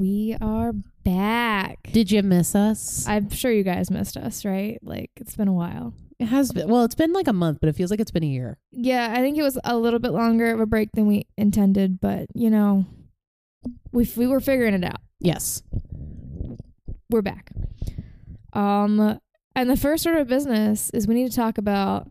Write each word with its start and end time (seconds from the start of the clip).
We 0.00 0.34
are 0.40 0.72
back. 1.04 1.76
Did 1.92 2.10
you 2.10 2.22
miss 2.22 2.54
us? 2.54 3.06
I'm 3.06 3.28
sure 3.28 3.52
you 3.52 3.62
guys 3.62 3.90
missed 3.90 4.16
us, 4.16 4.46
right? 4.46 4.78
Like 4.80 5.10
it's 5.16 5.36
been 5.36 5.46
a 5.46 5.52
while. 5.52 5.92
it 6.18 6.24
has 6.24 6.52
been. 6.52 6.68
Well, 6.68 6.84
it's 6.84 6.94
been 6.94 7.12
like 7.12 7.28
a 7.28 7.34
month, 7.34 7.58
but 7.60 7.68
it 7.68 7.76
feels 7.76 7.90
like 7.90 8.00
it's 8.00 8.10
been 8.10 8.24
a 8.24 8.26
year. 8.26 8.56
Yeah, 8.72 9.12
I 9.14 9.16
think 9.16 9.36
it 9.36 9.42
was 9.42 9.58
a 9.62 9.76
little 9.76 9.98
bit 9.98 10.12
longer 10.12 10.54
of 10.54 10.58
a 10.58 10.64
break 10.64 10.92
than 10.92 11.06
we 11.06 11.26
intended, 11.36 12.00
but 12.00 12.28
you 12.34 12.48
know, 12.48 12.86
we 13.92 14.10
we 14.16 14.26
were 14.26 14.40
figuring 14.40 14.72
it 14.72 14.84
out. 14.84 15.02
Yes. 15.18 15.62
We're 17.10 17.20
back. 17.20 17.52
Um, 18.54 19.20
and 19.54 19.68
the 19.68 19.76
first 19.76 20.06
order 20.06 20.20
of 20.20 20.28
business 20.28 20.88
is 20.94 21.06
we 21.06 21.14
need 21.14 21.30
to 21.30 21.36
talk 21.36 21.58
about 21.58 22.10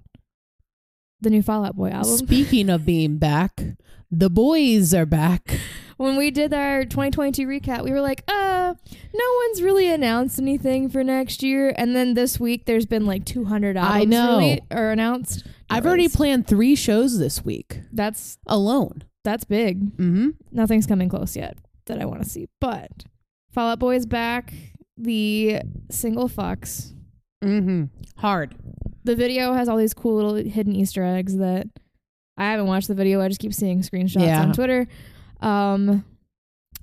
the 1.22 1.32
new 1.32 1.42
Fall 1.42 1.66
Out 1.66 1.76
Boy 1.76 1.90
album. 1.90 2.18
Speaking 2.18 2.70
of 2.70 2.86
being 2.86 3.18
back, 3.18 3.64
the 4.12 4.30
boys 4.30 4.94
are 4.94 5.08
back. 5.08 5.58
when 6.00 6.16
we 6.16 6.32
did 6.32 6.54
our 6.54 6.86
2022 6.86 7.46
recap, 7.46 7.84
we 7.84 7.92
were 7.92 8.00
like, 8.00 8.24
uh, 8.30 8.74
no 9.14 9.26
one's 9.44 9.62
really 9.62 9.88
announced 9.92 10.40
anything 10.40 10.88
for 10.90 11.04
next 11.04 11.44
year. 11.44 11.74
And 11.78 11.94
then 11.96 12.14
this 12.14 12.40
week, 12.40 12.66
there's 12.66 12.86
been 12.86 13.06
like 13.06 13.26
200 13.26 13.76
albums 13.76 14.02
I 14.02 14.06
know. 14.06 14.38
rele- 14.40 14.62
or 14.72 14.92
announced. 14.92 15.46
I've 15.70 15.86
already 15.86 16.08
planned 16.08 16.48
three 16.48 16.76
shows 16.76 17.20
this 17.20 17.44
week 17.44 17.82
That's 17.92 18.38
alone. 18.48 19.04
that's 19.26 19.44
big. 19.44 19.98
Mm-hmm. 19.98 20.30
Nothing's 20.52 20.88
coming 20.88 21.10
close 21.10 21.36
yet 21.36 21.58
that 21.88 22.02
I 22.02 22.06
want 22.06 22.24
to 22.24 22.30
see. 22.30 22.48
But 22.62 23.04
Fall 23.52 23.70
Out 23.72 23.80
Boy 23.80 23.96
is 23.96 24.06
back. 24.06 24.54
The 24.98 25.62
single 25.92 26.30
fucks. 26.30 26.94
Mm-hmm. 27.44 27.86
Hard. 28.18 28.56
The 29.04 29.16
video 29.16 29.54
has 29.54 29.68
all 29.68 29.78
these 29.78 29.94
cool 29.94 30.16
little 30.16 30.36
hidden 30.36 30.76
Easter 30.76 31.04
eggs 31.04 31.38
that 31.38 31.68
I 32.38 32.46
haven't 32.46 32.68
watched 32.68 32.88
the 32.88 32.96
video. 32.96 33.22
I 33.22 33.28
just 33.28 33.40
keep 33.42 33.54
seeing 33.54 33.82
screenshots 33.82 34.22
Yeah. 34.26 34.42
on 34.42 34.54
Twitter. 34.54 34.88
Um, 35.42 36.06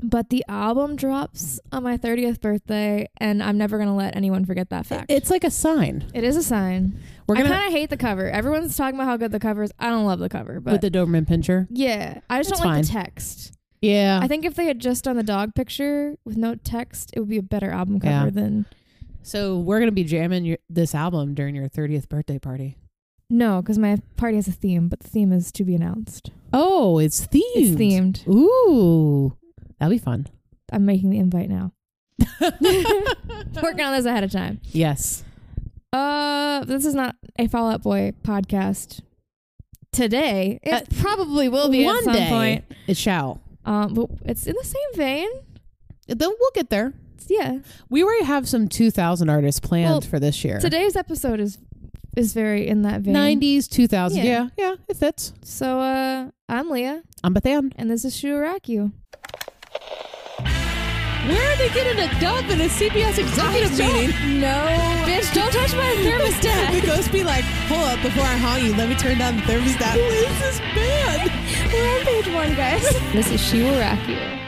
but 0.03 0.29
the 0.29 0.45
album 0.47 0.95
drops 0.97 1.59
on 1.73 1.83
my 1.83 1.97
30th 1.97 2.41
birthday, 2.43 3.09
and 3.19 3.43
I'm 3.43 3.57
never 3.57 3.79
gonna 3.79 3.97
let 3.97 4.15
anyone 4.15 4.45
forget 4.45 4.69
that 4.71 4.85
fact. 4.85 5.11
It's 5.11 5.31
like 5.31 5.43
a 5.45 5.51
sign. 5.51 6.05
It 6.13 6.23
is 6.23 6.37
a 6.37 6.43
sign. 6.43 6.99
We're 7.27 7.37
I 7.37 7.43
gonna 7.43 7.55
I 7.55 7.59
kind 7.59 7.67
of 7.69 7.73
hate 7.73 7.91
the 7.91 7.97
cover. 7.97 8.29
Everyone's 8.31 8.77
talking 8.77 8.97
about 8.97 9.07
how 9.09 9.17
good 9.17 9.33
the 9.33 9.41
cover 9.41 9.63
is. 9.63 9.73
I 9.79 9.89
don't 9.89 10.05
love 10.05 10.19
the 10.19 10.29
cover, 10.29 10.61
but 10.61 10.73
with 10.73 10.81
the 10.83 10.91
Doberman 10.91 11.27
pinscher. 11.27 11.67
yeah, 11.71 12.21
I 12.29 12.41
just 12.43 12.51
don't 12.55 12.65
like 12.65 12.83
the 12.85 12.89
text. 12.89 13.53
Yeah. 13.81 14.21
I 14.23 14.29
think 14.29 14.45
if 14.45 14.55
they 14.55 14.67
had 14.67 14.81
just 14.81 15.05
done 15.05 15.17
the 15.17 15.23
dog 15.23 15.55
picture 15.55 16.17
with 16.25 16.37
no 16.37 16.55
text, 16.57 17.11
it 17.15 17.21
would 17.21 17.29
be 17.29 17.39
a 17.39 17.43
better 17.43 17.71
album 17.71 18.01
cover 18.01 18.27
Yeah. 18.27 18.31
than 18.31 18.67
so 19.23 19.59
we're 19.59 19.79
gonna 19.81 19.93
be 19.93 20.05
jamming 20.05 20.45
your, 20.45 20.59
this 20.69 20.95
album 20.95 21.35
during 21.35 21.55
your 21.55 21.69
30th 21.69 22.09
birthday 22.09 22.39
party. 22.39 22.77
No, 23.31 23.61
because 23.63 23.79
my 23.79 23.97
party 24.17 24.37
has 24.37 24.49
a 24.49 24.53
theme, 24.53 24.89
but 24.89 25.01
the 25.01 25.09
theme 25.09 25.33
is 25.33 25.51
to 25.53 25.65
be 25.65 25.75
announced. 25.75 26.31
Oh, 26.53 26.99
it's 26.99 27.27
themed. 27.27 27.43
It's 27.55 27.75
themed. 27.81 28.27
Ooh, 28.29 29.37
that'll 29.79 29.91
be 29.91 29.99
fun. 29.99 30.27
I'm 30.73 30.85
making 30.87 31.11
the 31.11 31.19
invite 31.19 31.49
now. 31.49 31.73
Working 32.41 33.85
on 33.85 33.93
this 33.97 34.05
ahead 34.07 34.25
of 34.25 34.31
time. 34.31 34.61
yes. 34.65 35.25
Uh, 35.93 36.65
this 36.65 36.85
is 36.85 36.95
not 36.95 37.17
a 37.39 37.47
Fall 37.49 37.71
Out 37.71 37.83
Boy 37.83 38.13
podcast 38.23 39.01
today. 39.93 40.59
It 40.63 40.73
Uh, 40.73 40.81
probably 41.01 41.49
will 41.49 41.69
be 41.71 41.85
One 41.85 41.97
at 41.99 42.05
some 42.05 42.13
day 42.13 42.29
point. 42.29 42.65
it 42.87 42.97
shall. 42.97 43.41
Um, 43.65 43.95
but 43.95 44.11
it's 44.25 44.47
in 44.47 44.55
the 44.59 44.65
same 44.65 44.95
vein. 44.95 45.29
Then 46.07 46.31
we'll 46.39 46.51
get 46.55 46.69
there. 46.71 46.93
Yeah. 47.29 47.59
We 47.89 48.03
already 48.05 48.25
have 48.25 48.49
some 48.49 48.69
2000 48.69 49.29
artists 49.31 49.59
planned 49.61 49.89
Well, 49.91 50.01
for 50.03 50.21
this 50.21 50.45
year. 50.45 50.59
Today's 50.61 50.97
episode 50.97 51.41
is 51.41 51.59
is 52.17 52.33
very 52.33 52.67
in 52.67 52.83
that 52.83 53.03
vein. 53.03 53.15
90s, 53.15 53.69
2000. 53.69 54.17
Yeah. 54.19 54.25
Yeah. 54.25 54.49
yeah, 54.57 54.75
it 54.89 54.97
fits. 54.97 55.33
So 55.43 55.81
uh, 55.81 56.31
I'm 56.49 56.71
Leah, 56.71 57.03
I'm 57.23 57.35
Bethan. 57.35 57.73
and 57.77 57.91
this 57.91 58.05
is 58.05 58.15
Shuaraku. 58.15 58.93
Where 61.27 61.53
are 61.53 61.57
they 61.57 61.69
getting 61.71 61.99
a 61.99 62.21
dub 62.21 62.45
in 62.51 62.61
a 62.61 62.67
CBS 62.69 63.19
executive 63.19 63.73
meeting? 63.77 64.41
No, 64.41 64.55
bitch, 65.05 65.35
don't 65.35 65.53
touch 65.53 65.75
my 65.75 65.83
thermostat. 65.99 66.71
the 66.71 66.81
thermostat. 66.81 66.87
ghost 66.87 67.11
be 67.13 67.25
like, 67.25 67.43
hold 67.67 67.83
up, 67.83 68.01
before 68.01 68.23
I 68.23 68.37
haunt 68.37 68.63
you, 68.63 68.75
let 68.77 68.89
me 68.89 68.95
turn 68.95 69.19
down 69.19 69.37
the 69.37 69.43
thermostat. 69.43 69.93
Who 69.93 70.01
is 70.01 70.39
this 70.41 70.61
man? 70.61 71.29
We're 71.73 71.99
on 71.99 72.05
page 72.07 72.33
one, 72.33 72.55
guys. 72.55 72.83
this 73.13 73.31
is 73.33 73.41
Shiwaraku. 73.41 74.39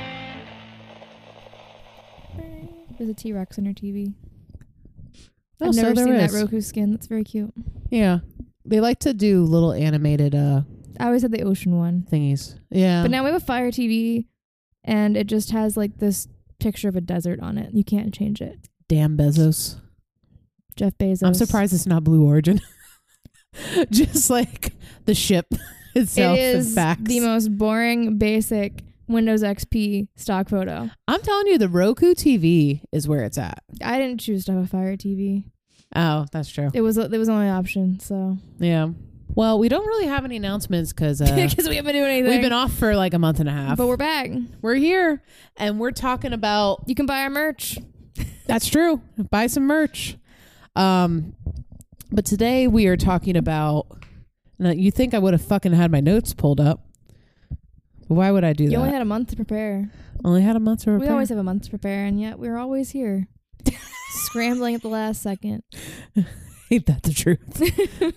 There's 2.96 3.10
a 3.10 3.14
T 3.14 3.32
Rex 3.32 3.58
on 3.58 3.64
her 3.64 3.72
TV. 3.72 4.14
Oh, 5.60 5.68
I've 5.68 5.74
so 5.74 5.82
never 5.82 6.04
seen 6.04 6.14
is. 6.14 6.32
that 6.32 6.38
Roku 6.38 6.60
skin. 6.60 6.90
That's 6.92 7.06
very 7.06 7.24
cute. 7.24 7.52
Yeah. 7.90 8.20
They 8.64 8.80
like 8.80 9.00
to 9.00 9.14
do 9.14 9.44
little 9.44 9.72
animated 9.72 10.34
uh 10.34 10.62
I 11.00 11.06
always 11.06 11.22
had 11.22 11.32
the 11.32 11.42
ocean 11.42 11.76
one. 11.76 12.06
thingies. 12.10 12.58
Yeah. 12.70 13.02
But 13.02 13.10
now 13.12 13.22
we 13.22 13.30
have 13.30 13.40
a 13.40 13.44
Fire 13.44 13.70
TV, 13.70 14.26
and 14.84 15.16
it 15.16 15.28
just 15.28 15.50
has 15.52 15.76
like 15.76 15.98
this 15.98 16.26
picture 16.58 16.88
of 16.88 16.96
a 16.96 17.00
desert 17.00 17.38
on 17.40 17.56
it. 17.56 17.72
You 17.72 17.84
can't 17.84 18.12
change 18.12 18.40
it. 18.42 18.68
Damn 18.88 19.16
Bezos. 19.16 19.80
Jeff 20.76 20.98
Bezos. 20.98 21.24
I'm 21.26 21.34
surprised 21.34 21.72
it's 21.72 21.86
not 21.86 22.02
Blue 22.04 22.24
Origin. 22.26 22.60
Just 23.90 24.30
like 24.30 24.72
the 25.04 25.14
ship 25.14 25.46
itself 25.94 26.38
It 26.38 26.42
and 26.56 26.58
is 26.58 26.74
the 26.74 27.20
most 27.20 27.56
boring, 27.56 28.18
basic 28.18 28.82
Windows 29.08 29.42
XP 29.42 30.08
stock 30.16 30.48
photo. 30.48 30.90
I'm 31.06 31.22
telling 31.22 31.46
you, 31.48 31.58
the 31.58 31.68
Roku 31.68 32.14
TV 32.14 32.82
is 32.92 33.08
where 33.08 33.24
it's 33.24 33.38
at. 33.38 33.62
I 33.82 33.98
didn't 33.98 34.20
choose 34.20 34.44
to 34.46 34.52
have 34.52 34.64
a 34.64 34.66
Fire 34.66 34.96
TV. 34.96 35.44
Oh, 35.96 36.26
that's 36.32 36.50
true. 36.50 36.70
It 36.74 36.82
was 36.82 36.98
it 36.98 37.10
was 37.10 37.28
the 37.28 37.34
only 37.34 37.48
option. 37.48 37.98
So 38.00 38.36
Yeah. 38.58 38.90
Well, 39.34 39.58
we 39.58 39.68
don't 39.68 39.86
really 39.86 40.06
have 40.06 40.24
any 40.24 40.36
announcements 40.36 40.92
because 40.92 41.20
uh, 41.22 41.24
because 41.34 41.68
we 41.68 41.76
haven't 41.76 41.92
been 41.92 42.02
doing 42.02 42.10
anything. 42.10 42.30
we've 42.32 42.42
been 42.42 42.52
off 42.52 42.72
for 42.74 42.94
like 42.96 43.14
a 43.14 43.18
month 43.18 43.40
and 43.40 43.48
a 43.48 43.52
half. 43.52 43.78
but 43.78 43.86
we're 43.86 43.96
back. 43.96 44.30
we're 44.62 44.74
here 44.74 45.22
and 45.56 45.78
we're 45.80 45.90
talking 45.92 46.32
about. 46.32 46.82
You 46.86 46.94
can 46.94 47.06
buy 47.06 47.22
our 47.22 47.30
merch. 47.30 47.78
That's 48.46 48.68
true. 48.68 49.00
Buy 49.30 49.46
some 49.46 49.64
merch. 49.66 50.16
Um, 50.76 51.34
but 52.10 52.24
today 52.24 52.66
we 52.66 52.86
are 52.86 52.96
talking 52.96 53.36
about. 53.36 53.86
Now, 54.58 54.70
you 54.70 54.90
think 54.90 55.14
I 55.14 55.18
would 55.20 55.34
have 55.34 55.42
fucking 55.42 55.72
had 55.72 55.92
my 55.92 56.00
notes 56.00 56.34
pulled 56.34 56.60
up? 56.60 56.87
Why 58.08 58.30
would 58.30 58.42
I 58.42 58.54
do 58.54 58.64
You 58.64 58.70
that? 58.70 58.72
You 58.72 58.78
only 58.80 58.92
had 58.92 59.02
a 59.02 59.06
month 59.06 59.28
to 59.30 59.36
prepare. 59.36 59.90
Only 60.24 60.42
had 60.42 60.56
a 60.56 60.60
month 60.60 60.80
to 60.80 60.86
prepare. 60.86 61.06
We 61.06 61.12
always 61.12 61.28
have 61.28 61.38
a 61.38 61.42
month 61.42 61.64
to 61.64 61.70
prepare, 61.70 62.06
and 62.06 62.18
yet 62.18 62.38
we're 62.38 62.56
always 62.56 62.90
here, 62.90 63.28
scrambling 64.10 64.74
at 64.74 64.82
the 64.82 64.88
last 64.88 65.22
second. 65.22 65.62
Ain't 66.70 66.86
that 66.86 67.02
the 67.02 67.12
truth? 67.12 68.14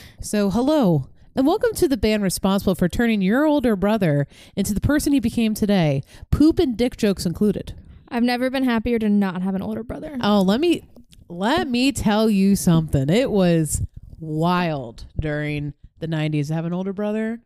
so, 0.20 0.50
hello, 0.50 1.08
and 1.34 1.46
welcome 1.46 1.74
to 1.74 1.88
the 1.88 1.96
band 1.96 2.22
responsible 2.22 2.74
for 2.74 2.88
turning 2.88 3.22
your 3.22 3.46
older 3.46 3.76
brother 3.76 4.26
into 4.56 4.74
the 4.74 4.80
person 4.80 5.14
he 5.14 5.20
became 5.20 5.54
today, 5.54 6.02
poop 6.30 6.58
and 6.58 6.76
dick 6.76 6.98
jokes 6.98 7.24
included. 7.24 7.74
I've 8.10 8.22
never 8.22 8.50
been 8.50 8.64
happier 8.64 8.98
to 8.98 9.08
not 9.08 9.40
have 9.40 9.54
an 9.54 9.62
older 9.62 9.82
brother. 9.82 10.18
Oh, 10.20 10.42
let 10.42 10.60
me 10.60 10.86
let 11.28 11.66
me 11.66 11.92
tell 11.92 12.28
you 12.28 12.56
something. 12.56 13.08
It 13.08 13.30
was 13.30 13.82
wild 14.18 15.06
during 15.18 15.72
the 16.00 16.08
90s 16.08 16.48
to 16.48 16.54
have 16.54 16.64
an 16.66 16.72
older 16.72 16.92
brother 16.92 17.40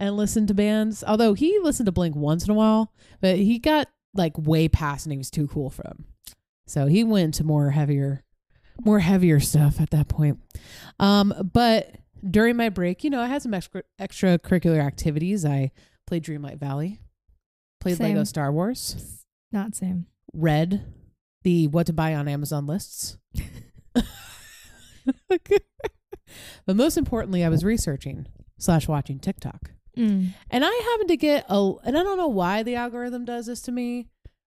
and 0.00 0.16
listen 0.16 0.46
to 0.48 0.54
bands. 0.54 1.04
Although 1.06 1.34
he 1.34 1.60
listened 1.60 1.86
to 1.86 1.92
Blink 1.92 2.16
once 2.16 2.44
in 2.44 2.50
a 2.50 2.54
while, 2.54 2.92
but 3.20 3.36
he 3.36 3.58
got 3.58 3.86
like 4.14 4.36
way 4.36 4.68
past 4.68 5.06
and 5.06 5.12
he 5.12 5.18
was 5.18 5.30
too 5.30 5.46
cool 5.46 5.70
for 5.70 5.86
him. 5.86 6.06
So 6.66 6.86
he 6.86 7.04
went 7.04 7.34
to 7.34 7.44
more 7.44 7.70
heavier 7.70 8.24
more 8.82 9.00
heavier 9.00 9.38
stuff 9.38 9.78
at 9.80 9.90
that 9.90 10.08
point. 10.08 10.40
Um 10.98 11.34
but 11.52 11.96
during 12.28 12.56
my 12.56 12.70
break, 12.70 13.04
you 13.04 13.10
know, 13.10 13.20
I 13.20 13.26
had 13.26 13.42
some 13.42 13.54
extra 13.54 13.82
extracurricular 14.00 14.80
activities. 14.80 15.44
I 15.44 15.70
played 16.06 16.24
Dreamlight 16.24 16.58
Valley, 16.58 17.00
played 17.80 17.98
Same. 17.98 18.14
Lego 18.14 18.24
Star 18.24 18.50
Wars, 18.50 19.24
Not 19.52 19.76
same. 19.76 20.06
read 20.32 20.82
the 21.42 21.66
what 21.68 21.86
to 21.86 21.92
buy 21.92 22.14
on 22.14 22.26
Amazon 22.26 22.66
lists. 22.66 23.18
but 26.66 26.76
most 26.76 26.96
importantly, 26.96 27.44
I 27.44 27.48
was 27.48 27.64
researching 27.64 28.26
slash 28.58 28.88
watching 28.88 29.18
TikTok. 29.18 29.72
Mm. 29.96 30.34
And 30.50 30.64
I 30.64 30.70
happen 30.92 31.08
to 31.08 31.16
get 31.16 31.46
a, 31.48 31.72
and 31.84 31.96
I 31.98 32.02
don't 32.02 32.16
know 32.16 32.28
why 32.28 32.62
the 32.62 32.74
algorithm 32.76 33.24
does 33.24 33.46
this 33.46 33.60
to 33.62 33.72
me 33.72 34.06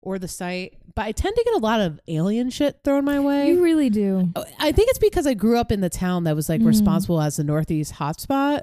or 0.03 0.19
the 0.19 0.29
site, 0.29 0.77
but 0.95 1.07
I 1.07 1.13
tend 1.13 1.35
to 1.37 1.45
get 1.45 1.55
a 1.55 1.59
lot 1.59 1.81
of 1.81 1.99
alien 2.09 2.51
shit 2.51 2.81
thrown 2.85 3.05
my 3.05 3.19
way. 3.21 3.49
You 3.49 3.63
really 3.63 3.91
do. 3.91 4.31
I 4.59 4.71
think 4.73 4.91
it's 4.91 4.99
because 4.99 5.27
I 5.27 5.35
grew 5.35 5.59
up 5.59 5.73
in 5.73 5.81
the 5.81 5.89
town 5.91 6.25
that 6.25 6.37
was 6.37 6.49
like 6.49 6.61
Mhm. 6.61 6.67
responsible 6.67 7.21
as 7.21 7.37
the 7.37 7.45
Northeast 7.45 7.95
hotspot. 7.95 8.61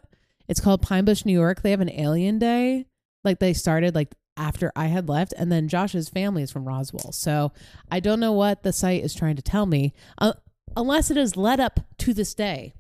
It's 0.48 0.60
called 0.60 0.82
Pine 0.82 1.06
Bush, 1.06 1.26
New 1.26 1.34
York. 1.34 1.62
They 1.62 1.72
have 1.72 1.82
an 1.82 1.90
alien 1.92 2.38
day. 2.40 2.86
Like 3.24 3.40
they 3.40 3.54
started 3.54 3.96
like 3.96 4.14
after 4.38 4.72
I 4.76 4.88
had 4.88 5.10
left, 5.10 5.34
and 5.38 5.52
then 5.52 5.68
Josh's 5.68 6.10
family 6.10 6.42
is 6.44 6.52
from 6.52 6.66
Roswell. 6.68 7.12
So 7.12 7.52
I 7.92 8.00
don't 8.00 8.20
know 8.20 8.32
what 8.32 8.64
the 8.64 8.72
site 8.74 9.04
is 9.04 9.14
trying 9.14 9.36
to 9.36 9.42
tell 9.42 9.66
me, 9.66 9.94
uh, 10.20 10.34
unless 10.78 11.12
it 11.12 11.18
has 11.18 11.36
led 11.36 11.60
up 11.60 11.80
to 12.00 12.14
this 12.14 12.34
day 12.34 12.74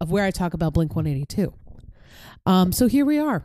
of 0.00 0.10
where 0.10 0.24
I 0.24 0.30
talk 0.30 0.54
about 0.54 0.72
Blink 0.74 0.94
182. 0.96 1.52
Um, 2.46 2.72
so 2.72 2.86
here 2.86 3.04
we 3.04 3.18
are. 3.18 3.42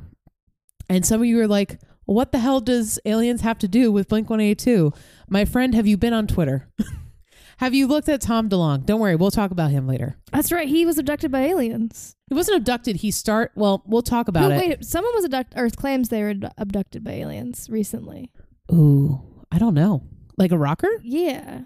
And 0.89 1.05
some 1.05 1.21
of 1.21 1.25
you 1.27 1.39
are 1.39 1.47
like, 1.47 1.79
what 2.05 2.31
the 2.31 2.39
hell 2.39 2.59
does 2.59 2.99
aliens 3.05 3.41
have 3.41 3.59
to 3.59 3.67
do 3.67 3.91
with 3.91 4.07
Blink 4.07 4.29
182? 4.29 4.91
My 5.29 5.45
friend, 5.45 5.75
have 5.75 5.85
you 5.87 5.97
been 5.97 6.13
on 6.13 6.25
Twitter? 6.27 6.67
have 7.57 7.73
you 7.75 7.85
looked 7.87 8.09
at 8.09 8.21
Tom 8.21 8.49
DeLonge? 8.49 8.85
Don't 8.85 8.99
worry, 8.99 9.15
we'll 9.15 9.29
talk 9.31 9.51
about 9.51 9.69
him 9.71 9.87
later. 9.87 10.15
That's 10.33 10.51
right. 10.51 10.67
He 10.67 10.85
was 10.85 10.97
abducted 10.97 11.31
by 11.31 11.41
aliens. 11.41 12.15
He 12.27 12.33
wasn't 12.33 12.57
abducted. 12.57 12.97
He 12.97 13.11
start. 13.11 13.51
Well, 13.55 13.83
we'll 13.85 14.01
talk 14.01 14.27
about 14.27 14.51
Who- 14.51 14.57
it. 14.57 14.67
Wait, 14.69 14.85
someone 14.85 15.13
was 15.15 15.25
abducted. 15.25 15.57
Earth 15.59 15.75
claims 15.75 16.09
they 16.09 16.23
were 16.23 16.29
abdu- 16.31 16.49
abducted 16.57 17.03
by 17.03 17.11
aliens 17.13 17.67
recently. 17.69 18.31
Ooh, 18.71 19.21
I 19.51 19.59
don't 19.59 19.73
know. 19.75 20.03
Like 20.37 20.51
a 20.51 20.57
rocker? 20.57 20.89
Yeah. 21.03 21.61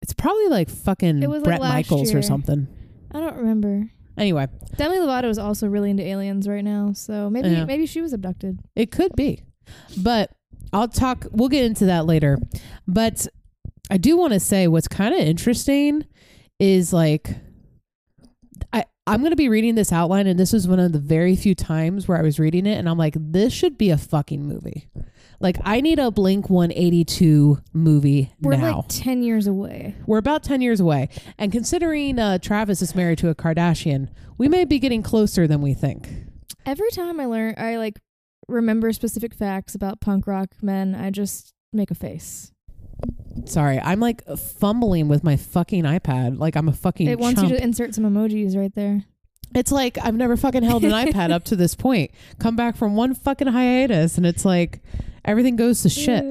It's 0.00 0.14
probably 0.14 0.48
like 0.48 0.68
fucking 0.70 1.22
It 1.22 1.28
was, 1.28 1.40
like, 1.42 1.44
Brett 1.44 1.60
last 1.60 1.72
Michaels 1.72 2.10
year. 2.10 2.18
or 2.18 2.22
something. 2.22 2.66
I 3.12 3.20
don't 3.20 3.36
remember. 3.36 3.90
Anyway, 4.18 4.46
Demi 4.76 4.96
Lovato 4.96 5.24
is 5.24 5.38
also 5.38 5.66
really 5.66 5.90
into 5.90 6.04
aliens 6.06 6.46
right 6.46 6.64
now, 6.64 6.92
so 6.92 7.30
maybe 7.30 7.48
Yeah. 7.48 7.64
maybe 7.64 7.86
she 7.86 8.00
was 8.00 8.12
abducted. 8.12 8.58
it 8.76 8.90
could 8.90 9.14
be. 9.16 9.40
But 9.98 10.30
I'll 10.72 10.88
talk 10.88 11.26
we'll 11.32 11.48
get 11.48 11.64
into 11.64 11.86
that 11.86 12.06
later. 12.06 12.38
But 12.86 13.26
I 13.90 13.96
do 13.96 14.16
want 14.16 14.32
to 14.32 14.40
say 14.40 14.68
what's 14.68 14.88
kind 14.88 15.14
of 15.14 15.20
interesting 15.20 16.04
is 16.58 16.92
like 16.92 17.30
I 18.72 18.84
I'm 19.06 19.20
going 19.20 19.30
to 19.32 19.36
be 19.36 19.48
reading 19.48 19.74
this 19.74 19.92
outline 19.92 20.26
and 20.26 20.38
this 20.38 20.52
was 20.52 20.68
one 20.68 20.78
of 20.78 20.92
the 20.92 20.98
very 20.98 21.34
few 21.34 21.54
times 21.54 22.06
where 22.06 22.18
I 22.18 22.22
was 22.22 22.38
reading 22.38 22.66
it 22.66 22.78
and 22.78 22.88
I'm 22.88 22.98
like 22.98 23.14
this 23.18 23.52
should 23.52 23.76
be 23.76 23.90
a 23.90 23.98
fucking 23.98 24.46
movie. 24.46 24.88
Like 25.42 25.58
I 25.64 25.80
need 25.80 25.98
a 25.98 26.10
Blink 26.10 26.48
182 26.48 27.58
movie 27.72 28.32
We're 28.40 28.56
now. 28.56 28.76
like 28.76 28.84
ten 28.88 29.22
years 29.22 29.46
away. 29.46 29.96
We're 30.06 30.18
about 30.18 30.42
10 30.42 30.60
years 30.60 30.80
away. 30.80 31.08
And 31.36 31.50
considering 31.50 32.18
uh, 32.18 32.38
Travis 32.38 32.80
is 32.80 32.94
married 32.94 33.18
to 33.18 33.28
a 33.28 33.34
Kardashian, 33.34 34.08
we 34.38 34.48
may 34.48 34.64
be 34.64 34.78
getting 34.78 35.02
closer 35.02 35.46
than 35.46 35.60
we 35.60 35.74
think. 35.74 36.08
Every 36.64 36.90
time 36.90 37.18
I 37.20 37.26
learn, 37.26 37.54
I 37.58 37.76
like 37.76 37.98
remember 38.48 38.92
specific 38.92 39.34
facts 39.34 39.74
about 39.74 40.00
punk 40.00 40.26
rock 40.26 40.50
men. 40.62 40.94
I 40.94 41.10
just 41.10 41.52
make 41.72 41.90
a 41.90 41.94
face. 41.96 42.52
Sorry, 43.46 43.80
I'm 43.80 43.98
like 43.98 44.22
fumbling 44.36 45.08
with 45.08 45.24
my 45.24 45.36
fucking 45.36 45.82
iPad. 45.84 46.38
Like 46.38 46.54
I'm 46.54 46.68
a 46.68 46.72
fucking 46.72 47.08
It 47.08 47.18
wants 47.18 47.40
chump. 47.40 47.50
you 47.52 47.58
to 47.58 47.62
insert 47.62 47.94
some 47.94 48.04
emojis 48.04 48.56
right 48.56 48.72
there. 48.74 49.04
It's 49.54 49.72
like 49.72 49.98
I've 49.98 50.14
never 50.14 50.36
fucking 50.36 50.62
held 50.62 50.84
an 50.84 50.92
iPad 50.92 51.30
up 51.30 51.44
to 51.44 51.56
this 51.56 51.74
point. 51.74 52.10
Come 52.38 52.56
back 52.56 52.76
from 52.76 52.96
one 52.96 53.14
fucking 53.14 53.48
hiatus 53.48 54.16
and 54.16 54.26
it's 54.26 54.44
like 54.44 54.80
everything 55.24 55.56
goes 55.56 55.82
to 55.82 55.88
shit. 55.88 56.24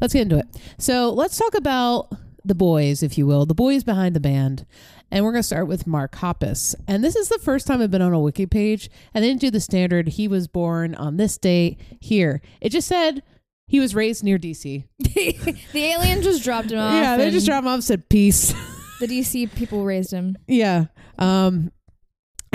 Let's 0.00 0.12
get 0.12 0.22
into 0.22 0.38
it. 0.38 0.46
So 0.78 1.12
let's 1.12 1.38
talk 1.38 1.54
about 1.54 2.10
the 2.44 2.54
boys, 2.54 3.02
if 3.02 3.18
you 3.18 3.26
will, 3.26 3.46
the 3.46 3.54
boys 3.54 3.84
behind 3.84 4.14
the 4.14 4.20
band. 4.20 4.66
And 5.10 5.24
we're 5.24 5.32
going 5.32 5.40
to 5.40 5.46
start 5.46 5.68
with 5.68 5.86
Mark 5.86 6.16
Hoppus. 6.16 6.74
And 6.88 7.02
this 7.02 7.14
is 7.14 7.28
the 7.28 7.38
first 7.38 7.66
time 7.66 7.80
I've 7.80 7.90
been 7.90 8.02
on 8.02 8.12
a 8.12 8.20
wiki 8.20 8.46
page. 8.46 8.90
And 9.14 9.22
they 9.22 9.28
didn't 9.28 9.40
do 9.40 9.50
the 9.50 9.60
standard, 9.60 10.08
he 10.08 10.28
was 10.28 10.48
born 10.48 10.94
on 10.94 11.16
this 11.16 11.38
date 11.38 11.80
here. 12.00 12.40
It 12.60 12.70
just 12.70 12.88
said 12.88 13.22
he 13.68 13.80
was 13.80 13.94
raised 13.94 14.24
near 14.24 14.38
DC. 14.38 14.84
the 14.98 15.56
alien 15.74 16.22
just 16.22 16.42
dropped 16.42 16.70
him 16.70 16.78
off. 16.78 16.92
yeah, 17.02 17.16
they 17.16 17.24
and 17.24 17.32
just 17.32 17.46
dropped 17.46 17.64
him 17.64 17.72
off, 17.72 17.82
said 17.82 18.08
peace. 18.08 18.52
the 19.00 19.06
DC 19.06 19.54
people 19.54 19.84
raised 19.84 20.12
him. 20.12 20.36
yeah. 20.46 20.86
Um, 21.18 21.72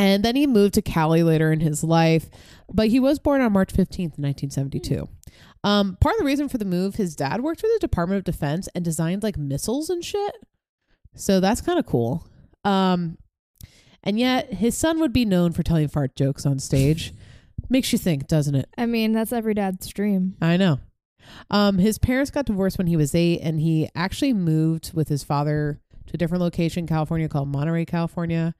and 0.01 0.25
then 0.25 0.35
he 0.35 0.47
moved 0.47 0.73
to 0.73 0.81
Cali 0.81 1.21
later 1.21 1.51
in 1.51 1.59
his 1.59 1.83
life. 1.83 2.27
But 2.73 2.87
he 2.87 2.99
was 2.99 3.19
born 3.19 3.39
on 3.39 3.53
March 3.53 3.71
15th, 3.71 4.17
1972. 4.17 5.07
Um, 5.63 5.95
part 6.01 6.15
of 6.15 6.19
the 6.19 6.25
reason 6.25 6.49
for 6.49 6.57
the 6.57 6.65
move, 6.65 6.95
his 6.95 7.15
dad 7.15 7.41
worked 7.41 7.61
for 7.61 7.67
the 7.67 7.77
Department 7.79 8.17
of 8.17 8.23
Defense 8.23 8.67
and 8.73 8.83
designed 8.83 9.21
like 9.21 9.37
missiles 9.37 9.91
and 9.91 10.03
shit. 10.03 10.33
So 11.15 11.39
that's 11.39 11.61
kind 11.61 11.77
of 11.77 11.85
cool. 11.85 12.25
Um, 12.65 13.19
and 14.03 14.17
yet 14.17 14.51
his 14.53 14.75
son 14.75 14.99
would 14.99 15.13
be 15.13 15.23
known 15.23 15.51
for 15.51 15.61
telling 15.61 15.87
fart 15.87 16.15
jokes 16.15 16.47
on 16.47 16.57
stage. 16.57 17.13
Makes 17.69 17.93
you 17.93 17.99
think, 17.99 18.27
doesn't 18.27 18.55
it? 18.55 18.69
I 18.79 18.87
mean, 18.87 19.11
that's 19.11 19.31
every 19.31 19.53
dad's 19.53 19.87
dream. 19.87 20.35
I 20.41 20.57
know. 20.57 20.79
Um, 21.51 21.77
his 21.77 21.99
parents 21.99 22.31
got 22.31 22.45
divorced 22.45 22.79
when 22.79 22.87
he 22.87 22.97
was 22.97 23.13
eight, 23.13 23.39
and 23.41 23.61
he 23.61 23.87
actually 23.93 24.33
moved 24.33 24.93
with 24.95 25.09
his 25.09 25.23
father 25.23 25.79
to 26.07 26.13
a 26.13 26.17
different 26.17 26.41
location, 26.41 26.81
in 26.81 26.87
California, 26.87 27.29
called 27.29 27.47
Monterey, 27.47 27.85
California. 27.85 28.55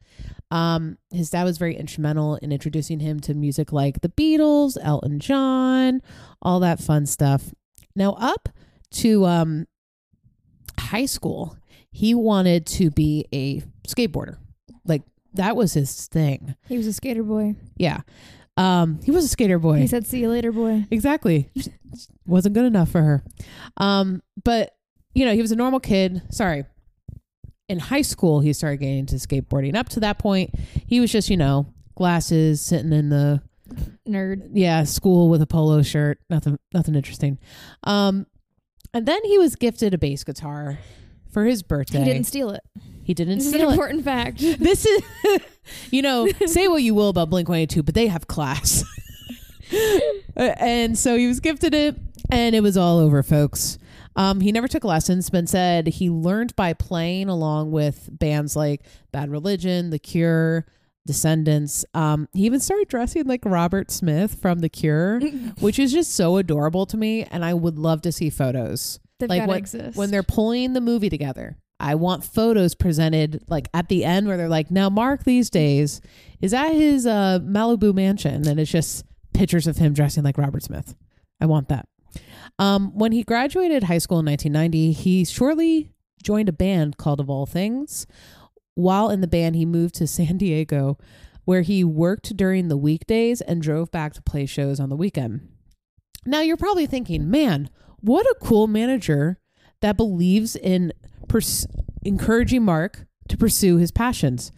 Um, 0.50 0.98
his 1.12 1.30
dad 1.30 1.44
was 1.44 1.58
very 1.58 1.76
instrumental 1.76 2.36
in 2.36 2.52
introducing 2.52 3.00
him 3.00 3.20
to 3.22 3.34
music 3.34 3.72
like 3.72 4.02
the 4.02 4.10
Beatles, 4.10 4.78
Elton 4.82 5.20
John, 5.20 6.02
all 6.42 6.60
that 6.60 6.80
fun 6.80 7.06
stuff. 7.06 7.54
Now, 7.96 8.14
up 8.14 8.50
to 8.92 9.26
um, 9.26 9.68
high 10.80 11.06
school, 11.06 11.58
he 11.92 12.14
wanted 12.14 12.66
to 12.68 12.90
be 12.90 13.26
a 13.34 13.62
skateboarder. 13.88 14.38
Like 14.86 15.04
that 15.34 15.56
was 15.56 15.74
his 15.74 16.08
thing. 16.08 16.56
He 16.68 16.78
was 16.78 16.88
a 16.88 16.94
skater 16.94 17.24
boy. 17.24 17.56
Yeah. 17.78 18.02
Um, 18.58 19.00
he 19.04 19.12
was 19.12 19.26
a 19.26 19.30
skater 19.30 19.60
boy. 19.60 19.78
He 19.80 19.88
said, 19.88 20.06
"See 20.06 20.20
you 20.20 20.30
later, 20.30 20.52
boy." 20.52 20.86
Exactly. 20.92 21.50
Wasn't 22.26 22.54
good 22.54 22.66
enough 22.66 22.90
for 22.90 23.02
her. 23.02 23.24
Um, 23.78 24.22
but 24.44 24.76
you 25.14 25.26
know, 25.26 25.34
he 25.34 25.42
was 25.42 25.52
a 25.52 25.56
normal 25.56 25.80
kid. 25.80 26.22
Sorry. 26.30 26.66
In 27.72 27.80
high 27.80 28.02
school, 28.02 28.42
he 28.42 28.52
started 28.54 28.78
getting 28.78 29.00
into 29.00 29.16
skateboarding. 29.16 29.76
Up 29.76 29.88
to 29.90 30.00
that 30.02 30.20
point, 30.20 30.52
he 30.86 31.00
was 31.00 31.12
just, 31.12 31.30
you 31.30 31.38
know, 31.38 31.68
glasses, 31.96 32.62
sitting 32.62 32.92
in 32.92 33.10
the 33.10 33.42
Nerd. 34.08 34.50
yeah, 34.54 34.84
school 34.84 35.30
with 35.30 35.42
a 35.42 35.48
polo 35.48 35.82
shirt. 35.82 36.20
Nothing 36.30 36.58
nothing 36.74 36.96
interesting. 36.96 37.40
Um, 37.84 38.28
and 38.94 39.06
then 39.06 39.24
he 39.24 39.38
was 39.38 39.56
gifted 39.56 39.94
a 39.94 39.98
bass 39.98 40.24
guitar 40.26 40.80
for 41.32 41.46
his 41.46 41.64
birthday. 41.64 42.00
He 42.00 42.04
didn't 42.06 42.26
steal 42.26 42.50
it. 42.50 42.62
He 43.04 43.14
didn't 43.14 43.38
This 43.38 43.48
is 43.48 43.54
an 43.54 43.60
steal 43.60 43.70
it. 43.70 43.74
important 43.74 44.04
fact. 44.04 44.40
This 44.60 44.86
is, 44.86 45.02
you 45.92 46.02
know, 46.02 46.28
say 46.46 46.68
what 46.68 46.84
you 46.84 46.94
will 46.94 47.08
about 47.10 47.30
Blink 47.30 47.48
182, 47.48 47.84
but 47.84 47.96
they 47.96 48.08
have 48.08 48.28
class. 48.28 48.84
Uh, 50.36 50.54
and 50.58 50.98
so 50.98 51.16
he 51.18 51.28
was 51.28 51.40
gifted 51.40 51.74
it, 51.74 51.96
and 52.30 52.54
it 52.56 52.62
was 52.62 52.76
all 52.76 53.00
over, 53.00 53.22
folks. 53.24 53.78
Um, 54.16 54.42
he 54.42 54.52
never 54.52 54.68
took 54.68 54.84
lessons, 54.84 55.30
but 55.30 55.48
said 55.48 55.88
he 55.88 56.10
learned 56.10 56.56
by 56.56 56.74
playing 56.74 57.30
along 57.30 57.72
with 57.72 58.10
bands 58.12 58.56
like 58.56 58.82
Bad 59.12 59.30
Religion, 59.30 59.90
The 59.90 60.00
Cure, 60.00 60.66
Descendents. 61.08 61.86
Um, 61.94 62.28
he 62.34 62.46
even 62.46 62.60
started 62.60 62.88
dressing 62.88 63.26
like 63.26 63.42
Robert 63.46 63.90
Smith 63.90 64.36
from 64.36 64.60
The 64.60 64.70
Cure, 64.70 65.20
which 65.60 65.80
is 65.80 65.92
just 65.92 66.14
so 66.16 66.38
adorable 66.38 66.86
to 66.88 66.98
me, 66.98 67.24
and 67.24 67.44
I 67.44 67.54
would 67.54 67.80
love 67.80 68.02
to 68.04 68.12
see 68.12 68.30
photos 68.30 69.00
They've 69.20 69.30
like 69.30 69.46
gotta 69.46 69.58
exist. 69.58 69.98
when 69.98 70.12
they're 70.12 70.24
pulling 70.24 70.74
the 70.74 70.82
movie 70.82 71.10
together. 71.10 71.58
I 71.80 71.96
want 71.96 72.24
photos 72.24 72.76
presented 72.76 73.44
like 73.48 73.68
at 73.74 73.90
the 73.90 74.06
end 74.06 74.28
where 74.28 74.38
they're 74.38 74.48
like, 74.48 74.70
now 74.70 74.90
Mark 74.90 75.24
these 75.24 75.50
days 75.50 76.00
is 76.40 76.54
at 76.54 76.74
his 76.74 77.08
uh, 77.08 77.40
Malibu 77.42 77.94
mansion, 77.94 78.48
and 78.48 78.60
it's 78.60 78.70
just 78.70 79.04
pictures 79.34 79.66
of 79.66 79.78
him 79.78 79.94
dressing 79.94 80.24
like 80.24 80.38
Robert 80.38 80.62
Smith. 80.62 80.94
I 81.40 81.48
want 81.48 81.70
that. 81.70 81.88
Um, 82.62 82.92
when 82.94 83.12
he 83.12 83.24
graduated 83.24 83.86
high 83.86 83.98
school 83.98 84.20
in 84.20 84.28
1990, 84.28 84.92
he 84.92 85.26
shortly 85.26 85.90
joined 86.22 86.48
a 86.48 86.54
band 86.54 86.96
called 86.96 87.20
Of 87.20 87.28
All 87.28 87.48
Things. 87.48 88.06
While 88.76 89.10
in 89.10 89.22
the 89.22 89.28
band, 89.28 89.56
he 89.56 89.66
moved 89.66 89.96
to 89.96 90.06
San 90.06 90.38
Diego, 90.38 91.00
where 91.44 91.64
he 91.64 91.84
worked 91.84 92.38
during 92.38 92.68
the 92.68 92.78
weekdays 92.78 93.42
and 93.42 93.64
drove 93.64 93.90
back 93.90 94.14
to 94.14 94.22
play 94.22 94.46
shows 94.46 94.80
on 94.80 94.90
the 94.90 94.96
weekend. 94.96 95.50
Now, 96.24 96.42
you're 96.42 96.56
probably 96.56 96.86
thinking, 96.86 97.32
man, 97.32 97.68
what 98.00 98.28
a 98.28 98.36
cool 98.40 98.68
manager 98.68 99.40
that 99.82 99.98
believes 99.98 100.56
in 100.56 100.94
pers- 101.28 101.66
encouraging 102.04 102.64
Mark 102.64 103.08
to 103.30 103.38
pursue 103.38 103.78
his 103.78 103.92
passions. 103.92 104.52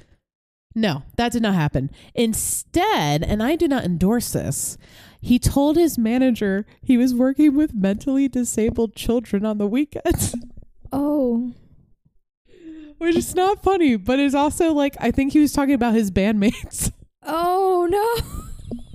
No, 0.76 1.04
that 1.18 1.32
did 1.32 1.42
not 1.44 1.54
happen. 1.54 1.92
Instead, 2.16 3.24
and 3.24 3.44
I 3.44 3.56
do 3.56 3.68
not 3.68 3.84
endorse 3.86 4.32
this, 4.32 4.78
he 5.22 5.38
told 5.40 5.78
his 5.78 5.98
manager 5.98 6.66
he 6.82 6.98
was 6.98 7.14
working 7.14 7.56
with 7.56 7.74
mentally 7.74 8.28
disabled 8.28 8.96
children 8.96 9.46
on 9.46 9.58
the 9.60 9.68
weekends, 9.68 10.36
oh, 10.92 11.54
which 12.98 13.16
is 13.16 13.36
not 13.36 13.62
funny, 13.64 13.96
but 13.98 14.20
it's 14.20 14.36
also 14.36 14.74
like, 14.74 14.96
I 15.00 15.12
think 15.12 15.34
he 15.34 15.40
was 15.40 15.54
talking 15.54 15.76
about 15.76 15.94
his 15.94 16.10
bandmates. 16.12 16.92
oh 17.24 17.88
no, 17.90 18.90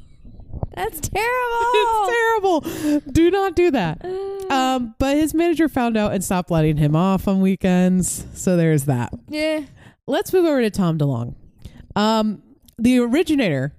that's 0.74 1.08
terrible. 1.08 2.60
it's 2.60 3.00
terrible. 3.02 3.12
Do 3.12 3.30
not 3.30 3.54
do 3.56 3.70
that. 3.70 4.04
Uh, 4.04 4.52
Um, 4.52 4.94
but 4.98 5.16
his 5.16 5.34
manager 5.34 5.68
found 5.68 5.96
out 5.96 6.12
and 6.12 6.24
stopped 6.24 6.50
letting 6.50 6.78
him 6.78 6.96
off 6.96 7.28
on 7.28 7.40
weekends. 7.40 8.24
So 8.34 8.56
there's 8.56 8.84
that. 8.86 9.12
yeah, 9.28 9.64
let's 10.06 10.32
move 10.32 10.44
over 10.46 10.60
to 10.62 10.70
Tom 10.70 10.98
DeLonge. 10.98 11.34
Um, 11.98 12.42
the 12.78 13.00
originator, 13.00 13.72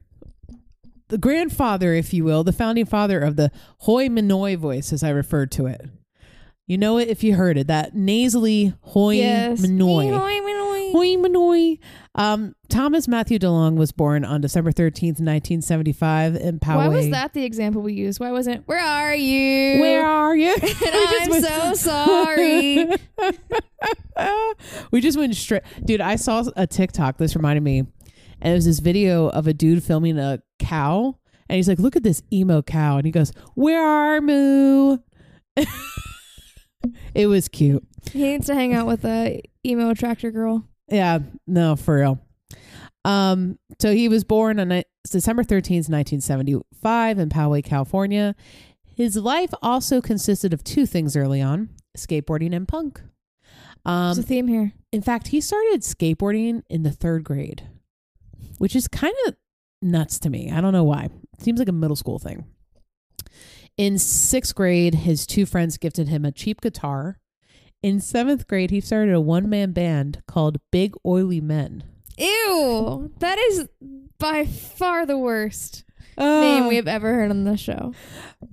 the 1.07 1.17
grandfather, 1.17 1.93
if 1.93 2.13
you 2.13 2.25
will, 2.25 2.43
the 2.43 2.51
founding 2.51 2.85
father 2.85 3.19
of 3.21 3.38
the 3.38 3.49
hoi 3.79 4.09
manoi 4.09 4.57
voice, 4.57 4.91
as 4.91 5.03
I 5.03 5.09
referred 5.09 5.51
to 5.53 5.67
it. 5.67 5.89
You 6.67 6.77
know 6.77 6.97
it 6.97 7.07
if 7.07 7.23
you 7.23 7.33
heard 7.33 7.57
it. 7.57 7.67
That 7.67 7.95
nasally 7.95 8.73
hoi 8.81 9.15
yes. 9.15 9.61
manoi. 9.61 10.15
Hoi 10.15 10.39
manoi. 10.41 10.91
Hoi 10.91 11.15
manoi. 11.15 11.79
Um, 12.13 12.55
Thomas 12.67 13.07
Matthew 13.07 13.39
DeLonge 13.39 13.77
was 13.77 13.93
born 13.93 14.25
on 14.25 14.41
December 14.41 14.71
13th, 14.71 15.21
1975 15.21 16.35
in 16.35 16.59
Poway. 16.59 16.75
Why 16.75 16.88
was 16.89 17.09
that 17.09 17.33
the 17.33 17.45
example 17.45 17.81
we 17.81 17.93
used? 17.93 18.19
Why 18.19 18.31
wasn't 18.31 18.67
"Where 18.67 18.79
are 18.79 19.15
you? 19.15 19.79
Where 19.79 20.05
are 20.05 20.35
you? 20.35 20.55
And 20.61 20.73
I'm 20.83 21.41
just 21.41 21.47
so 21.47 21.73
sorry. 21.91 22.88
we 24.91 24.99
just 24.99 25.17
went 25.17 25.33
straight 25.33 25.63
dude 25.85 26.01
i 26.01 26.17
saw 26.17 26.43
a 26.57 26.67
tiktok 26.67 27.17
this 27.17 27.38
reminded 27.38 27.63
me 27.63 27.85
and 28.41 28.51
it 28.51 28.55
was 28.55 28.65
this 28.65 28.79
video 28.79 29.29
of 29.29 29.48
a 29.48 29.53
dude 29.53 29.84
filming 29.84 30.17
a 30.17 30.41
cow 30.60 31.15
and 31.48 31.55
he's 31.55 31.67
like 31.67 31.79
look 31.79 31.96
at 31.96 32.03
this 32.03 32.22
emo 32.31 32.62
cow 32.62 32.98
and 32.98 33.05
he 33.05 33.12
goes 33.12 33.31
where 33.55 33.81
are 33.84 34.22
moo 34.22 34.98
it 37.13 37.27
was 37.27 37.48
cute 37.48 37.86
he 38.12 38.24
needs 38.24 38.46
to 38.48 38.55
hang 38.55 38.74
out 38.74 38.88
with 38.88 39.03
a 39.05 39.41
emo 39.65 39.93
tractor 39.93 40.31
girl. 40.31 40.63
yeah 40.89 41.19
no 41.48 41.75
for 41.75 41.98
real 41.98 42.19
um 43.05 43.58
so 43.79 43.93
he 43.93 44.08
was 44.08 44.24
born 44.24 44.60
on 44.60 44.69
ni- 44.69 44.84
december 45.10 45.43
13th 45.43 45.89
1975 45.89 47.19
in 47.19 47.29
poway 47.29 47.63
california 47.63 48.36
his 48.96 49.15
life 49.15 49.51
also 49.62 50.01
consisted 50.01 50.53
of 50.53 50.63
two 50.63 50.86
things 50.86 51.15
early 51.15 51.41
on 51.41 51.69
skateboarding 51.98 52.53
and 52.55 52.67
punk. 52.67 53.01
Um, 53.86 54.08
There's 54.08 54.19
a 54.19 54.24
theme 54.24 54.48
here. 54.48 54.74
in 54.91 55.01
fact, 55.01 55.29
he 55.29 55.39
started 55.41 55.81
skateboarding 55.81 56.63
in 56.69 56.84
the 56.84 56.91
third 56.91 57.24
grade, 57.24 57.63
which 58.60 58.75
is 58.75 58.88
kind 58.88 59.16
of 59.28 59.36
nuts 59.82 60.20
to 60.20 60.30
me. 60.30 60.51
I 60.51 60.62
don't 60.62 60.74
know 60.74 60.84
why. 60.84 61.10
Seems 61.39 61.58
like 61.58 61.70
a 61.70 61.74
middle 61.74 61.96
school 61.96 62.20
thing. 62.20 62.46
In 63.78 63.98
sixth 63.98 64.54
grade, 64.54 64.94
his 64.94 65.25
two 65.25 65.46
friends 65.46 65.78
gifted 65.78 66.10
him 66.10 66.25
a 66.25 66.32
cheap 66.32 66.62
guitar. 66.62 67.18
In 67.82 68.01
seventh 68.01 68.46
grade, 68.48 68.72
he 68.72 68.82
started 68.82 69.16
a 69.16 69.22
one 69.22 69.50
man 69.50 69.72
band 69.72 70.22
called 70.28 70.60
Big 70.70 70.94
Oily 71.06 71.39
Men. 71.42 71.84
Ew, 72.18 73.12
that 73.20 73.39
is 73.39 73.70
by 74.20 74.46
far 74.46 75.06
the 75.06 75.18
worst 75.18 75.86
name 76.18 76.68
we 76.68 76.75
have 76.75 76.88
ever 76.88 77.13
heard 77.13 77.32
on 77.32 77.46
the 77.46 77.56
show. 77.56 77.94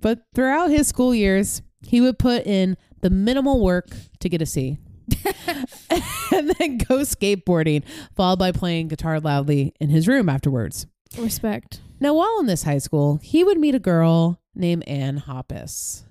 But 0.01 0.21
throughout 0.35 0.71
his 0.71 0.87
school 0.87 1.13
years, 1.13 1.63
he 1.83 2.01
would 2.01 2.19
put 2.19 2.47
in 2.47 2.77
the 3.01 3.11
minimal 3.11 3.61
work 3.61 3.89
to 4.21 4.29
get 4.29 4.43
a 4.43 4.47
C. 4.47 4.79
and 6.39 6.51
then 6.59 6.79
go 6.79 6.99
skateboarding, 6.99 7.83
followed 8.15 8.39
by 8.39 8.53
playing 8.53 8.89
guitar 8.89 9.19
loudly 9.21 9.75
in 9.81 9.89
his 9.89 10.07
room 10.07 10.29
afterwards. 10.29 10.87
Respect. 11.19 11.81
Now, 11.99 12.15
while 12.15 12.39
in 12.41 12.47
this 12.47 12.65
high 12.65 12.79
school, 12.79 13.19
he 13.23 13.43
would 13.43 13.59
meet 13.59 13.75
a 13.75 13.81
girl 13.81 14.41
named 14.55 14.85
Anne 14.87 15.21
Hoppus. 15.21 16.05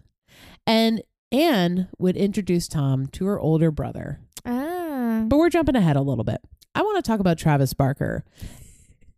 And 0.65 1.03
Anne 1.32 1.89
would 2.00 2.17
introduce 2.17 2.67
Tom 2.67 3.08
to 3.08 3.25
her 3.25 3.39
older 3.39 3.70
brother. 3.70 4.20
Ah. 4.46 5.25
But 5.27 5.38
we're 5.38 5.50
jumping 5.50 5.75
ahead 5.75 5.96
a 5.96 6.01
little 6.01 6.24
bit. 6.24 6.41
I 6.74 6.82
want 6.82 7.03
to 7.03 7.08
talk 7.08 7.20
about 7.20 7.38
Travis 7.38 7.74
Barker. 7.74 8.25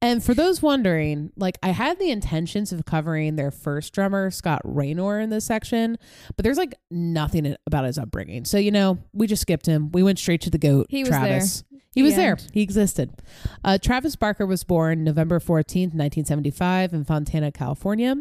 And 0.01 0.23
for 0.23 0.33
those 0.35 0.61
wondering, 0.61 1.31
like 1.37 1.57
I 1.63 1.69
had 1.69 1.97
the 1.99 2.11
intentions 2.11 2.71
of 2.71 2.85
covering 2.85 3.35
their 3.35 3.49
first 3.49 3.93
drummer, 3.93 4.29
Scott 4.29 4.61
Raynor, 4.63 5.19
in 5.19 5.29
this 5.31 5.45
section, 5.45 5.97
but 6.35 6.43
there's 6.43 6.57
like 6.57 6.75
nothing 6.91 7.55
about 7.65 7.85
his 7.85 7.97
upbringing. 7.97 8.45
So, 8.45 8.57
you 8.59 8.69
know, 8.71 8.99
we 9.13 9.25
just 9.25 9.41
skipped 9.41 9.65
him. 9.65 9.91
We 9.91 10.03
went 10.03 10.19
straight 10.19 10.41
to 10.41 10.49
the 10.51 10.59
goat, 10.59 10.85
He 10.89 10.99
was 11.03 11.09
Travis. 11.09 11.63
there. 11.71 11.79
He 11.95 12.03
was 12.03 12.13
The 12.13 12.21
there. 12.21 12.31
end. 12.37 12.47
He 12.53 12.61
existed. 12.61 13.11
Uh, 13.63 13.79
Travis 13.79 14.15
Barker 14.15 14.45
was 14.45 14.63
born 14.63 15.03
November 15.03 15.39
14th, 15.39 15.95
1975, 15.95 16.93
in 16.93 17.03
Fontana, 17.03 17.51
California. 17.51 18.17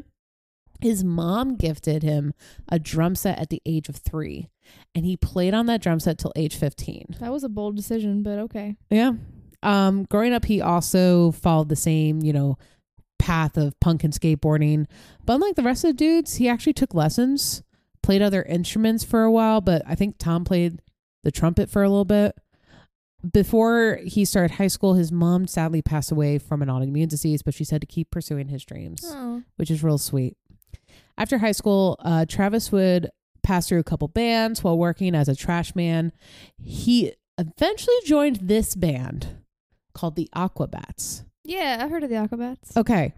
His 0.81 1.05
mom 1.05 1.57
gifted 1.57 2.03
him 2.03 2.33
a 2.71 2.79
drum 2.79 3.15
set 3.15 3.39
at 3.39 3.51
the 3.51 3.61
age 3.67 3.91
of 3.91 3.97
three, 3.97 4.49
and 4.95 5.05
he 5.05 5.17
played 5.17 5.53
on 5.53 5.67
that 5.67 5.83
drum 5.83 6.01
set 6.01 6.17
till 6.19 6.33
age 6.37 6.57
15. 6.57 7.17
That 7.21 7.33
was 7.33 7.45
a 7.45 7.49
bold 7.51 7.77
decision, 7.77 8.23
but 8.23 8.39
okay. 8.39 8.77
Yeah. 8.91 9.13
Um, 9.67 10.05
growing 10.05 10.33
up, 10.33 10.45
he 10.45 10.61
also 10.61 11.33
followed 11.33 11.69
the 11.69 11.77
same, 11.77 12.23
you 12.23 12.33
know, 12.33 12.57
path 13.19 13.57
of 13.57 13.79
punk 13.81 14.05
and 14.05 14.13
skateboarding. 14.13 14.87
But 15.25 15.35
unlike 15.35 15.57
the 15.57 15.63
rest 15.63 15.85
of 15.85 15.89
the 15.89 15.95
dudes, 15.95 16.37
he 16.37 16.49
actually 16.49 16.75
took 16.75 16.95
lessons, 16.95 17.63
played 18.03 18.23
other 18.23 18.43
instruments 18.45 19.03
for 19.05 19.25
a 19.25 19.31
while. 19.33 19.61
But 19.61 19.83
I 19.87 19.95
think 19.95 20.19
Tom 20.19 20.45
played 20.45 20.81
the 21.25 21.33
trumpet 21.33 21.69
for 21.69 21.83
a 21.83 21.89
little 21.89 22.05
bit. 22.05 22.37
Before 23.33 23.99
he 24.05 24.25
started 24.25 24.55
high 24.55 24.69
school, 24.69 24.95
his 24.95 25.11
mom 25.11 25.47
sadly 25.49 25.83
passed 25.83 26.13
away 26.13 26.39
from 26.39 26.63
an 26.63 26.69
autoimmune 26.69 27.09
disease, 27.09 27.43
but 27.43 27.55
she 27.55 27.65
said 27.65 27.81
to 27.81 27.87
keep 27.87 28.11
pursuing 28.11 28.49
his 28.49 28.65
dreams 28.65 29.03
Oh. 29.05 29.43
which 29.57 29.71
is 29.71 29.83
real 29.83 29.99
sweet. 29.99 30.37
After 31.19 31.39
high 31.39 31.53
school, 31.53 31.97
uh, 32.01 32.27
Travis 32.29 32.71
would 32.71 33.11
pass 33.43 33.69
through 33.69 33.81
a 33.81 33.85
couple 33.85 34.07
bands 34.07 34.63
while 34.63 34.79
working 34.79 35.15
as 35.15 35.29
a 35.29 35.35
trash 35.35 35.75
man. 35.75 36.13
He 36.59 37.15
eventually 37.39 37.97
joined 38.05 38.37
this 38.43 38.77
band 38.77 39.29
called 39.97 40.15
the 40.17 40.29
Aquabats. 40.35 41.25
Yeah, 41.45 41.79
I've 41.81 41.91
heard 41.91 42.03
of 42.05 42.11
the 42.11 42.17
Aquabats. 42.17 42.77
Okay. 42.77 43.15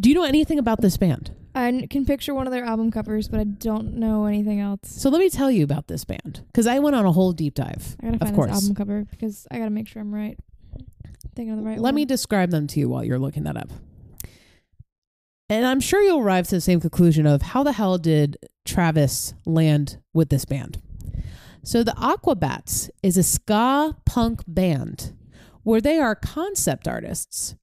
Do 0.00 0.08
you 0.08 0.14
know 0.14 0.24
anything 0.24 0.58
about 0.58 0.80
this 0.82 0.96
band? 0.96 1.32
I 1.54 1.86
can 1.88 2.04
picture 2.04 2.34
one 2.34 2.46
of 2.46 2.52
their 2.52 2.64
album 2.64 2.90
covers, 2.90 3.28
but 3.28 3.40
I 3.40 3.44
don't 3.44 3.94
know 3.94 4.26
anything 4.26 4.60
else. 4.60 4.80
So 4.84 5.08
let 5.08 5.20
me 5.20 5.30
tell 5.30 5.50
you 5.50 5.64
about 5.64 5.86
this 5.88 6.04
band 6.04 6.42
because 6.48 6.66
I 6.66 6.78
went 6.80 6.94
on 6.96 7.06
a 7.06 7.12
whole 7.12 7.32
deep 7.32 7.54
dive. 7.54 7.96
I 8.00 8.06
gotta 8.06 8.14
Of 8.16 8.20
find 8.20 8.34
course. 8.34 8.50
this 8.50 8.62
album 8.64 8.74
cover 8.76 9.06
because 9.10 9.46
I 9.50 9.58
gotta 9.58 9.70
make 9.70 9.88
sure 9.88 10.02
I'm 10.02 10.14
right. 10.14 10.38
Thinking 11.34 11.52
of 11.52 11.58
the 11.58 11.64
right 11.64 11.78
Let 11.78 11.88
one. 11.90 11.94
me 11.94 12.04
describe 12.04 12.50
them 12.50 12.66
to 12.68 12.80
you 12.80 12.88
while 12.90 13.02
you're 13.04 13.18
looking 13.18 13.44
that 13.44 13.56
up. 13.56 13.70
And 15.48 15.64
I'm 15.64 15.80
sure 15.80 16.02
you'll 16.02 16.20
arrive 16.20 16.46
to 16.48 16.56
the 16.56 16.60
same 16.60 16.80
conclusion 16.80 17.26
of 17.26 17.40
how 17.40 17.62
the 17.62 17.72
hell 17.72 17.98
did 17.98 18.36
Travis 18.64 19.32
land 19.46 19.98
with 20.12 20.28
this 20.28 20.44
band? 20.44 20.82
So, 21.62 21.82
the 21.82 21.92
Aquabats 21.92 22.90
is 23.02 23.16
a 23.16 23.22
ska 23.24 23.96
punk 24.04 24.42
band 24.46 25.15
where 25.66 25.80
they 25.80 25.98
are 25.98 26.14
concept 26.14 26.86
artists. 26.86 27.56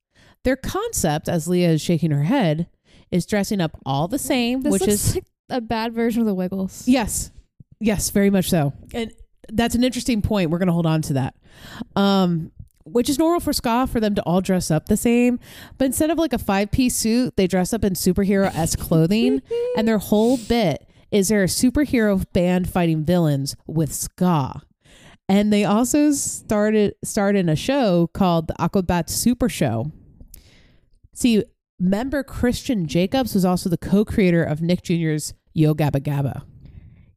Their 0.43 0.57
concept, 0.57 1.29
as 1.29 1.47
Leah 1.47 1.69
is 1.69 1.81
shaking 1.81 2.11
her 2.11 2.23
head, 2.23 2.67
is 3.11 3.25
dressing 3.25 3.61
up 3.61 3.79
all 3.85 4.09
the 4.09 4.19
same, 4.19 4.59
This 4.59 4.73
which 4.73 4.87
is 4.89 5.15
like 5.15 5.25
a 5.49 5.61
bad 5.61 5.93
version 5.93 6.19
of 6.19 6.27
the 6.27 6.33
Wiggles. 6.33 6.85
Yes. 6.85 7.31
Yes, 7.79 8.09
very 8.09 8.29
much 8.29 8.49
so. 8.49 8.73
And 8.93 9.13
that's 9.49 9.73
an 9.73 9.85
interesting 9.85 10.21
point. 10.21 10.49
We're 10.49 10.57
going 10.57 10.67
to 10.67 10.73
hold 10.73 10.85
on 10.85 11.01
to 11.03 11.13
that. 11.13 11.35
Um 11.95 12.51
which 12.85 13.07
is 13.07 13.17
normal 13.17 13.39
for 13.39 13.53
ska 13.53 13.87
for 13.87 14.01
them 14.01 14.13
to 14.13 14.21
all 14.23 14.41
dress 14.41 14.69
up 14.69 14.87
the 14.87 14.97
same, 14.97 15.39
but 15.77 15.85
instead 15.85 16.09
of 16.09 16.17
like 16.17 16.33
a 16.33 16.37
five-piece 16.37 16.97
suit, 16.97 17.33
they 17.37 17.47
dress 17.47 17.71
up 17.71 17.85
in 17.85 17.93
superhero-esque 17.93 18.77
clothing 18.87 19.41
and 19.77 19.87
their 19.87 19.99
whole 19.99 20.35
bit 20.35 20.85
is 21.09 21.29
they're 21.29 21.43
a 21.43 21.47
superhero 21.47 22.21
band 22.33 22.69
fighting 22.69 23.05
villains 23.05 23.55
with 23.65 23.93
ska. 23.93 24.61
And 25.29 25.51
they 25.53 25.63
also 25.65 26.11
started 26.11 26.95
started 27.03 27.47
a 27.49 27.55
show 27.55 28.07
called 28.13 28.47
the 28.47 28.53
Aquabat 28.59 29.09
Super 29.09 29.49
Show. 29.49 29.91
See, 31.13 31.43
member 31.79 32.23
Christian 32.23 32.87
Jacobs 32.87 33.33
was 33.33 33.45
also 33.45 33.69
the 33.69 33.77
co-creator 33.77 34.43
of 34.43 34.61
Nick 34.61 34.81
Jr.'s 34.83 35.33
Yo 35.53 35.73
Gabba 35.73 36.01
Gabba. 36.01 36.43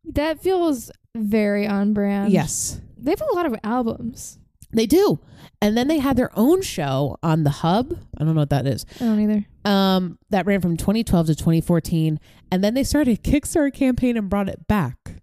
That 0.05 0.41
feels 0.41 0.91
very 1.17 1.67
on 1.67 1.93
brand. 1.95 2.33
Yes, 2.33 2.81
They 2.97 3.11
have 3.11 3.21
a 3.23 3.35
lot 3.35 3.47
of 3.47 3.57
albums. 3.65 4.39
they 4.73 4.87
do. 4.87 5.19
And 5.63 5.77
then 5.77 5.89
they 5.89 5.99
had 5.99 6.17
their 6.17 6.31
own 6.39 6.61
show 6.61 7.17
on 7.23 7.45
the 7.45 7.51
Hub. 7.51 7.97
I 8.19 8.25
don't 8.25 8.35
know 8.35 8.43
what 8.43 8.51
that 8.51 8.67
is. 8.67 8.85
I 9.01 9.05
don't 9.05 9.21
either. 9.21 9.47
Um, 9.65 10.19
that 10.31 10.45
ran 10.47 10.61
from 10.61 10.77
2012 10.77 11.27
to 11.29 11.35
2014, 11.35 12.21
and 12.53 12.63
then 12.63 12.75
they 12.75 12.85
started 12.85 13.19
a 13.19 13.21
Kickstarter 13.31 13.73
campaign 13.73 14.17
and 14.19 14.29
brought 14.29 14.49
it 14.51 14.67
back. 14.69 15.23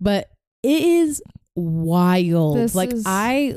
But 0.00 0.30
it 0.62 0.82
is 0.82 1.20
wild. 1.56 2.56
This 2.58 2.74
like 2.74 2.92
is- 2.92 3.02
I, 3.06 3.56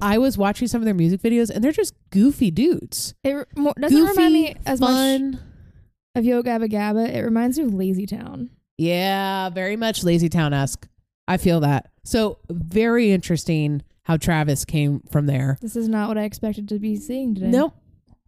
I 0.00 0.18
was 0.18 0.36
watching 0.36 0.66
some 0.68 0.80
of 0.80 0.84
their 0.84 0.94
music 0.94 1.20
videos, 1.22 1.50
and 1.50 1.62
they're 1.62 1.72
just 1.72 1.94
goofy 2.10 2.50
dudes. 2.50 3.14
It 3.22 3.32
re- 3.32 3.44
more, 3.56 3.74
doesn't 3.78 3.96
Goofy, 3.96 4.10
remind 4.10 4.32
me 4.34 4.56
as 4.66 4.80
much 4.80 5.40
of 6.16 6.24
Yo 6.24 6.42
Gabba 6.42 6.68
Gabba. 6.70 7.08
It 7.08 7.22
reminds 7.22 7.58
me 7.58 7.64
of 7.64 7.74
Lazy 7.74 8.06
Town. 8.06 8.50
Yeah, 8.76 9.50
very 9.50 9.76
much 9.76 10.02
Lazy 10.02 10.28
Town 10.28 10.52
esque. 10.52 10.88
I 11.28 11.36
feel 11.36 11.60
that. 11.60 11.90
So 12.04 12.38
very 12.50 13.12
interesting 13.12 13.82
how 14.02 14.16
Travis 14.16 14.64
came 14.64 15.00
from 15.10 15.26
there. 15.26 15.58
This 15.62 15.76
is 15.76 15.88
not 15.88 16.08
what 16.08 16.18
I 16.18 16.24
expected 16.24 16.68
to 16.68 16.78
be 16.78 16.96
seeing 16.96 17.34
today. 17.34 17.46
Nope, 17.48 17.74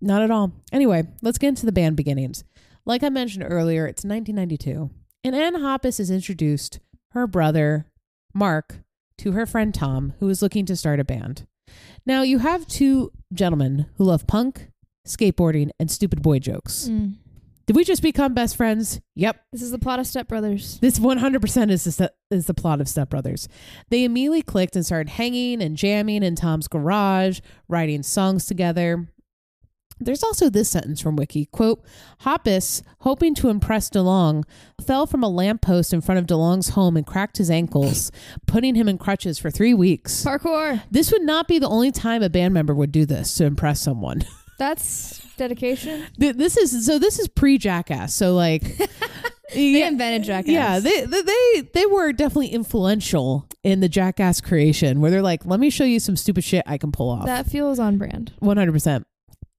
not 0.01 0.23
at 0.23 0.31
all. 0.31 0.53
Anyway, 0.73 1.05
let's 1.21 1.37
get 1.39 1.49
into 1.49 1.67
the 1.67 1.73
band 1.73 1.97
beginnings. 1.97 2.45
Like 2.87 3.03
I 3.03 3.09
mentioned 3.09 3.45
earlier, 3.47 3.87
it's 3.87 4.05
1992, 4.05 4.91
and 5.25 5.35
Anne 5.35 5.57
Hoppus 5.57 5.99
is 5.99 6.11
introduced 6.11 6.79
her 7.11 7.27
brother, 7.27 7.87
Mark, 8.37 8.81
to 9.19 9.33
her 9.33 9.47
friend 9.47 9.75
Tom, 9.75 10.13
who 10.21 10.29
is 10.29 10.43
looking 10.43 10.67
to 10.67 10.77
start 10.77 11.01
a 11.01 11.05
band. 11.05 11.47
Now, 12.05 12.23
you 12.23 12.39
have 12.39 12.67
two 12.67 13.11
gentlemen 13.33 13.87
who 13.97 14.05
love 14.05 14.27
punk, 14.27 14.69
skateboarding, 15.07 15.71
and 15.81 15.91
stupid 15.91 16.23
boy 16.23 16.39
jokes. 16.39 16.89
Mm. 16.89 17.15
Did 17.67 17.75
we 17.75 17.83
just 17.83 18.03
become 18.03 18.33
best 18.33 18.57
friends? 18.57 19.01
Yep. 19.17 19.41
This 19.53 19.63
is 19.63 19.73
the 19.73 19.79
plot 19.79 19.99
of 19.99 20.07
Step 20.07 20.29
Brothers. 20.29 20.79
This 20.81 21.01
100% 21.01 21.71
is 21.71 21.85
the, 21.85 22.13
is 22.31 22.47
the 22.47 22.55
plot 22.55 22.81
of 22.81 22.89
Step 22.89 23.11
Brothers. 23.11 23.49
They 23.89 24.05
immediately 24.05 24.43
clicked 24.43 24.77
and 24.77 24.87
started 24.87 25.09
hanging 25.11 25.61
and 25.61 25.77
jamming 25.77 26.23
in 26.23 26.37
Tom's 26.37 26.69
garage, 26.69 27.41
writing 27.69 28.05
songs 28.05 28.47
together. 28.47 29.09
There's 29.99 30.23
also 30.23 30.51
this 30.51 30.69
sentence 30.71 31.01
from 31.01 31.17
Wiki 31.17 31.47
quote, 31.47 31.83
Hoppus, 32.23 32.83
hoping 33.01 33.35
to 33.37 33.49
impress 33.49 33.89
DeLonge, 33.89 34.45
fell 34.85 35.07
from 35.07 35.23
a 35.23 35.29
lamppost 35.29 35.93
in 35.93 36.01
front 36.01 36.19
of 36.19 36.27
DeLonge's 36.27 36.71
home 36.71 36.97
and 36.97 37.07
cracked 37.07 37.39
his 37.39 37.51
ankles, 37.51 38.13
putting 38.47 38.75
him 38.75 38.89
in 38.89 38.99
crutches 38.99 39.39
for 39.39 39.51
three 39.51 39.75
weeks. 39.75 40.25
Parkour. 40.25 40.83
This 40.91 41.11
would 41.13 41.23
not 41.23 41.49
be 41.49 41.59
the 41.59 41.69
only 41.69 41.93
time 41.93 42.23
a 42.23 42.29
band 42.29 42.53
member 42.55 42.75
would 42.75 42.93
do 42.93 43.07
this 43.07 43.35
to 43.37 43.45
impress 43.45 43.81
someone. 43.81 44.23
That's 44.59 45.21
dedication. 45.37 46.07
This 46.17 46.57
is 46.57 46.87
so 46.87 46.99
this 46.99 47.19
is 47.19 47.29
pre 47.29 47.59
jackass. 47.59 48.15
So 48.15 48.35
like 48.35 48.63
They 49.55 49.87
invented 49.87 50.25
Jackass. 50.25 50.51
Yeah, 50.51 50.79
they, 50.81 51.05
they 51.05 51.69
they 51.73 51.87
were 51.87 52.13
definitely 52.13 52.49
influential 52.49 53.47
in 53.63 53.81
the 53.81 53.89
Jackass 53.89 54.41
creation, 54.41 55.01
where 55.01 55.11
they're 55.11 55.23
like, 55.23 55.47
"Let 55.47 55.61
me 55.61 55.71
show 55.71 55.85
you 55.85 56.01
some 56.01 56.17
stupid 56.17 56.43
shit 56.45 56.65
I 56.67 56.79
can 56.79 56.91
pull 56.91 57.11
off." 57.11 57.27
that 57.27 57.47
feels 57.47 57.79
on 57.79 57.97
brand. 57.97 58.33
One 58.41 58.57
hundred 58.57 58.73
percent. 58.73 59.07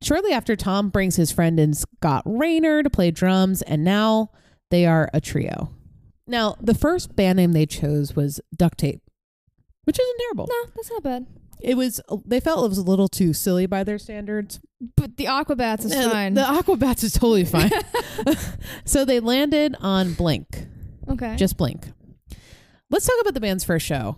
Shortly 0.02 0.32
after, 0.32 0.56
Tom 0.56 0.90
brings 0.90 1.16
his 1.16 1.32
friend 1.32 1.60
in 1.60 1.74
Scott 1.74 2.24
Raynor 2.26 2.84
to 2.84 2.90
play 2.90 3.12
drums, 3.12 3.62
and 3.64 3.84
now 3.84 4.30
they 4.70 4.86
are 4.86 5.10
a 5.14 5.20
trio. 5.20 5.72
Now, 6.28 6.56
the 6.62 6.76
first 6.76 7.16
band 7.16 7.38
name 7.38 7.54
they 7.54 7.66
chose 7.66 8.16
was 8.16 8.40
Duct 8.56 8.78
Tape, 8.78 9.02
which 9.86 10.00
isn't 10.00 10.20
terrible. 10.20 10.48
No, 10.50 10.70
that's 10.76 10.92
not 10.92 11.04
bad. 11.04 11.26
It 11.60 11.76
was 11.76 12.00
they 12.24 12.40
felt 12.40 12.64
it 12.66 12.70
was 12.70 12.78
a 12.78 12.84
little 12.84 13.08
too 13.08 13.34
silly 13.34 13.66
by 13.66 13.84
their 13.84 13.98
standards. 13.98 14.60
But 14.96 15.18
the 15.18 15.26
Aquabats 15.26 15.86
is 15.86 15.92
Uh, 15.96 16.10
fine. 16.12 16.36
The 16.36 16.42
Aquabats 16.42 17.04
is 17.04 17.14
totally 17.14 17.46
fine. 17.46 17.72
so 18.86 19.04
they 19.06 19.20
landed 19.20 19.76
on 19.80 20.14
Blink. 20.14 20.68
okay. 21.10 21.36
just 21.36 21.58
blink. 21.58 21.88
let's 22.92 23.08
talk 23.08 23.16
about 23.22 23.34
the 23.34 23.40
band's 23.40 23.64
first 23.64 23.88
show. 23.88 24.18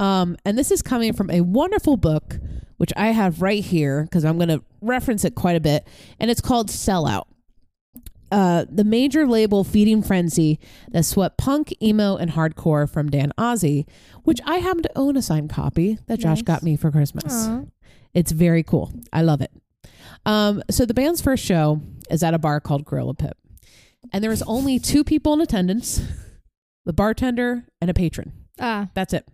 Um, 0.00 0.36
and 0.44 0.58
this 0.58 0.72
is 0.72 0.82
coming 0.82 1.12
from 1.12 1.30
a 1.30 1.42
wonderful 1.42 1.96
book, 1.96 2.38
which 2.80 2.94
I 2.96 3.08
have 3.08 3.42
right 3.42 3.62
here 3.62 4.04
because 4.04 4.24
I'm 4.24 4.38
going 4.38 4.48
to 4.48 4.62
reference 4.80 5.26
it 5.26 5.34
quite 5.34 5.54
a 5.54 5.60
bit. 5.60 5.86
And 6.18 6.30
it's 6.30 6.40
called 6.40 6.68
Sellout. 6.70 7.24
Uh, 8.32 8.64
the 8.70 8.84
major 8.84 9.26
label 9.26 9.64
Feeding 9.64 10.02
Frenzy 10.02 10.58
that 10.92 11.04
swept 11.04 11.36
punk, 11.36 11.74
emo, 11.82 12.16
and 12.16 12.30
hardcore 12.30 12.88
from 12.88 13.10
Dan 13.10 13.34
Ozzi, 13.36 13.86
which 14.22 14.40
I 14.46 14.58
happen 14.60 14.82
to 14.84 14.90
own 14.96 15.18
a 15.18 15.20
signed 15.22 15.50
copy 15.50 15.98
that 16.06 16.20
Josh 16.20 16.38
Nice. 16.38 16.42
got 16.42 16.62
me 16.62 16.74
for 16.76 16.90
Christmas. 16.90 17.34
Aw. 17.48 17.64
It's 18.14 18.32
very 18.32 18.62
cool. 18.62 18.90
I 19.12 19.20
love 19.22 19.42
it. 19.42 19.50
Um, 20.24 20.62
so 20.70 20.86
the 20.86 20.94
band's 20.94 21.20
first 21.20 21.44
show 21.44 21.82
is 22.10 22.22
at 22.22 22.32
a 22.32 22.38
bar 22.38 22.60
called 22.60 22.86
Gorilla 22.86 23.12
Pit. 23.12 23.36
And 24.10 24.24
there 24.24 24.30
was 24.30 24.42
only 24.42 24.78
two 24.78 25.04
people 25.04 25.34
in 25.34 25.42
attendance 25.42 26.00
the 26.86 26.94
bartender 26.94 27.66
and 27.82 27.90
a 27.90 27.94
patron. 27.94 28.32
Ah. 28.58 28.88
That's 28.94 29.12
it. 29.12 29.28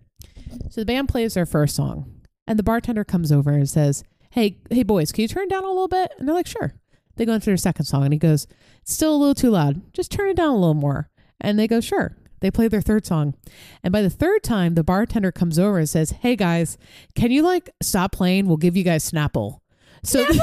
So 0.70 0.80
the 0.80 0.84
band 0.86 1.08
plays 1.08 1.34
their 1.34 1.46
first 1.46 1.76
song, 1.76 2.12
and 2.46 2.58
the 2.58 2.62
bartender 2.62 3.04
comes 3.04 3.32
over 3.32 3.52
and 3.52 3.68
says, 3.68 4.04
"Hey, 4.30 4.58
hey, 4.70 4.82
boys, 4.82 5.12
can 5.12 5.22
you 5.22 5.28
turn 5.28 5.44
it 5.44 5.50
down 5.50 5.64
a 5.64 5.68
little 5.68 5.88
bit?" 5.88 6.12
And 6.18 6.26
they're 6.26 6.34
like, 6.34 6.46
"Sure." 6.46 6.74
They 7.16 7.24
go 7.24 7.32
into 7.32 7.46
their 7.46 7.56
second 7.56 7.86
song, 7.86 8.04
and 8.04 8.12
he 8.12 8.18
goes, 8.18 8.46
"It's 8.82 8.92
still 8.92 9.14
a 9.14 9.16
little 9.16 9.34
too 9.34 9.50
loud. 9.50 9.92
Just 9.92 10.12
turn 10.12 10.28
it 10.28 10.36
down 10.36 10.50
a 10.50 10.58
little 10.58 10.74
more." 10.74 11.10
And 11.40 11.58
they 11.58 11.66
go, 11.66 11.80
"Sure." 11.80 12.16
They 12.40 12.50
play 12.50 12.68
their 12.68 12.82
third 12.82 13.06
song, 13.06 13.34
and 13.82 13.92
by 13.92 14.02
the 14.02 14.10
third 14.10 14.42
time, 14.42 14.74
the 14.74 14.84
bartender 14.84 15.32
comes 15.32 15.58
over 15.58 15.78
and 15.78 15.88
says, 15.88 16.10
"Hey 16.10 16.36
guys, 16.36 16.76
can 17.14 17.30
you 17.30 17.42
like 17.42 17.70
stop 17.82 18.12
playing? 18.12 18.46
We'll 18.46 18.58
give 18.58 18.76
you 18.76 18.84
guys 18.84 19.10
Snapple." 19.10 19.60
So. 20.02 20.24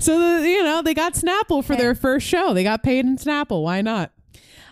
so 0.00 0.40
the, 0.40 0.48
you 0.48 0.62
know 0.64 0.82
they 0.82 0.94
got 0.94 1.14
Snapple 1.14 1.62
for 1.62 1.76
their 1.76 1.94
first 1.94 2.26
show. 2.26 2.54
They 2.54 2.64
got 2.64 2.82
paid 2.82 3.04
in 3.04 3.18
Snapple. 3.18 3.62
Why 3.62 3.82
not? 3.82 4.10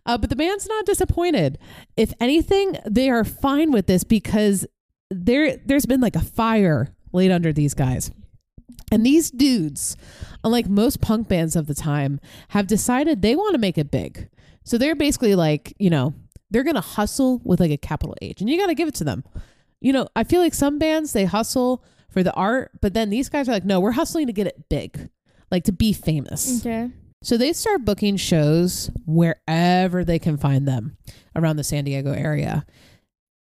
Uh, 0.04 0.18
but 0.18 0.30
the 0.30 0.36
band's 0.36 0.66
not 0.66 0.86
disappointed. 0.86 1.58
If 1.96 2.12
anything, 2.20 2.76
they 2.88 3.08
are 3.08 3.24
fine 3.24 3.70
with 3.70 3.86
this 3.86 4.04
because 4.04 4.66
there 5.14 5.56
there's 5.58 5.86
been 5.86 6.00
like 6.00 6.16
a 6.16 6.22
fire 6.22 6.94
laid 7.12 7.30
under 7.30 7.52
these 7.52 7.74
guys. 7.74 8.10
And 8.90 9.06
these 9.06 9.30
dudes, 9.30 9.96
unlike 10.44 10.68
most 10.68 11.00
punk 11.00 11.26
bands 11.28 11.56
of 11.56 11.66
the 11.66 11.74
time, 11.74 12.20
have 12.48 12.66
decided 12.66 13.22
they 13.22 13.34
want 13.34 13.54
to 13.54 13.58
make 13.58 13.78
it 13.78 13.90
big. 13.90 14.28
So 14.64 14.76
they're 14.76 14.94
basically 14.94 15.34
like, 15.34 15.74
you 15.78 15.88
know, 15.88 16.14
they're 16.50 16.62
going 16.62 16.74
to 16.74 16.82
hustle 16.82 17.40
with 17.42 17.58
like 17.58 17.70
a 17.70 17.78
capital 17.78 18.14
H. 18.20 18.40
And 18.40 18.50
you 18.50 18.58
got 18.58 18.66
to 18.66 18.74
give 18.74 18.88
it 18.88 18.94
to 18.96 19.04
them. 19.04 19.24
You 19.80 19.94
know, 19.94 20.08
I 20.14 20.24
feel 20.24 20.40
like 20.40 20.52
some 20.52 20.78
bands 20.78 21.12
they 21.12 21.24
hustle 21.24 21.82
for 22.10 22.22
the 22.22 22.34
art, 22.34 22.70
but 22.80 22.92
then 22.92 23.08
these 23.08 23.30
guys 23.30 23.48
are 23.48 23.52
like, 23.52 23.64
no, 23.64 23.80
we're 23.80 23.92
hustling 23.92 24.26
to 24.26 24.32
get 24.32 24.46
it 24.46 24.68
big, 24.68 25.08
like 25.50 25.64
to 25.64 25.72
be 25.72 25.92
famous. 25.94 26.60
Okay. 26.60 26.90
So 27.22 27.36
they 27.36 27.52
start 27.52 27.84
booking 27.84 28.16
shows 28.16 28.90
wherever 29.06 30.04
they 30.04 30.18
can 30.18 30.36
find 30.36 30.68
them 30.68 30.98
around 31.34 31.56
the 31.56 31.64
San 31.64 31.84
Diego 31.84 32.12
area, 32.12 32.66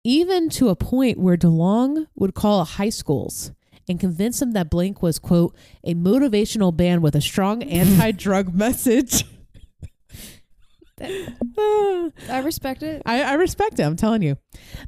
even 0.05 0.51
to 0.51 0.69
a 0.69 0.77
point 0.77 1.19
where 1.19 1.37
DeLonge 1.37 2.07
would 2.15 2.35
call 2.35 2.65
high 2.65 2.91
schools 2.91 3.53
and 3.89 3.99
convince 3.99 4.39
them 4.41 4.53
that 4.53 4.71
Blink 4.71 5.03
was, 5.03 5.19
quote, 5.19 5.57
a 5.83 5.95
motivational 5.95 6.75
band 6.77 7.03
with 7.03 7.17
a 7.17 7.21
strong 7.21 7.63
anti 7.65 8.13
drug 8.13 8.55
message. 8.55 9.25
I 11.01 12.41
respect 12.45 12.83
it. 12.83 13.03
I, 13.05 13.23
I 13.23 13.33
respect 13.35 13.79
it. 13.79 13.83
I'm 13.83 13.97
telling 13.97 14.23
you. 14.23 14.37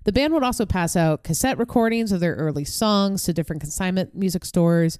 The 0.04 0.12
band 0.12 0.32
would 0.34 0.44
also 0.44 0.64
pass 0.64 0.94
out 0.94 1.24
cassette 1.24 1.58
recordings 1.58 2.12
of 2.12 2.20
their 2.20 2.34
early 2.34 2.64
songs 2.64 3.24
to 3.24 3.32
different 3.32 3.60
consignment 3.60 4.14
music 4.14 4.44
stores. 4.44 4.98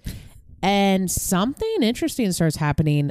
And 0.62 1.10
something 1.10 1.76
interesting 1.80 2.32
starts 2.32 2.56
happening. 2.56 3.10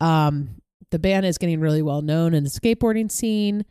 Um, 0.00 0.62
the 0.90 0.98
band 0.98 1.26
is 1.26 1.38
getting 1.38 1.60
really 1.60 1.82
well 1.82 2.02
known 2.02 2.34
in 2.34 2.44
the 2.44 2.50
skateboarding 2.50 3.10
scene. 3.10 3.64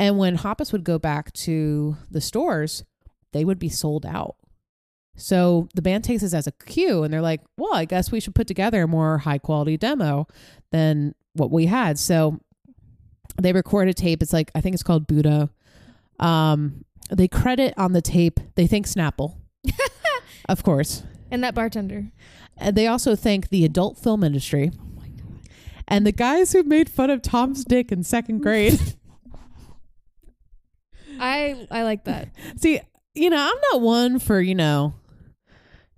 And 0.00 0.16
when 0.16 0.38
Hoppus 0.38 0.72
would 0.72 0.82
go 0.84 0.98
back 0.98 1.30
to 1.34 1.96
the 2.10 2.20
stores, 2.22 2.84
they 3.32 3.44
would 3.44 3.58
be 3.58 3.68
sold 3.68 4.06
out. 4.06 4.36
So 5.14 5.68
the 5.74 5.82
band 5.82 6.04
takes 6.04 6.22
this 6.22 6.32
as 6.32 6.46
a 6.46 6.52
cue 6.52 7.02
and 7.02 7.12
they're 7.12 7.20
like, 7.20 7.42
well, 7.58 7.74
I 7.74 7.84
guess 7.84 8.10
we 8.10 8.18
should 8.20 8.34
put 8.34 8.46
together 8.46 8.82
a 8.84 8.88
more 8.88 9.18
high 9.18 9.36
quality 9.36 9.76
demo 9.76 10.26
than 10.72 11.14
what 11.34 11.50
we 11.50 11.66
had. 11.66 11.98
So 11.98 12.40
they 13.40 13.52
record 13.52 13.88
a 13.88 13.94
tape. 13.94 14.22
It's 14.22 14.32
like 14.32 14.50
I 14.54 14.62
think 14.62 14.72
it's 14.72 14.82
called 14.82 15.06
Buddha. 15.06 15.50
Um, 16.18 16.84
they 17.10 17.28
credit 17.28 17.74
on 17.76 17.92
the 17.92 18.00
tape. 18.00 18.40
They 18.54 18.66
thank 18.66 18.86
Snapple, 18.86 19.34
of 20.48 20.62
course, 20.62 21.02
And 21.30 21.44
that 21.44 21.54
bartender. 21.54 22.10
and 22.56 22.74
they 22.76 22.86
also 22.86 23.14
thank 23.16 23.50
the 23.50 23.64
adult 23.66 23.98
film 23.98 24.22
industry 24.24 24.70
Oh 24.78 24.84
my 25.00 25.08
god. 25.08 25.40
and 25.88 26.06
the 26.06 26.12
guys 26.12 26.52
who 26.52 26.62
made 26.62 26.88
fun 26.88 27.10
of 27.10 27.20
Tom's 27.20 27.64
dick 27.64 27.92
in 27.92 28.02
second 28.04 28.38
grade. 28.42 28.78
I 31.20 31.66
I 31.70 31.82
like 31.82 32.04
that. 32.04 32.30
See, 32.56 32.80
you 33.14 33.30
know, 33.30 33.38
I'm 33.38 33.60
not 33.72 33.80
one 33.80 34.18
for 34.18 34.40
you 34.40 34.54
know, 34.54 34.94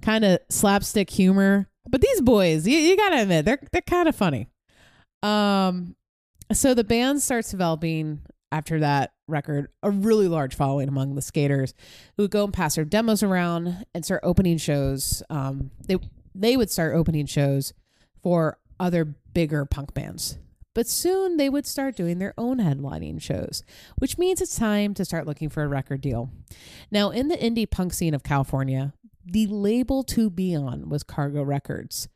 kind 0.03 0.25
of 0.25 0.41
slapstick 0.51 1.11
humor, 1.11 1.69
but 1.89 2.01
these 2.01 2.21
boys, 2.21 2.67
you, 2.67 2.77
you 2.77 2.97
gotta 2.97 3.23
admit, 3.23 3.45
they're 3.45 3.61
they're 3.73 3.83
kind 3.83 4.09
of 4.09 4.17
funny. 4.17 4.49
Um, 5.23 5.95
so 6.53 6.75
the 6.75 6.85
band 6.85 7.23
starts 7.23 7.51
developing 7.51 8.23
after 8.51 8.81
that 8.81 9.13
record 9.29 9.69
a 9.83 9.91
really 9.91 10.29
large 10.29 10.55
following 10.55 10.89
among 10.89 11.15
the 11.15 11.23
skaters 11.23 11.73
who 12.17 12.25
would 12.25 12.31
go 12.31 12.45
and 12.45 12.53
pass 12.53 12.75
their 12.75 12.85
demos 12.85 13.23
around 13.23 13.87
and 13.95 14.05
start 14.05 14.21
opening 14.23 14.59
shows. 14.59 15.23
Um, 15.31 15.71
they 15.87 15.97
they 16.35 16.57
would 16.57 16.71
start 16.71 16.95
opening 16.95 17.27
shows 17.27 17.73
for 18.23 18.59
other 18.79 19.05
bigger 19.05 19.65
punk 19.65 19.95
bands. 19.95 20.39
But 20.75 20.87
soon 20.87 21.37
they 21.37 21.49
would 21.51 21.67
start 21.67 21.97
doing 21.97 22.19
their 22.19 22.33
own 22.39 22.59
headlining 22.59 23.21
shows, 23.21 23.63
which 23.99 24.17
means 24.17 24.41
it's 24.41 24.57
time 24.57 24.95
to 24.95 25.05
start 25.05 25.27
looking 25.27 25.49
for 25.51 25.63
a 25.63 25.69
record 25.69 26.01
deal. 26.01 26.31
Now, 26.91 27.11
in 27.11 27.29
the 27.29 27.37
indie 27.37 27.71
punk 27.71 27.93
scene 27.93 28.15
of 28.15 28.23
California, 28.23 28.95
the 29.25 29.47
label 29.47 30.03
to 30.05 30.31
be 30.31 30.57
on 30.57 30.89
was 30.89 31.03
Cargo 31.03 31.43
Records. 31.43 32.09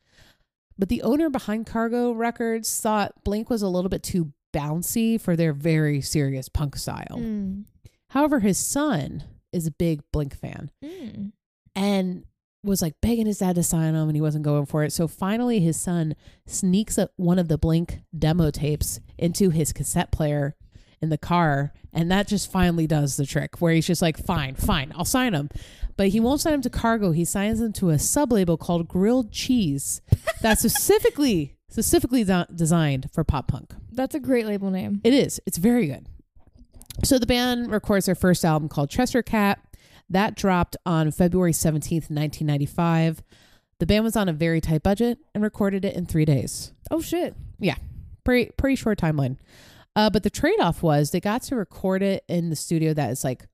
But 0.79 0.89
the 0.89 1.03
owner 1.03 1.29
behind 1.31 1.67
Cargo 1.67 2.13
Records 2.13 2.81
thought 2.81 3.25
Blink 3.25 3.49
was 3.51 3.63
a 3.63 3.69
little 3.69 3.89
bit 3.89 4.03
too 4.03 4.33
bouncy 4.55 5.21
for 5.21 5.37
their 5.37 5.53
very 5.53 6.01
serious 6.01 6.49
punk 6.49 6.77
style. 6.77 7.17
Mm. 7.19 7.65
However, 8.11 8.41
his 8.41 8.59
son 8.59 9.25
is 9.53 9.67
a 9.67 9.71
big 9.71 10.01
Blink 10.13 10.35
fan 10.35 10.71
Mm. 10.83 11.33
and 11.75 12.25
was 12.67 12.83
like 12.83 12.95
begging 13.01 13.27
his 13.27 13.39
dad 13.39 13.55
to 13.57 13.63
sign 13.63 13.95
him 13.95 14.09
and 14.09 14.17
he 14.17 14.21
wasn't 14.21 14.45
going 14.45 14.67
for 14.67 14.85
it. 14.85 14.93
So 14.93 15.09
finally 15.09 15.61
his 15.61 15.81
son 15.81 16.15
sneaks 16.47 16.99
up 16.99 17.13
one 17.17 17.39
of 17.39 17.49
the 17.49 17.59
Blink 17.59 18.01
demo 18.17 18.51
tapes 18.51 19.01
into 19.19 19.51
his 19.51 19.73
cassette 19.73 20.13
player 20.13 20.57
in 21.01 21.09
the 21.09 21.19
car 21.19 21.73
and 21.93 22.11
that 22.11 22.29
just 22.29 22.51
finally 22.51 22.87
does 22.87 23.17
the 23.17 23.25
trick 23.25 23.61
where 23.61 23.73
he's 23.73 23.87
just 23.87 24.03
like 24.03 24.19
fine, 24.19 24.55
fine, 24.55 24.93
I'll 24.95 25.05
sign 25.05 25.35
him. 25.35 25.49
But 25.97 26.09
he 26.09 26.21
won't 26.21 26.43
sign 26.43 26.53
him 26.53 26.63
to 26.63 26.71
Cargo. 26.71 27.13
He 27.13 27.25
signs 27.25 27.59
him 27.61 27.73
to 27.75 27.89
a 27.89 27.99
sub-label 27.99 28.59
called 28.59 28.87
Grilled 28.87 29.33
Cheese 29.33 30.03
that's 30.43 30.61
specifically 30.61 31.57
specifically 31.71 32.25
de- 32.25 32.47
designed 32.55 33.11
for 33.13 33.25
pop 33.25 33.49
punk. 33.49 33.75
That's 33.91 34.15
a 34.15 34.21
great 34.21 34.47
label 34.47 34.71
name. 34.71 35.01
It 35.05 35.15
is. 35.15 35.41
It's 35.47 35.57
very 35.59 35.87
good. 35.87 36.07
So 37.05 37.19
the 37.19 37.27
band 37.27 37.71
records 37.71 38.07
their 38.07 38.15
first 38.15 38.45
album 38.45 38.69
called 38.69 38.91
Cheshire 38.91 39.23
Cat. 39.23 39.59
That 40.09 40.37
dropped 40.37 40.77
on 40.87 41.11
February 41.11 41.53
17th, 41.53 42.11
1995. 42.11 43.23
The 43.79 43.87
band 43.87 44.05
was 44.05 44.17
on 44.17 44.29
a 44.29 44.33
very 44.33 44.61
tight 44.61 44.83
budget 44.83 45.19
and 45.35 45.43
recorded 45.43 45.85
it 45.85 45.95
in 45.95 46.07
three 46.07 46.25
days. 46.25 46.73
Oh 46.91 47.01
shit. 47.01 47.35
Yeah. 47.59 47.77
Pretty, 48.25 48.51
pretty 48.57 48.77
short 48.77 48.99
timeline. 48.99 49.37
Uh, 49.95 50.11
but 50.11 50.23
the 50.23 50.31
trade 50.31 50.61
off 50.61 50.83
was 50.83 51.11
they 51.11 51.21
got 51.21 51.43
to 51.43 51.57
record 51.57 52.03
it 52.03 52.25
in 52.29 52.51
the 52.51 52.57
studio 52.57 52.93
that 52.95 53.11
is 53.11 53.25
like 53.25 53.47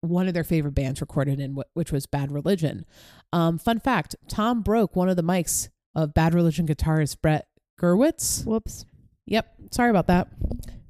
one 0.00 0.26
of 0.26 0.34
their 0.34 0.44
favorite 0.44 0.74
bands 0.74 1.00
recorded 1.00 1.38
in, 1.40 1.56
which 1.74 1.92
was 1.92 2.06
Bad 2.06 2.32
Religion. 2.32 2.84
Um, 3.32 3.58
fun 3.58 3.78
fact 3.78 4.16
Tom 4.28 4.62
broke 4.62 4.96
one 4.96 5.08
of 5.08 5.16
the 5.16 5.22
mics 5.22 5.68
of 5.94 6.14
Bad 6.14 6.34
Religion 6.34 6.66
guitarist 6.66 7.20
Brett 7.22 7.46
Gurewitz. 7.80 8.44
Whoops. 8.44 8.84
Yep. 9.26 9.54
Sorry 9.70 9.90
about 9.90 10.08
that. 10.08 10.28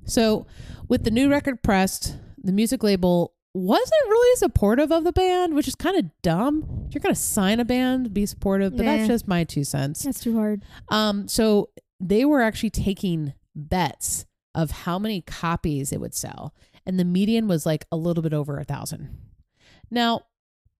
So, 0.05 0.46
with 0.88 1.05
the 1.05 1.11
new 1.11 1.31
record 1.31 1.62
pressed, 1.62 2.16
the 2.42 2.53
music 2.53 2.83
label 2.83 3.35
wasn't 3.54 4.08
really 4.08 4.36
supportive 4.36 4.90
of 4.90 5.04
the 5.04 5.12
band, 5.12 5.54
which 5.54 5.68
is 5.68 5.74
kind 5.74 5.96
of 5.96 6.10
dumb. 6.22 6.86
If 6.88 6.94
you're 6.94 7.00
going 7.00 7.14
to 7.14 7.20
sign 7.20 7.60
a 7.60 7.64
band, 7.64 8.14
be 8.14 8.24
supportive, 8.26 8.76
but 8.76 8.84
that's 8.84 9.08
just 9.08 9.28
my 9.28 9.44
two 9.44 9.64
cents. 9.64 10.02
That's 10.02 10.20
too 10.20 10.36
hard. 10.36 10.62
Um, 10.88 11.28
so 11.28 11.68
they 12.00 12.24
were 12.24 12.40
actually 12.40 12.70
taking 12.70 13.34
bets 13.54 14.24
of 14.54 14.70
how 14.70 14.98
many 14.98 15.20
copies 15.20 15.92
it 15.92 16.00
would 16.00 16.14
sell, 16.14 16.54
and 16.86 16.98
the 16.98 17.04
median 17.04 17.46
was 17.46 17.66
like 17.66 17.84
a 17.92 17.96
little 17.96 18.22
bit 18.22 18.32
over 18.34 18.58
a 18.58 18.64
thousand. 18.64 19.18
Now, 19.90 20.22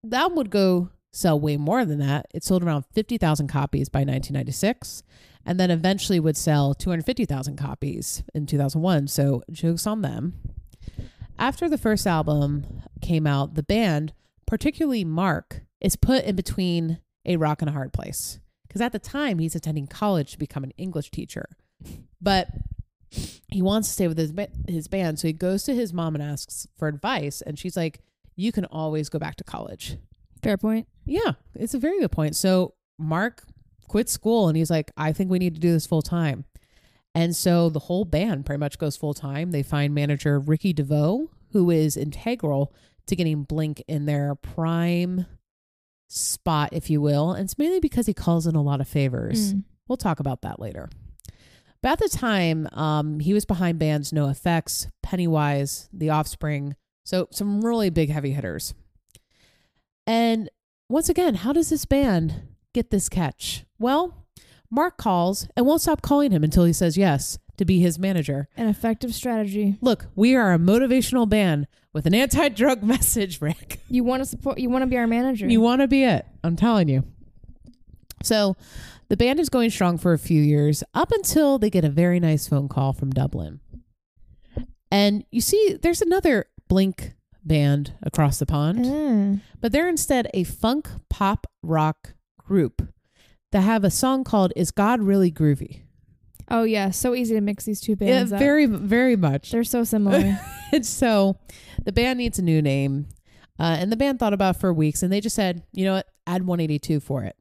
that 0.05 0.33
would 0.33 0.51
go 0.51 0.91
sell 1.13 1.39
way 1.39 1.59
more 1.59 1.85
than 1.85 1.99
that. 1.99 2.27
It 2.33 2.43
sold 2.43 2.65
around 2.65 2.85
fifty 2.95 3.19
thousand 3.19 3.49
copies 3.49 3.89
by 3.89 4.01
1996, 4.01 5.03
and 5.45 5.61
then 5.61 5.71
eventually 5.71 6.21
would 6.21 6.37
sell 6.37 6.75
two 6.75 6.91
hundred 6.91 7.05
fifty 7.05 7.27
thousand 7.27 7.57
copies 7.57 8.23
in 8.35 8.47
2001. 8.47 9.09
So 9.09 9.43
jokes 9.51 9.87
on 9.87 10.01
them. 10.03 10.35
After 11.43 11.69
the 11.69 11.77
first 11.77 12.07
album 12.07 12.85
came 13.01 13.27
out, 13.27 13.57
the 13.57 13.65
band, 13.65 14.13
particularly 14.47 15.05
Mark, 15.05 15.63
is 15.81 15.97
put 15.97 16.25
in 16.25 16.37
between 16.37 17.01
a 17.27 17.37
rock 17.37 17.61
and 17.61 17.69
a 17.69 17.73
hard 17.73 17.93
place 17.93 18.39
because 18.69 18.81
at 18.81 18.93
the 18.93 19.01
time 19.01 19.41
he's 19.41 19.57
attending 19.57 19.89
college 19.89 20.31
to 20.31 20.39
become 20.39 20.63
an 20.63 20.73
English 20.79 21.11
teacher. 21.11 21.57
But 22.21 22.47
he 23.49 23.61
wants 23.61 23.89
to 23.89 23.95
stay 23.95 24.07
with 24.07 24.19
his 24.19 24.33
his 24.69 24.87
band, 24.87 25.19
so 25.19 25.27
he 25.27 25.33
goes 25.33 25.65
to 25.65 25.75
his 25.75 25.93
mom 25.93 26.15
and 26.15 26.23
asks 26.23 26.69
for 26.79 26.87
advice, 26.87 27.41
and 27.41 27.59
she's 27.59 27.77
like, 27.77 27.99
"You 28.37 28.53
can 28.53 28.65
always 28.67 29.09
go 29.09 29.19
back 29.19 29.35
to 29.37 29.45
college." 29.45 29.97
Fair 30.45 30.57
point. 30.57 30.87
Yeah, 31.05 31.33
it's 31.57 31.75
a 31.75 31.81
very 31.81 31.99
good 31.99 32.13
point. 32.13 32.37
So 32.37 32.75
Mark 33.01 33.43
quits 33.89 34.13
school, 34.13 34.47
and 34.47 34.57
he's 34.57 34.71
like, 34.71 34.93
"I 34.97 35.13
think 35.13 35.29
we 35.29 35.41
need 35.41 35.57
to 35.57 35.61
do 35.61 35.73
this 35.73 35.87
full 35.87 36.03
time." 36.03 36.45
And 37.15 37.37
so 37.37 37.69
the 37.69 37.79
whole 37.79 38.05
band 38.05 38.47
pretty 38.47 38.59
much 38.59 38.79
goes 38.79 38.97
full 38.97 39.15
time. 39.15 39.51
They 39.51 39.63
find 39.63 39.95
manager 39.95 40.39
Ricky 40.39 40.73
DeVoe, 40.73 41.31
who 41.51 41.71
is 41.71 41.97
integral 41.97 42.73
to 43.07 43.17
getting 43.17 43.45
Blink 43.45 43.83
in 43.87 44.07
their 44.07 44.35
prime 44.35 45.27
spot, 46.09 46.71
if 46.73 46.89
you 46.89 47.01
will. 47.01 47.33
And 47.33 47.45
it's 47.45 47.59
mainly 47.59 47.81
because 47.81 48.07
he 48.07 48.15
calls 48.15 48.47
in 48.47 48.55
a 48.55 48.63
lot 48.63 48.81
of 48.81 48.89
favors. 48.89 49.55
Mm. 49.55 49.65
We'll 49.89 49.97
talk 49.97 50.21
about 50.21 50.43
that 50.43 50.61
later. 50.61 50.89
But 51.83 51.93
at 51.93 51.99
the 51.99 52.09
time, 52.09 52.69
um, 52.73 53.21
he 53.21 53.35
was 53.35 53.45
behind 53.45 53.79
bands 53.79 54.13
NOFX, 54.13 54.89
Pennywise, 55.03 55.89
The 55.93 56.11
Offspring. 56.11 56.77
So 57.05 57.27
some 57.31 57.65
really 57.65 57.91
big 57.91 58.11
heavy 58.11 58.33
hitters. 58.33 58.73
And 60.07 60.49
once 60.89 61.09
again, 61.09 61.35
how 61.35 61.53
does 61.53 61.71
this 61.71 61.85
band 61.85 62.43
get 62.73 62.91
this 62.91 63.09
catch? 63.09 63.65
Well, 63.79 64.22
Mark 64.73 64.97
calls 64.97 65.47
and 65.55 65.67
won't 65.67 65.83
stop 65.83 66.01
calling 66.01 66.33
him 66.33 66.43
until 66.43 66.65
he 66.65 66.73
says 66.73 66.97
yes 66.97 67.39
to 67.59 67.65
be 67.67 67.81
his 67.81 67.99
manager. 67.99 68.49
An 68.57 68.69
effective 68.69 69.15
strategy. 69.15 69.77
Look, 69.83 70.07
we 70.17 70.35
are 70.35 70.55
a 70.55 70.59
motivational 70.59 71.29
band 71.29 71.67
with 71.93 72.07
an 72.07 72.15
anti 72.15 72.49
drug 72.49 72.83
message, 72.83 73.41
Rick. 73.43 73.81
You 73.91 74.03
want 74.03 74.23
to 74.23 74.25
support. 74.27 74.59
You 74.59 74.71
want 74.71 74.83
to 74.83 74.87
be 74.87 74.97
our 74.97 75.07
manager. 75.07 75.47
You 75.47 75.61
want 75.61 75.83
to 75.83 75.89
be 75.89 76.05
it. 76.05 76.25
I'm 76.43 76.57
telling 76.57 76.89
you. 76.89 77.05
So 78.23 78.57
the 79.09 79.17
band 79.17 79.39
is 79.41 79.51
going 79.51 79.69
strong 79.71 79.99
for 79.99 80.15
a 80.15 80.19
few 80.19 80.41
years 80.41 80.83
up 80.95 81.13
until 81.13 81.59
they 81.59 81.69
get 81.69 81.85
a 81.85 81.91
very 81.91 82.19
nice 82.19 82.49
phone 82.49 82.69
call 82.69 82.95
from 82.95 83.11
Dublin. 83.11 83.61
And 84.91 85.25
you 85.31 85.41
see, 85.41 85.77
there's 85.83 86.01
another 86.03 86.47
Blink 86.69 87.13
band 87.45 87.93
across 88.03 88.39
the 88.39 88.47
pond, 88.47 88.85
Mm. 88.87 89.41
but 89.61 89.73
they're 89.73 89.89
instead 89.89 90.29
a 90.33 90.45
funk 90.45 90.89
pop 91.11 91.47
rock 91.63 92.15
group 92.39 92.83
that 93.53 93.61
have 93.61 93.85
a 93.85 93.91
song 93.91 94.25
called 94.25 94.53
Is 94.57 94.71
God 94.71 95.01
Really 95.01 95.31
Groovy? 95.31 95.83
Oh 96.51 96.65
yeah, 96.65 96.91
so 96.91 97.15
easy 97.15 97.35
to 97.35 97.41
mix 97.41 97.65
these 97.65 97.81
two 97.81 97.93
Yeah, 97.93 98.07
bands 98.07 98.33
up. 98.33 98.39
very, 98.39 98.67
very 98.67 99.17
much. 99.17 99.53
They're 99.53 99.65
so 99.65 99.85
similar. 99.85 100.39
and 100.73 100.85
so 100.85 101.39
the 101.85 101.93
band 101.93 102.19
needs 102.19 102.39
a 102.39 102.43
new 102.43 102.61
name. 102.61 103.07
Uh, 103.59 103.77
and 103.79 103.93
the 103.93 103.97
band 103.97 104.19
thought 104.19 104.33
about 104.33 104.57
it 104.57 104.61
for 104.61 104.73
weeks 104.73 105.03
and 105.03 105.13
they 105.13 105.21
just 105.21 105.37
said, 105.37 105.63
you 105.73 105.85
know 105.85 105.95
what, 105.95 106.07
add 106.27 106.43
182 106.47 107.01
for 107.01 107.23
it. 107.23 107.37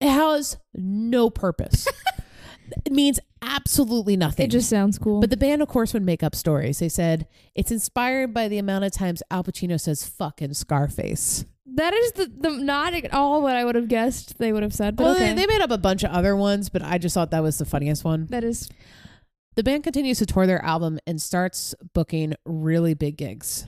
It 0.00 0.08
has 0.08 0.56
no 0.74 1.28
purpose. 1.28 1.86
it 2.86 2.92
means 2.92 3.20
absolutely 3.42 4.16
nothing. 4.16 4.46
it 4.46 4.50
just 4.50 4.68
sounds 4.70 4.98
cool. 4.98 5.20
but 5.20 5.30
the 5.30 5.36
band, 5.36 5.60
of 5.62 5.68
course, 5.68 5.92
would 5.92 6.02
make 6.02 6.22
up 6.22 6.34
stories. 6.34 6.78
They 6.78 6.88
said 6.88 7.26
it's 7.54 7.70
inspired 7.70 8.32
by 8.32 8.48
the 8.48 8.58
amount 8.58 8.84
of 8.84 8.92
times 8.92 9.22
Al 9.30 9.44
Pacino 9.44 9.78
says 9.78 10.06
fuck 10.08 10.40
in 10.40 10.54
Scarface. 10.54 11.44
That 11.74 11.94
is 11.94 12.12
the, 12.12 12.32
the 12.38 12.50
not 12.50 12.94
at 12.94 13.12
all 13.12 13.42
what 13.42 13.56
I 13.56 13.64
would 13.64 13.74
have 13.74 13.88
guessed 13.88 14.38
they 14.38 14.52
would 14.52 14.62
have 14.62 14.74
said. 14.74 14.96
But 14.96 15.04
well, 15.04 15.14
okay, 15.14 15.34
they, 15.34 15.46
they 15.46 15.46
made 15.46 15.60
up 15.60 15.70
a 15.70 15.78
bunch 15.78 16.02
of 16.02 16.10
other 16.10 16.36
ones, 16.36 16.68
but 16.68 16.82
I 16.82 16.98
just 16.98 17.14
thought 17.14 17.30
that 17.30 17.42
was 17.42 17.58
the 17.58 17.64
funniest 17.64 18.04
one. 18.04 18.26
that 18.26 18.44
is 18.44 18.68
The 19.56 19.62
band 19.62 19.84
continues 19.84 20.18
to 20.18 20.26
tour 20.26 20.46
their 20.46 20.64
album 20.64 20.98
and 21.06 21.20
starts 21.20 21.74
booking 21.94 22.34
really 22.44 22.94
big 22.94 23.16
gigs. 23.16 23.66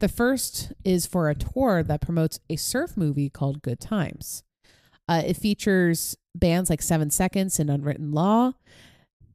The 0.00 0.08
first 0.08 0.72
is 0.84 1.06
for 1.06 1.28
a 1.28 1.34
tour 1.34 1.82
that 1.82 2.00
promotes 2.00 2.38
a 2.48 2.56
surf 2.56 2.96
movie 2.96 3.28
called 3.28 3.62
Good 3.62 3.80
Times. 3.80 4.44
Uh, 5.08 5.22
it 5.26 5.36
features 5.36 6.16
bands 6.34 6.70
like 6.70 6.82
Seven 6.82 7.10
Seconds 7.10 7.58
and 7.58 7.70
Unwritten 7.70 8.12
Law. 8.12 8.52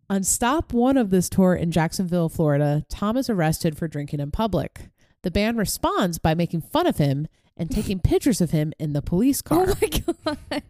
On 0.09 0.23
stop 0.23 0.71
one 0.71 0.95
of 0.97 1.09
this 1.09 1.29
tour 1.29 1.55
in 1.55 1.71
Jacksonville, 1.71 2.29
Florida, 2.29 2.85
Tom 2.89 3.17
is 3.17 3.29
arrested 3.29 3.77
for 3.77 3.87
drinking 3.87 4.19
in 4.19 4.31
public. 4.31 4.89
The 5.23 5.31
band 5.31 5.57
responds 5.57 6.19
by 6.19 6.35
making 6.35 6.61
fun 6.61 6.85
of 6.85 6.97
him 6.97 7.27
and 7.57 7.69
taking 7.71 7.99
pictures 7.99 8.41
of 8.41 8.51
him 8.51 8.73
in 8.79 8.93
the 8.93 9.01
police 9.01 9.41
car. 9.41 9.67
oh 9.69 9.75
my 9.81 10.37
god. 10.53 10.63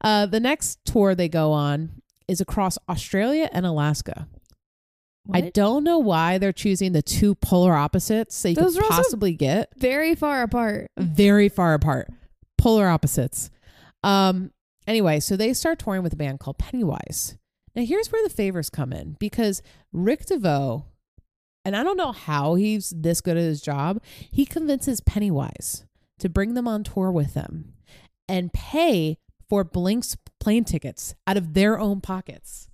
Uh, 0.00 0.26
the 0.26 0.40
next 0.40 0.78
tour 0.84 1.14
they 1.14 1.28
go 1.28 1.52
on 1.52 2.02
is 2.28 2.40
across 2.40 2.78
Australia 2.88 3.48
and 3.52 3.64
Alaska. 3.66 4.28
I 5.32 5.40
don't 5.42 5.84
know 5.84 5.98
why 5.98 6.36
they're 6.36 6.52
choosing 6.52 6.92
the 6.92 7.00
two 7.00 7.34
polar 7.34 7.72
opposites 7.74 8.42
they 8.42 8.52
Those 8.52 8.76
could 8.76 8.84
possibly 8.88 9.32
get 9.32 9.70
very 9.78 10.14
far 10.14 10.42
apart. 10.42 10.90
very 10.98 11.48
far 11.48 11.72
apart. 11.72 12.10
Polar 12.58 12.88
opposites. 12.88 13.50
Um 14.02 14.50
anyway, 14.86 15.20
so 15.20 15.36
they 15.36 15.54
start 15.54 15.78
touring 15.78 16.02
with 16.02 16.12
a 16.12 16.16
band 16.16 16.40
called 16.40 16.58
Pennywise. 16.58 17.38
Now 17.74 17.84
here's 17.86 18.12
where 18.12 18.22
the 18.22 18.34
favors 18.34 18.68
come 18.68 18.92
in 18.92 19.16
because 19.18 19.62
Rick 19.94 20.26
DeVoe, 20.26 20.84
and 21.64 21.76
I 21.76 21.82
don't 21.82 21.96
know 21.96 22.12
how 22.12 22.54
he's 22.54 22.92
this 22.96 23.20
good 23.20 23.36
at 23.36 23.42
his 23.42 23.60
job, 23.62 24.00
he 24.30 24.44
convinces 24.44 25.00
Pennywise 25.00 25.84
to 26.18 26.28
bring 26.28 26.54
them 26.54 26.68
on 26.68 26.84
tour 26.84 27.10
with 27.10 27.34
them 27.34 27.74
and 28.28 28.52
pay 28.52 29.18
for 29.48 29.64
Blink's 29.64 30.16
plane 30.40 30.64
tickets 30.64 31.14
out 31.26 31.36
of 31.36 31.54
their 31.54 31.78
own 31.78 32.00
pockets. 32.00 32.68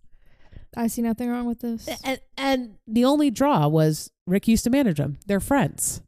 I 0.77 0.87
see 0.87 1.03
nothing 1.03 1.29
wrong 1.29 1.47
with 1.47 1.61
this. 1.61 1.89
And 2.05 2.21
and 2.37 2.77
the 2.87 3.05
only 3.05 3.31
draw 3.31 3.67
was 3.67 4.11
Rick 4.27 4.47
used 4.47 4.65
to 4.65 4.71
manage 4.71 4.99
them. 4.99 5.19
They're 5.27 5.41
friends. 5.41 6.03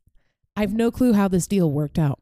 I 0.57 0.61
have 0.61 0.75
no 0.75 0.91
clue 0.91 1.15
how 1.15 1.29
this 1.29 1.47
deal 1.47 1.71
worked 1.71 1.99
out. 1.99 2.21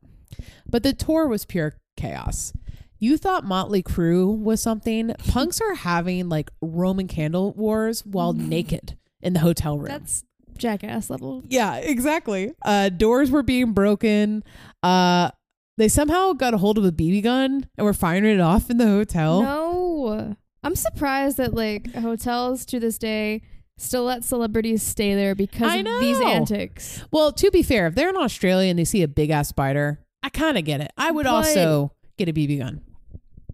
But 0.66 0.82
the 0.82 0.92
tour 0.92 1.26
was 1.26 1.44
pure 1.44 1.74
chaos. 1.96 2.52
You 2.98 3.16
thought 3.16 3.44
Motley 3.44 3.82
Crue 3.82 4.38
was 4.38 4.60
something. 4.62 5.14
Punks 5.28 5.60
are 5.60 5.74
having 5.74 6.28
like 6.28 6.50
Roman 6.60 7.08
candle 7.08 7.52
wars 7.54 8.04
while 8.06 8.32
naked 8.34 8.96
in 9.20 9.32
the 9.32 9.40
hotel 9.40 9.78
room. 9.78 9.88
That's 9.88 10.24
jackass 10.60 11.10
level. 11.10 11.42
yeah, 11.48 11.76
exactly. 11.76 12.52
Uh 12.64 12.88
doors 12.90 13.30
were 13.30 13.42
being 13.42 13.72
broken. 13.72 14.44
Uh 14.82 15.30
they 15.76 15.88
somehow 15.88 16.32
got 16.34 16.52
a 16.54 16.58
hold 16.58 16.76
of 16.78 16.84
a 16.84 16.92
BB 16.92 17.22
gun 17.22 17.66
and 17.78 17.84
were 17.84 17.92
firing 17.94 18.24
it 18.26 18.40
off 18.40 18.68
in 18.70 18.76
the 18.76 18.86
hotel. 18.86 19.42
No, 19.42 20.36
I'm 20.62 20.76
surprised 20.76 21.38
that 21.38 21.54
like 21.54 21.92
hotels 21.94 22.64
to 22.66 22.78
this 22.78 22.98
day 22.98 23.42
still 23.78 24.04
let 24.04 24.22
celebrities 24.22 24.82
stay 24.82 25.14
there 25.14 25.34
because 25.34 25.74
of 25.80 26.00
these 26.00 26.20
antics. 26.20 27.02
Well, 27.10 27.32
to 27.32 27.50
be 27.50 27.62
fair, 27.62 27.86
if 27.86 27.94
they're 27.94 28.10
in 28.10 28.16
Australia 28.16 28.68
and 28.68 28.78
they 28.78 28.84
see 28.84 29.02
a 29.02 29.08
big 29.08 29.30
ass 29.30 29.48
spider, 29.48 30.04
I 30.22 30.28
kind 30.28 30.58
of 30.58 30.64
get 30.64 30.82
it. 30.82 30.92
I 30.98 31.10
would 31.10 31.24
But- 31.24 31.32
also 31.32 31.92
get 32.18 32.28
a 32.28 32.32
BB 32.34 32.58
gun. 32.58 32.82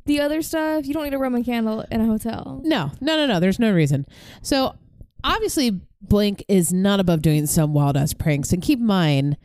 The 0.06 0.20
other 0.20 0.42
stuff, 0.42 0.84
you 0.86 0.94
don't 0.94 1.04
need 1.04 1.14
a 1.14 1.18
Roman 1.18 1.42
candle 1.44 1.84
in 1.92 2.00
a 2.00 2.06
hotel. 2.06 2.60
No, 2.64 2.90
no, 3.00 3.16
no, 3.16 3.26
no. 3.26 3.38
There's 3.40 3.58
no 3.60 3.72
reason. 3.72 4.04
So 4.42 4.74
obviously, 5.24 5.80
Blink 6.08 6.44
is 6.48 6.72
not 6.72 7.00
above 7.00 7.22
doing 7.22 7.46
some 7.46 7.74
wild 7.74 7.96
ass 7.96 8.14
pranks. 8.14 8.52
And 8.52 8.62
keep 8.62 8.78
in 8.78 8.86
mind, 8.86 9.36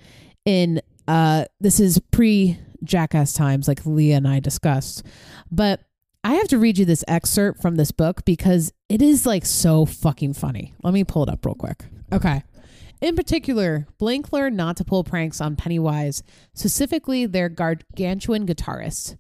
in 0.45 0.82
uh, 1.08 1.45
this 1.60 1.80
is 1.80 2.00
pre 2.12 2.58
Jackass 2.84 3.34
times, 3.34 3.67
like 3.67 3.86
Leah 3.86 4.17
and 4.17 4.28
I 4.28 4.39
discussed. 4.39 5.04
But 5.52 5.82
I 6.24 6.34
have 6.36 6.47
to 6.50 6.58
read 6.58 6.78
you 6.78 6.86
this 6.86 7.04
excerpt 7.08 7.62
from 7.62 7.76
this 7.76 7.91
book 7.91 8.24
because 8.26 8.71
it 8.89 9.02
is 9.02 9.26
like 9.26 9.45
so 9.45 9.86
fucking 9.86 10.34
funny. 10.34 10.74
Let 10.84 10.93
me 10.93 11.04
pull 11.04 11.24
it 11.24 11.30
up 11.30 11.45
real 11.45 11.56
quick. 11.56 11.86
Okay. 12.12 12.43
In 13.02 13.15
particular, 13.15 13.88
Blink 13.97 14.32
learned 14.32 14.56
not 14.56 14.78
to 14.78 14.86
pull 14.86 15.04
pranks 15.04 15.41
on 15.41 15.56
Pennywise, 15.56 16.21
specifically 16.54 17.26
their 17.26 17.50
gargantuan 17.50 18.45
guitarist. 18.45 19.17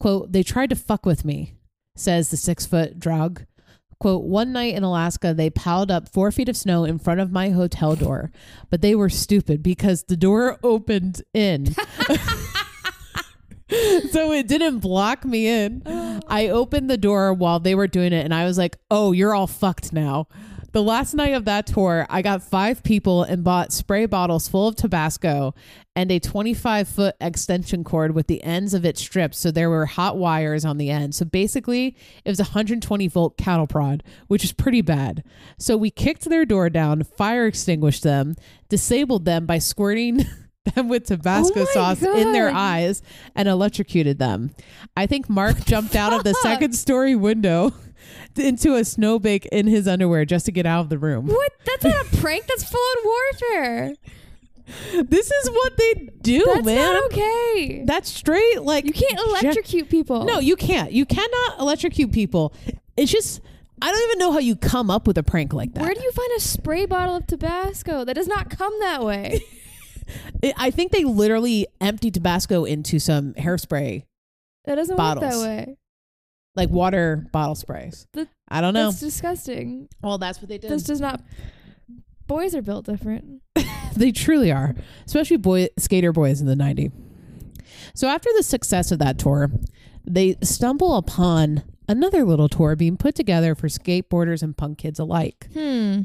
Quote, 0.00 0.32
they 0.32 0.42
tried 0.42 0.70
to 0.70 0.76
fuck 0.76 1.06
with 1.06 1.24
me, 1.24 1.54
says 1.94 2.30
the 2.30 2.36
six 2.36 2.66
foot 2.66 2.98
Dragge. 2.98 3.46
Quote, 4.00 4.24
one 4.24 4.52
night 4.52 4.74
in 4.74 4.82
Alaska, 4.82 5.34
they 5.34 5.50
piled 5.50 5.90
up 5.90 6.08
four 6.08 6.32
feet 6.32 6.48
of 6.48 6.56
snow 6.56 6.84
in 6.86 6.98
front 6.98 7.20
of 7.20 7.30
my 7.30 7.50
hotel 7.50 7.94
door, 7.94 8.32
but 8.70 8.80
they 8.80 8.94
were 8.94 9.10
stupid 9.10 9.62
because 9.62 10.04
the 10.04 10.16
door 10.16 10.58
opened 10.62 11.20
in. 11.34 11.74
so 14.10 14.32
it 14.32 14.48
didn't 14.48 14.78
block 14.78 15.26
me 15.26 15.46
in. 15.46 15.82
I 16.26 16.48
opened 16.48 16.88
the 16.88 16.96
door 16.96 17.34
while 17.34 17.60
they 17.60 17.74
were 17.74 17.86
doing 17.86 18.14
it 18.14 18.24
and 18.24 18.32
I 18.32 18.46
was 18.46 18.56
like, 18.56 18.78
oh, 18.90 19.12
you're 19.12 19.34
all 19.34 19.46
fucked 19.46 19.92
now. 19.92 20.28
The 20.72 20.82
last 20.82 21.14
night 21.14 21.34
of 21.34 21.46
that 21.46 21.66
tour, 21.66 22.06
I 22.08 22.22
got 22.22 22.44
five 22.44 22.84
people 22.84 23.24
and 23.24 23.42
bought 23.42 23.72
spray 23.72 24.06
bottles 24.06 24.46
full 24.46 24.68
of 24.68 24.76
Tabasco 24.76 25.52
and 25.96 26.12
a 26.12 26.20
25 26.20 26.86
foot 26.86 27.16
extension 27.20 27.82
cord 27.82 28.14
with 28.14 28.28
the 28.28 28.40
ends 28.44 28.72
of 28.72 28.84
it 28.84 28.96
stripped. 28.96 29.34
So 29.34 29.50
there 29.50 29.68
were 29.68 29.86
hot 29.86 30.16
wires 30.16 30.64
on 30.64 30.78
the 30.78 30.88
end. 30.88 31.16
So 31.16 31.24
basically, 31.24 31.96
it 32.24 32.28
was 32.28 32.38
a 32.38 32.44
120 32.44 33.08
volt 33.08 33.36
cattle 33.36 33.66
prod, 33.66 34.04
which 34.28 34.44
is 34.44 34.52
pretty 34.52 34.80
bad. 34.80 35.24
So 35.58 35.76
we 35.76 35.90
kicked 35.90 36.26
their 36.26 36.44
door 36.44 36.70
down, 36.70 37.02
fire 37.02 37.46
extinguished 37.46 38.04
them, 38.04 38.36
disabled 38.68 39.24
them 39.24 39.46
by 39.46 39.58
squirting. 39.58 40.24
Them 40.74 40.90
with 40.90 41.06
Tabasco 41.06 41.62
Oh 41.62 41.64
sauce 41.64 42.02
in 42.02 42.32
their 42.32 42.50
eyes 42.50 43.00
and 43.34 43.48
electrocuted 43.48 44.18
them. 44.18 44.50
I 44.94 45.06
think 45.06 45.30
Mark 45.30 45.64
jumped 45.64 45.96
out 45.96 46.12
of 46.12 46.22
the 46.22 46.34
second 46.34 46.72
story 46.76 47.16
window 47.16 47.72
into 48.36 48.74
a 48.74 48.84
snowbake 48.84 49.46
in 49.46 49.66
his 49.66 49.86
underwear 49.88 50.24
just 50.24 50.46
to 50.46 50.52
get 50.52 50.66
out 50.66 50.80
of 50.80 50.88
the 50.88 50.98
room. 50.98 51.26
What? 51.26 51.52
That's 51.64 51.84
not 51.84 52.06
a 52.12 52.16
prank. 52.16 52.46
That's 52.46 52.64
full 52.64 52.80
on 52.80 53.04
warfare. 53.04 53.94
This 55.02 55.30
is 55.32 55.50
what 55.50 55.76
they 55.76 55.94
do, 56.22 56.44
That's 56.46 56.64
man. 56.64 56.76
not 56.94 57.04
okay. 57.06 57.82
That's 57.84 58.08
straight 58.08 58.62
like 58.62 58.84
You 58.84 58.92
can't 58.92 59.18
electrocute 59.18 59.88
people. 59.88 60.24
No, 60.24 60.38
you 60.38 60.54
can't. 60.54 60.92
You 60.92 61.04
cannot 61.06 61.58
electrocute 61.58 62.12
people. 62.12 62.54
It's 62.96 63.10
just 63.10 63.40
I 63.82 63.90
don't 63.90 64.02
even 64.10 64.18
know 64.18 64.30
how 64.32 64.38
you 64.38 64.54
come 64.56 64.90
up 64.90 65.06
with 65.08 65.18
a 65.18 65.22
prank 65.22 65.52
like 65.52 65.72
that. 65.74 65.82
Where 65.82 65.94
do 65.94 66.00
you 66.02 66.12
find 66.12 66.30
a 66.36 66.40
spray 66.40 66.86
bottle 66.86 67.16
of 67.16 67.26
Tabasco? 67.26 68.04
That 68.04 68.14
does 68.14 68.28
not 68.28 68.50
come 68.50 68.72
that 68.80 69.02
way. 69.02 69.40
It- 70.42 70.54
I 70.58 70.70
think 70.72 70.90
they 70.90 71.04
literally 71.04 71.66
empty 71.80 72.10
Tabasco 72.10 72.64
into 72.64 72.98
some 72.98 73.32
hairspray, 73.34 74.04
That 74.64 74.74
doesn't 74.74 74.96
work 74.96 75.20
that 75.20 75.36
way. 75.36 75.76
Like 76.56 76.70
water 76.70 77.26
bottle 77.32 77.54
sprays. 77.54 78.06
That- 78.12 78.28
I 78.48 78.60
don't 78.60 78.74
know. 78.74 78.86
That's 78.86 79.00
disgusting. 79.00 79.88
Well, 80.02 80.18
that's 80.18 80.40
what 80.40 80.48
they 80.48 80.58
did. 80.58 80.70
This 80.70 80.82
does 80.82 81.00
not. 81.00 81.22
Boys 82.26 82.54
are 82.54 82.62
built 82.62 82.86
different. 82.86 83.42
they 83.96 84.12
truly 84.12 84.50
are, 84.52 84.74
especially 85.06 85.36
boy 85.36 85.68
skater 85.78 86.12
boys 86.12 86.40
in 86.40 86.46
the 86.46 86.54
90s. 86.54 86.92
So 87.94 88.08
after 88.08 88.30
the 88.36 88.42
success 88.42 88.92
of 88.92 88.98
that 89.00 89.18
tour, 89.18 89.50
they 90.04 90.36
stumble 90.42 90.96
upon 90.96 91.62
another 91.88 92.24
little 92.24 92.48
tour 92.48 92.76
being 92.76 92.96
put 92.96 93.14
together 93.14 93.54
for 93.54 93.68
skateboarders 93.68 94.42
and 94.42 94.56
punk 94.56 94.78
kids 94.78 94.98
alike. 94.98 95.48
Hmm. 95.52 96.02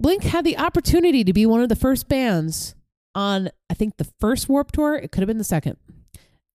Blink 0.00 0.22
had 0.24 0.44
the 0.44 0.58
opportunity 0.58 1.24
to 1.24 1.32
be 1.32 1.46
one 1.46 1.60
of 1.60 1.68
the 1.68 1.76
first 1.76 2.08
bands 2.08 2.74
on, 3.14 3.50
I 3.68 3.74
think, 3.74 3.96
the 3.96 4.08
first 4.20 4.48
Warped 4.48 4.74
Tour. 4.74 4.94
It 4.94 5.10
could 5.10 5.20
have 5.22 5.26
been 5.26 5.38
the 5.38 5.44
second. 5.44 5.76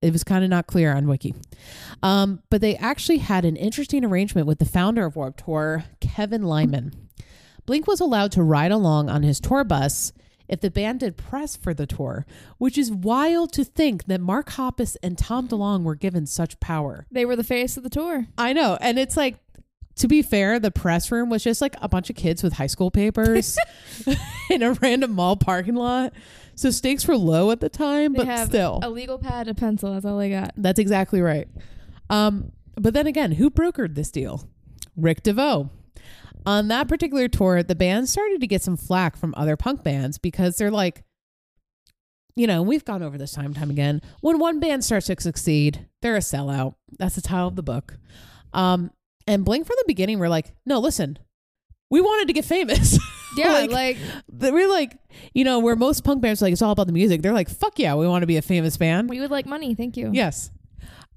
It 0.04 0.12
was 0.12 0.24
kind 0.24 0.44
of 0.44 0.50
not 0.50 0.68
clear 0.68 0.94
on 0.94 1.08
Wiki. 1.08 1.34
Um, 2.02 2.44
but 2.50 2.60
they 2.60 2.76
actually 2.76 3.20
had 3.20 3.46
an 3.46 3.56
interesting 3.56 4.04
arrangement 4.04 4.48
with 4.48 4.60
the 4.60 4.66
founder 4.66 5.06
of 5.06 5.16
Warped 5.16 5.46
Tour, 5.46 5.86
Kevin 6.02 6.44
Lyman. 6.44 6.92
Blink 7.66 7.88
was 7.88 8.02
allowed 8.02 8.34
to 8.34 8.44
ride 8.44 8.74
along 8.74 9.10
on 9.10 9.24
his 9.24 9.40
tour 9.40 9.64
bus 9.64 10.12
if 10.50 10.60
the 10.60 10.70
band 10.70 11.00
did 11.00 11.16
press 11.16 11.56
for 11.56 11.74
the 11.74 11.88
tour, 11.88 12.26
which 12.58 12.78
is 12.78 12.92
wild 12.92 13.54
to 13.54 13.64
think 13.64 14.06
that 14.08 14.20
Mark 14.20 14.50
Hoppus 14.52 14.98
and 15.02 15.18
Tom 15.18 15.48
DeLonge 15.48 15.84
were 15.84 15.96
given 15.96 16.26
such 16.26 16.60
power. 16.60 17.08
They 17.10 17.24
were 17.24 17.38
the 17.38 17.44
face 17.46 17.78
of 17.78 17.84
the 17.84 17.90
tour. 17.90 18.28
I 18.38 18.52
know. 18.52 18.78
And 18.82 19.00
it's 19.00 19.16
like, 19.16 19.38
to 19.96 20.10
be 20.10 20.22
fair, 20.22 20.60
the 20.60 20.72
press 20.72 21.12
room 21.12 21.30
was 21.30 21.44
just 21.44 21.62
like 21.62 21.76
a 21.82 21.88
bunch 21.88 22.10
of 22.10 22.18
kids 22.18 22.44
with 22.44 22.54
high 22.54 22.68
school 22.68 22.92
papers 22.92 23.58
in 24.50 24.64
a 24.64 24.74
random 24.74 25.12
mall 25.12 25.38
parking 25.38 25.76
lot. 25.76 26.12
So 26.56 26.70
stakes 26.70 27.08
were 27.08 27.18
low 27.18 27.52
at 27.52 27.60
the 27.60 27.70
time, 27.70 28.14
They 28.14 28.18
but 28.20 28.28
have 28.28 28.48
still. 28.50 28.80
a 28.84 28.90
legal 28.90 29.18
pad 29.18 29.48
and 29.48 29.58
a 29.58 29.60
pencil. 29.60 29.94
That's 29.94 30.06
all 30.06 30.18
they 30.18 30.30
got. 30.30 30.52
That's 30.56 30.80
exactly 30.80 31.22
right. 31.22 31.48
Um, 32.10 32.52
but 32.76 32.94
then 32.94 33.08
again, 33.08 33.32
who 33.34 33.50
brokered 33.50 33.96
this 33.96 34.12
deal? 34.12 34.48
Rick 34.96 35.24
DeVoe. 35.24 35.70
On 36.46 36.68
that 36.68 36.88
particular 36.88 37.28
tour, 37.28 37.64
the 37.64 37.76
band 37.76 38.10
started 38.10 38.42
to 38.42 38.48
get 38.48 38.62
some 38.62 38.78
flack 38.78 39.16
from 39.16 39.34
other 39.38 39.56
punk 39.56 39.82
bands 39.84 40.18
because 40.18 40.58
they're 40.58 40.70
like, 40.72 41.04
you 42.36 42.48
know, 42.48 42.62
we've 42.62 42.84
gone 42.84 43.02
over 43.04 43.18
this 43.18 43.32
time 43.32 43.46
and 43.48 43.56
time 43.56 43.70
again. 43.70 44.02
When 44.22 44.40
one 44.40 44.60
band 44.60 44.84
starts 44.84 45.06
to 45.08 45.16
succeed, 45.20 45.88
they're 46.02 46.16
a 46.16 46.20
sellout. 46.20 46.76
That's 47.00 47.16
the 47.16 47.22
title 47.22 47.48
of 47.48 47.56
the 47.56 47.64
book. 47.64 47.98
Um, 48.54 48.92
and 49.28 49.46
Blink 49.46 49.66
from 49.66 49.76
the 49.78 49.86
beginning 49.88 50.20
were 50.20 50.30
like, 50.30 50.52
no, 50.66 50.80
listen, 50.80 51.18
we 51.94 52.02
wanted 52.02 52.28
to 52.28 52.34
get 52.34 52.46
famous. 52.46 52.98
Yeah, 53.36 53.52
Like- 53.54 53.72
like, 53.72 53.98
They 54.32 54.52
we're 54.52 54.70
like, 54.70 54.96
you 55.34 55.44
know, 55.44 55.58
where 55.58 55.76
most 55.76 56.04
punk 56.04 56.22
bands 56.22 56.40
are 56.40 56.46
like, 56.46 56.54
it's 56.54 56.62
all 56.62 56.72
about 56.72 56.86
the 56.86 56.94
music. 56.94 57.24
They're 57.24 57.34
like, 57.34 57.50
fuck 57.50 57.80
yeah, 57.80 57.96
we 57.96 58.08
want 58.08 58.22
to 58.22 58.28
be 58.28 58.38
a 58.38 58.44
famous 58.44 58.78
band. 58.78 59.10
we 59.10 59.20
would 59.20 59.32
like 59.32 59.48
money. 59.48 59.74
Thank 59.74 59.98
you. 59.98 60.12
Yes. 60.14 60.52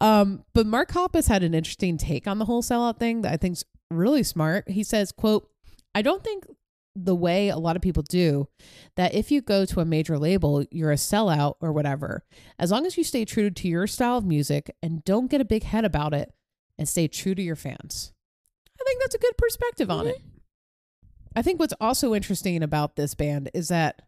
Um, 0.01 0.43
but 0.55 0.65
Mark 0.67 0.91
Hoppus 0.93 1.29
had 1.29 1.43
an 1.43 1.53
interesting 1.53 1.99
take 1.99 2.27
on 2.27 2.39
the 2.39 2.47
whole 2.47 2.63
sellout 2.63 2.99
thing 2.99 3.21
that 3.21 3.33
I 3.33 3.37
think's 3.37 3.65
really 3.91 4.23
smart. 4.23 4.71
He 4.71 4.83
says, 4.83 5.13
quote, 5.13 5.47
I 5.95 6.01
don't 6.01 6.25
think 6.25 6.47
the 6.95 7.15
way 7.15 7.51
a 7.51 7.59
lot 7.59 7.77
of 7.77 7.83
people 7.83 8.03
do 8.03 8.49
that 8.97 9.13
if 9.15 9.31
you 9.31 9.43
go 9.43 9.67
to 9.67 9.81
a 9.81 9.85
major 9.85 10.19
label, 10.19 10.65
you're 10.71 10.93
a 10.93 10.97
sellout 10.97 11.57
or 11.61 11.71
whatever. 11.71 12.25
As 12.59 12.71
long 12.71 12.87
as 12.87 12.97
you 12.97 13.05
stay 13.05 13.27
true 13.27 13.51
to 13.51 13.69
your 13.69 13.87
style 13.87 14.17
of 14.17 14.25
music 14.25 14.75
and 14.83 15.05
don't 15.05 15.31
get 15.31 15.43
a 15.43 15.45
big 15.45 15.65
head 15.65 15.85
about 15.85 16.15
it 16.15 16.33
and 16.79 16.89
stay 16.89 17.09
true 17.09 17.35
to 17.35 17.43
your 17.43 17.57
fans. 17.57 18.15
I 18.81 18.85
think 18.87 19.03
that's 19.03 19.15
a 19.15 19.19
good 19.19 19.37
perspective 19.37 19.91
on 19.91 20.07
it. 20.07 20.17
I 21.37 21.43
think 21.43 21.61
what's 21.61 21.75
also 21.81 22.15
interesting 22.15 22.63
about 22.63 22.97
this 22.97 23.15
band 23.15 23.51
is 23.53 23.69
that 23.69 24.03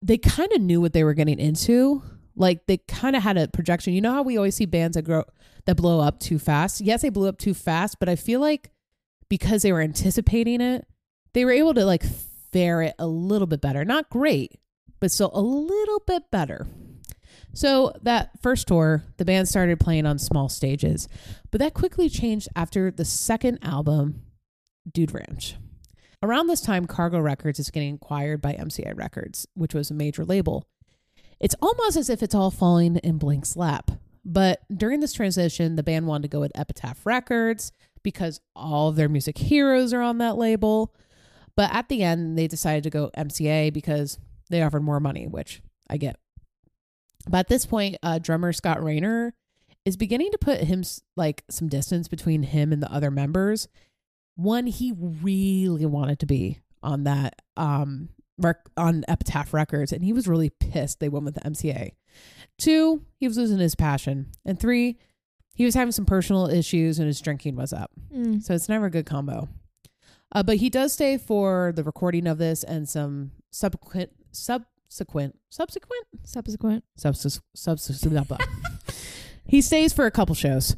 they 0.00 0.16
kind 0.16 0.50
of 0.52 0.62
knew 0.62 0.80
what 0.80 0.94
they 0.94 1.04
were 1.04 1.14
getting 1.14 1.38
into. 1.38 2.02
Like 2.34 2.66
they 2.66 2.78
kind 2.78 3.14
of 3.14 3.22
had 3.22 3.36
a 3.36 3.48
projection. 3.48 3.92
You 3.92 4.00
know 4.00 4.12
how 4.12 4.22
we 4.22 4.38
always 4.38 4.56
see 4.56 4.64
bands 4.64 4.96
that 4.96 5.02
grow 5.02 5.24
that 5.66 5.76
blow 5.76 6.00
up 6.00 6.20
too 6.20 6.38
fast. 6.38 6.80
Yes, 6.80 7.02
they 7.02 7.10
blew 7.10 7.28
up 7.28 7.38
too 7.38 7.52
fast, 7.52 7.98
but 8.00 8.08
I 8.08 8.16
feel 8.16 8.40
like 8.40 8.70
because 9.28 9.62
they 9.62 9.72
were 9.72 9.82
anticipating 9.82 10.62
it, 10.62 10.86
they 11.34 11.44
were 11.44 11.52
able 11.52 11.74
to 11.74 11.84
like 11.84 12.02
fare 12.52 12.80
it 12.80 12.94
a 12.98 13.06
little 13.06 13.46
bit 13.46 13.60
better. 13.60 13.84
Not 13.84 14.08
great, 14.08 14.58
but 15.00 15.10
still 15.10 15.30
a 15.34 15.42
little 15.42 16.02
bit 16.06 16.30
better. 16.30 16.66
So 17.52 17.92
that 18.02 18.30
first 18.40 18.68
tour, 18.68 19.02
the 19.16 19.24
band 19.24 19.48
started 19.48 19.80
playing 19.80 20.06
on 20.06 20.18
small 20.18 20.48
stages, 20.48 21.08
but 21.50 21.58
that 21.58 21.74
quickly 21.74 22.08
changed 22.08 22.48
after 22.54 22.90
the 22.90 23.04
second 23.04 23.58
album, 23.62 24.22
Dude 24.92 25.12
Ranch. 25.12 25.56
Around 26.22 26.48
this 26.48 26.60
time, 26.60 26.86
Cargo 26.86 27.20
Records 27.20 27.60
is 27.60 27.70
getting 27.70 27.94
acquired 27.94 28.40
by 28.40 28.54
MCI 28.54 28.96
Records, 28.96 29.46
which 29.54 29.74
was 29.74 29.90
a 29.90 29.94
major 29.94 30.24
label. 30.24 30.64
It's 31.38 31.54
almost 31.62 31.96
as 31.96 32.10
if 32.10 32.22
it's 32.22 32.34
all 32.34 32.50
falling 32.50 32.96
in 32.96 33.18
Blink's 33.18 33.56
lap. 33.56 33.92
But 34.24 34.60
during 34.74 35.00
this 35.00 35.12
transition, 35.12 35.76
the 35.76 35.82
band 35.82 36.06
wanted 36.06 36.22
to 36.22 36.28
go 36.28 36.40
with 36.40 36.52
Epitaph 36.54 37.06
Records 37.06 37.72
because 38.02 38.40
all 38.56 38.88
of 38.88 38.96
their 38.96 39.08
music 39.08 39.38
heroes 39.38 39.92
are 39.92 40.02
on 40.02 40.18
that 40.18 40.36
label. 40.36 40.94
But 41.56 41.72
at 41.72 41.88
the 41.88 42.02
end, 42.02 42.36
they 42.36 42.46
decided 42.46 42.84
to 42.84 42.90
go 42.90 43.10
MCA 43.16 43.72
because 43.72 44.18
they 44.50 44.62
offered 44.62 44.82
more 44.82 45.00
money, 45.00 45.26
which 45.26 45.62
I 45.88 45.96
get. 45.96 46.16
But 47.28 47.38
at 47.38 47.48
this 47.48 47.66
point, 47.66 47.96
uh, 48.02 48.18
drummer 48.18 48.52
Scott 48.52 48.82
Raynor 48.82 49.34
is 49.84 49.96
beginning 49.96 50.30
to 50.32 50.38
put 50.38 50.60
him 50.60 50.82
like 51.16 51.44
some 51.48 51.68
distance 51.68 52.08
between 52.08 52.42
him 52.42 52.72
and 52.72 52.82
the 52.82 52.92
other 52.92 53.10
members. 53.10 53.68
One, 54.38 54.66
he 54.66 54.94
really 54.96 55.84
wanted 55.84 56.20
to 56.20 56.26
be 56.26 56.60
on 56.80 57.02
that 57.04 57.42
um 57.56 58.10
rec- 58.38 58.68
on 58.76 59.04
Epitaph 59.08 59.52
Records, 59.52 59.92
and 59.92 60.04
he 60.04 60.12
was 60.12 60.28
really 60.28 60.48
pissed 60.50 61.00
they 61.00 61.08
went 61.08 61.24
with 61.24 61.34
the 61.34 61.40
MCA. 61.40 61.90
Two, 62.56 63.02
he 63.16 63.26
was 63.26 63.36
losing 63.36 63.58
his 63.58 63.74
passion, 63.74 64.28
and 64.44 64.58
three, 64.60 64.96
he 65.56 65.64
was 65.64 65.74
having 65.74 65.90
some 65.90 66.06
personal 66.06 66.46
issues 66.48 67.00
and 67.00 67.08
his 67.08 67.20
drinking 67.20 67.56
was 67.56 67.72
up. 67.72 67.90
Mm. 68.14 68.40
So 68.40 68.54
it's 68.54 68.68
never 68.68 68.86
a 68.86 68.90
good 68.90 69.06
combo. 69.06 69.48
Uh, 70.30 70.44
but 70.44 70.58
he 70.58 70.70
does 70.70 70.92
stay 70.92 71.18
for 71.18 71.72
the 71.74 71.82
recording 71.82 72.28
of 72.28 72.38
this 72.38 72.62
and 72.62 72.88
some 72.88 73.32
subsequent 73.50 74.10
subsequent 74.30 75.36
subsequent 75.50 76.04
Subsequent. 76.24 76.84
subs 76.96 77.40
subs 77.54 78.04
blah, 78.06 78.22
blah. 78.22 78.38
he 79.46 79.60
stays 79.60 79.92
for 79.92 80.06
a 80.06 80.10
couple 80.12 80.34
shows 80.36 80.76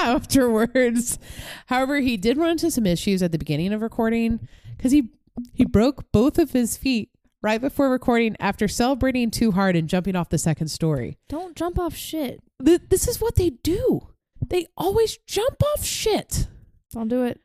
afterwards. 0.06 1.18
However, 1.66 2.00
he 2.00 2.16
did 2.16 2.36
run 2.36 2.50
into 2.50 2.70
some 2.70 2.86
issues 2.86 3.22
at 3.22 3.32
the 3.32 3.38
beginning 3.38 3.72
of 3.72 3.82
recording 3.82 4.48
because 4.76 4.92
he 4.92 5.10
he 5.54 5.64
broke 5.64 6.10
both 6.12 6.38
of 6.38 6.52
his 6.52 6.76
feet 6.76 7.10
right 7.42 7.60
before 7.60 7.90
recording 7.90 8.36
after 8.40 8.68
celebrating 8.68 9.30
too 9.30 9.52
hard 9.52 9.76
and 9.76 9.88
jumping 9.88 10.16
off 10.16 10.28
the 10.28 10.38
second 10.38 10.68
story. 10.68 11.18
Don't 11.28 11.56
jump 11.56 11.78
off 11.78 11.94
shit. 11.94 12.42
Th- 12.64 12.82
this 12.88 13.08
is 13.08 13.20
what 13.20 13.36
they 13.36 13.50
do. 13.50 14.08
They 14.46 14.66
always 14.76 15.18
jump 15.26 15.62
off 15.62 15.84
shit. 15.84 16.46
Don't 16.92 17.08
do 17.08 17.24
it. 17.24 17.40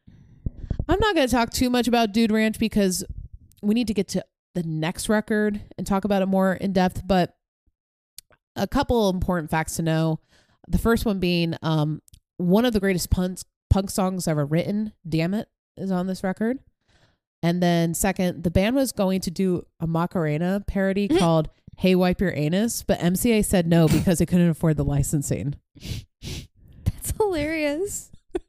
I'm 0.87 0.99
not 0.99 1.15
going 1.15 1.27
to 1.27 1.33
talk 1.33 1.51
too 1.51 1.69
much 1.69 1.87
about 1.87 2.11
Dude 2.11 2.31
Ranch 2.31 2.59
because 2.59 3.03
we 3.61 3.73
need 3.73 3.87
to 3.87 3.93
get 3.93 4.07
to 4.09 4.25
the 4.53 4.63
next 4.63 5.09
record 5.09 5.61
and 5.77 5.85
talk 5.85 6.05
about 6.05 6.21
it 6.21 6.27
more 6.27 6.53
in 6.53 6.73
depth. 6.73 7.03
But 7.05 7.35
a 8.55 8.67
couple 8.67 9.09
important 9.09 9.49
facts 9.49 9.75
to 9.75 9.81
know. 9.81 10.19
The 10.67 10.77
first 10.77 11.05
one 11.05 11.19
being 11.19 11.55
um, 11.61 12.01
one 12.37 12.65
of 12.65 12.73
the 12.73 12.79
greatest 12.79 13.09
punk, 13.09 13.39
punk 13.69 13.89
songs 13.89 14.27
ever 14.27 14.45
written, 14.45 14.93
Damn 15.07 15.33
It, 15.33 15.47
is 15.77 15.91
on 15.91 16.07
this 16.07 16.23
record. 16.23 16.59
And 17.43 17.61
then, 17.61 17.93
second, 17.93 18.43
the 18.43 18.51
band 18.51 18.75
was 18.75 18.91
going 18.91 19.21
to 19.21 19.31
do 19.31 19.65
a 19.79 19.87
Macarena 19.87 20.63
parody 20.65 21.07
called 21.19 21.49
Hey 21.77 21.93
Wipe 21.95 22.21
Your 22.21 22.33
Anus, 22.33 22.83
but 22.83 22.99
MCA 22.99 23.43
said 23.45 23.67
no 23.67 23.87
because 23.87 24.19
they 24.19 24.25
couldn't 24.25 24.49
afford 24.49 24.77
the 24.77 24.83
licensing. 24.83 25.55
That's 26.85 27.11
hilarious. 27.17 28.11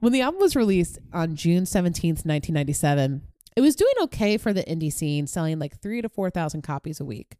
When 0.00 0.12
the 0.12 0.22
album 0.22 0.40
was 0.40 0.56
released 0.56 0.98
on 1.12 1.36
June 1.36 1.62
17th, 1.62 2.26
1997, 2.26 3.22
it 3.56 3.60
was 3.60 3.76
doing 3.76 3.92
okay 4.02 4.36
for 4.36 4.52
the 4.52 4.64
indie 4.64 4.92
scene, 4.92 5.28
selling 5.28 5.60
like 5.60 5.80
three 5.80 6.02
to 6.02 6.08
4,000 6.08 6.62
copies 6.62 6.98
a 6.98 7.04
week. 7.04 7.36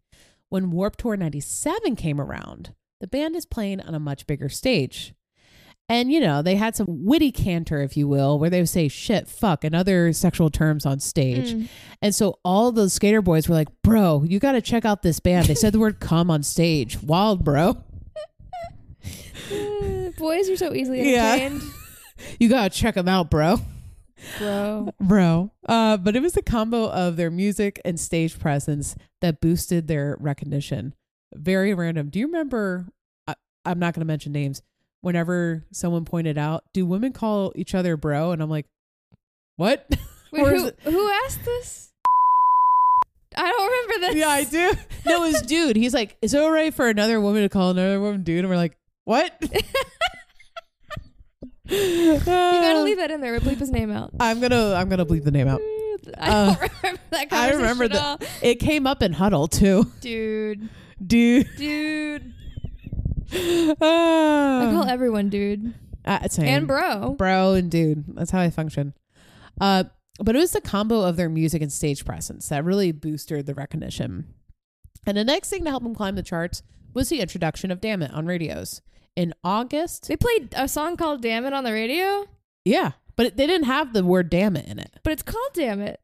When 0.49 0.71
Warped 0.71 1.01
Tour 1.01 1.17
97 1.17 1.97
came 1.97 2.21
around, 2.21 2.73
the 3.03 3.09
band 3.09 3.35
is 3.35 3.45
playing 3.45 3.81
on 3.81 3.97
a 3.97 3.99
much 3.99 4.29
bigger 4.29 4.49
stage. 4.49 5.13
And, 5.89 6.13
you 6.13 6.21
know, 6.21 6.41
they 6.41 6.55
had 6.55 6.77
some 6.77 7.05
witty 7.05 7.33
canter, 7.33 7.83
if 7.83 7.97
you 7.97 8.07
will, 8.07 8.39
where 8.39 8.49
they 8.49 8.61
would 8.61 8.69
say 8.69 8.87
shit, 8.87 9.27
fuck, 9.29 9.65
and 9.65 9.75
other 9.75 10.13
sexual 10.13 10.51
terms 10.51 10.87
on 10.87 11.01
stage. 11.01 11.53
Mm. 11.53 11.69
And 12.01 12.15
so 12.15 12.39
all 12.45 12.71
those 12.71 12.93
skater 12.93 13.21
boys 13.21 13.49
were 13.49 13.57
like, 13.57 13.67
bro, 13.83 14.23
you 14.23 14.39
got 14.39 14.53
to 14.53 14.61
check 14.63 14.85
out 14.85 15.03
this 15.03 15.19
band. 15.19 15.49
They 15.49 15.57
said 15.57 15.73
the 15.75 15.81
word 15.81 15.99
come 15.99 16.31
on 16.31 16.45
stage. 16.45 17.03
Wild, 17.03 17.43
bro. 17.45 17.83
Boys 20.17 20.49
are 20.49 20.57
so 20.57 20.73
easily 20.73 21.13
Yeah. 21.13 21.35
entertained. 21.35 21.63
You 22.39 22.49
got 22.49 22.71
to 22.71 22.79
check 22.79 22.95
them 22.95 23.09
out, 23.09 23.31
bro. 23.33 23.57
Bro. 24.39 24.91
bro. 25.01 25.51
Uh, 25.69 25.97
but 25.97 26.15
it 26.15 26.23
was 26.23 26.35
the 26.35 26.43
combo 26.43 26.89
of 26.89 27.17
their 27.17 27.33
music 27.33 27.81
and 27.85 27.99
stage 27.99 28.39
presence 28.39 28.95
that 29.21 29.41
boosted 29.41 29.89
their 29.89 30.17
recognition. 30.21 30.95
Very 31.35 31.75
random. 31.75 32.09
Do 32.11 32.19
you 32.19 32.27
remember? 32.27 32.87
I, 33.27 33.35
I'm 33.65 33.79
not 33.79 33.95
going 33.95 34.01
to 34.01 34.07
mention 34.07 34.33
names, 34.33 34.63
whenever 35.01 35.65
someone 35.73 36.05
pointed 36.05 36.39
out, 36.39 36.65
do 36.73 36.85
women 36.87 37.13
call 37.13 37.53
each 37.57 37.75
other 37.75 37.97
bro? 37.97 38.33
And 38.33 38.43
I'm 38.43 38.51
like, 38.51 38.67
what? 39.57 39.87
Wait, 40.33 40.47
who, 40.47 40.67
it- 40.69 40.79
who 40.85 41.11
asked 41.27 41.45
this? 41.45 41.89
I 43.35 43.51
don't 43.51 43.71
remember 43.73 44.07
this. 44.09 44.17
yeah, 44.17 44.29
I 44.29 44.45
do. 44.45 44.73
No, 45.07 45.25
it 45.25 45.33
was 45.33 45.43
dude. 45.47 45.77
He's 45.77 45.95
like, 45.95 46.17
is 46.21 46.35
it 46.35 46.41
all 46.43 46.51
right 46.51 46.73
for 46.75 46.89
another 46.89 47.19
woman 47.21 47.43
to 47.43 47.49
call 47.49 47.71
another 47.71 47.99
woman 48.01 48.23
dude? 48.23 48.41
And 48.41 48.49
we're 48.49 48.57
like, 48.57 48.77
what? 49.05 49.33
You 51.67 52.19
gotta 52.25 52.83
leave 52.83 52.99
that 52.99 53.11
in 53.11 53.21
there. 53.23 53.39
Bleep 53.41 53.57
his 53.59 53.71
name 53.71 53.91
out. 53.91 54.11
I'm 54.21 54.41
gonna 54.41 54.75
I'm 54.75 54.89
gonna 54.91 55.07
bleep 55.07 55.25
the 55.25 55.31
name 55.31 55.49
out. 55.49 55.61
I 56.23 56.29
Uh, 56.29 56.55
don't 56.55 56.61
remember 56.83 56.99
that 57.11 57.33
I 57.33 57.51
remember 57.51 57.89
that. 57.89 58.25
It 58.43 58.55
came 58.61 58.87
up 58.87 59.03
in 59.03 59.13
huddle 59.13 59.49
too, 59.49 59.91
Dude. 60.01 60.69
dude. 61.05 61.49
Dude. 61.57 62.33
I 63.33 63.75
call 63.81 64.83
Uh, 64.83 64.87
everyone 64.87 65.29
dude. 65.31 65.75
uh, 66.05 66.29
same. 66.29 66.47
And 66.47 66.67
bro. 66.67 67.15
bro 67.15 67.53
and 67.55 67.71
dude. 67.71 68.05
That's 68.17 68.31
how 68.31 68.41
I 68.41 68.51
function. 68.51 68.95
Uh, 69.61 69.85
but 70.19 70.37
it 70.37 70.39
was 70.39 70.53
the 70.53 70.61
combo 70.61 71.01
of 71.03 71.17
their 71.17 71.29
music 71.29 71.63
and 71.63 71.73
stage 71.73 72.05
presence 72.05 72.49
that 72.49 72.65
really 72.65 72.93
boosted 72.93 73.47
the 73.47 73.55
recognition. 73.55 74.35
And 75.07 75.17
the 75.17 75.25
next 75.25 75.49
thing 75.51 75.65
to 75.65 75.71
help 75.71 75.83
them 75.83 75.95
climb 75.95 76.15
the 76.15 76.23
charts 76.23 76.63
was 76.95 77.09
the 77.09 77.21
introduction 77.21 77.71
of 77.71 77.81
Damn 77.81 78.03
It 78.03 78.13
on 78.13 78.27
radios. 78.27 78.83
In 79.17 79.35
August, 79.43 80.09
They 80.09 80.17
played 80.17 80.51
a 80.57 80.69
song 80.69 80.97
called 80.97 81.23
Damn 81.23 81.45
It 81.47 81.53
on 81.53 81.65
the 81.65 81.73
radio, 81.73 82.27
yeah, 82.65 82.93
but 83.17 83.27
it, 83.27 83.37
they 83.37 83.47
didn't 83.47 83.67
have 83.67 83.93
the 83.93 84.05
word 84.05 84.31
damn 84.31 84.57
it 84.57 84.67
in 84.67 84.79
it. 84.79 84.91
but 85.03 85.13
it's 85.13 85.23
called 85.23 85.51
Damn 85.55 85.81
It. 85.81 86.01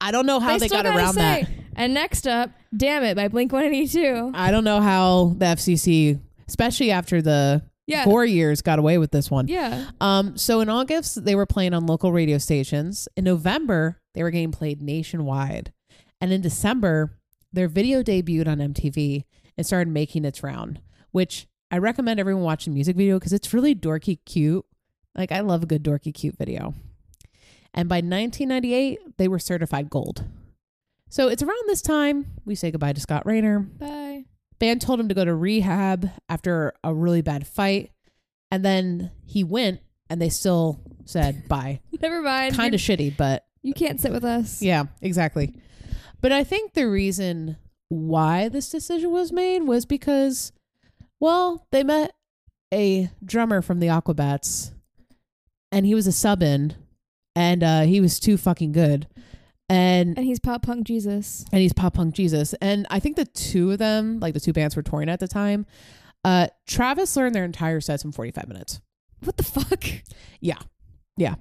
I 0.00 0.12
don't 0.12 0.26
know 0.26 0.40
how 0.40 0.56
they, 0.56 0.66
still 0.66 0.78
got 0.82 0.84
gotta 0.86 0.98
around 0.98 1.14
say, 1.14 1.20
that. 1.42 1.48
And 1.76 1.92
next 1.94 2.26
up, 2.26 2.50
Damn 2.76 3.02
It 3.04 3.16
by 3.16 3.28
Blink 3.28 3.52
182. 3.52 4.32
I 4.34 4.50
don't 4.50 4.64
know 4.64 4.80
how 4.80 5.34
the 5.36 5.46
FCC, 5.46 6.20
especially 6.48 6.90
after 6.90 7.20
the 7.20 7.62
Yeah. 7.86 8.04
Gore 8.04 8.24
years, 8.24 8.62
got 8.62 8.78
away 8.78 8.96
with 8.98 9.10
this 9.10 9.30
one. 9.30 9.48
Yeah. 9.48 9.90
Um, 10.00 10.36
so 10.36 10.60
in 10.60 10.68
August, 10.68 11.24
they 11.24 11.34
were 11.34 11.46
playing 11.46 11.74
on 11.74 11.86
local 11.86 12.12
radio 12.12 12.38
stations. 12.38 13.08
In 13.16 13.24
November, 13.24 14.00
they 14.14 14.22
were 14.22 14.30
getting 14.30 14.52
played 14.52 14.80
nationwide. 14.80 15.72
And 16.20 16.32
in 16.32 16.40
December, 16.40 17.18
their 17.52 17.68
video 17.68 18.02
debuted 18.02 18.46
on 18.46 18.58
MTV 18.58 19.24
and 19.56 19.66
started 19.66 19.92
making 19.92 20.24
its 20.24 20.42
round, 20.42 20.80
which 21.10 21.46
I 21.70 21.78
recommend 21.78 22.20
everyone 22.20 22.42
watch 22.44 22.64
the 22.64 22.70
music 22.70 22.96
video 22.96 23.18
because 23.18 23.32
it's 23.32 23.52
really 23.52 23.74
dorky 23.74 24.18
cute. 24.24 24.64
Like, 25.14 25.32
I 25.32 25.40
love 25.40 25.62
a 25.62 25.66
good 25.66 25.82
dorky 25.82 26.14
cute 26.14 26.36
video. 26.38 26.74
And 27.74 27.88
by 27.88 27.96
1998, 27.96 29.16
they 29.18 29.28
were 29.28 29.38
certified 29.38 29.90
gold. 29.90 30.24
So 31.08 31.28
it's 31.28 31.42
around 31.42 31.62
this 31.66 31.82
time 31.82 32.26
we 32.44 32.54
say 32.54 32.70
goodbye 32.70 32.92
to 32.92 33.00
Scott 33.00 33.26
Raynor. 33.26 33.60
Bye. 33.60 34.24
Band 34.58 34.80
told 34.80 35.00
him 35.00 35.08
to 35.08 35.14
go 35.14 35.24
to 35.24 35.34
rehab 35.34 36.10
after 36.28 36.72
a 36.84 36.92
really 36.94 37.22
bad 37.22 37.46
fight. 37.46 37.90
And 38.50 38.64
then 38.64 39.10
he 39.24 39.42
went 39.44 39.80
and 40.08 40.20
they 40.20 40.28
still 40.28 40.80
said 41.04 41.42
bye. 41.48 41.80
Never 42.00 42.22
mind. 42.22 42.54
kind 42.56 42.74
of 42.74 42.80
shitty, 42.80 43.16
but 43.16 43.44
You 43.62 43.72
can't 43.74 44.00
sit 44.00 44.12
with 44.12 44.24
us. 44.24 44.62
yeah, 44.62 44.84
exactly. 45.00 45.54
But 46.20 46.32
I 46.32 46.44
think 46.44 46.74
the 46.74 46.88
reason 46.88 47.56
why 47.88 48.48
this 48.48 48.68
decision 48.70 49.10
was 49.10 49.32
made 49.32 49.62
was 49.62 49.86
because, 49.86 50.52
well, 51.18 51.66
they 51.72 51.82
met 51.82 52.12
a 52.72 53.10
drummer 53.24 53.62
from 53.62 53.80
the 53.80 53.86
Aquabats 53.88 54.72
and 55.72 55.86
he 55.86 55.94
was 55.94 56.06
a 56.06 56.12
sub 56.12 56.42
in 56.42 56.74
and 57.36 57.62
uh, 57.62 57.82
he 57.82 58.00
was 58.00 58.18
too 58.20 58.36
fucking 58.36 58.72
good. 58.72 59.06
And 59.68 60.16
And 60.16 60.26
he's 60.26 60.40
pop 60.40 60.62
punk 60.62 60.86
Jesus. 60.86 61.44
and 61.52 61.60
he's 61.62 61.72
pop 61.72 61.94
punk 61.94 62.14
Jesus. 62.14 62.54
And 62.60 62.86
I 62.90 62.98
think 62.98 63.16
the 63.16 63.24
two 63.24 63.70
of 63.72 63.78
them, 63.78 64.18
like 64.18 64.34
the 64.34 64.40
two 64.40 64.52
bands 64.52 64.74
were 64.74 64.82
touring 64.82 65.08
at 65.08 65.20
the 65.20 65.28
time. 65.28 65.64
Uh, 66.24 66.48
Travis 66.66 67.16
learned 67.16 67.34
their 67.34 67.44
entire 67.44 67.80
sets 67.80 68.04
in 68.04 68.12
45 68.12 68.48
minutes. 68.48 68.80
What 69.22 69.36
the 69.36 69.42
fuck? 69.44 69.84
Yeah. 70.40 70.58
Yeah. 71.16 71.34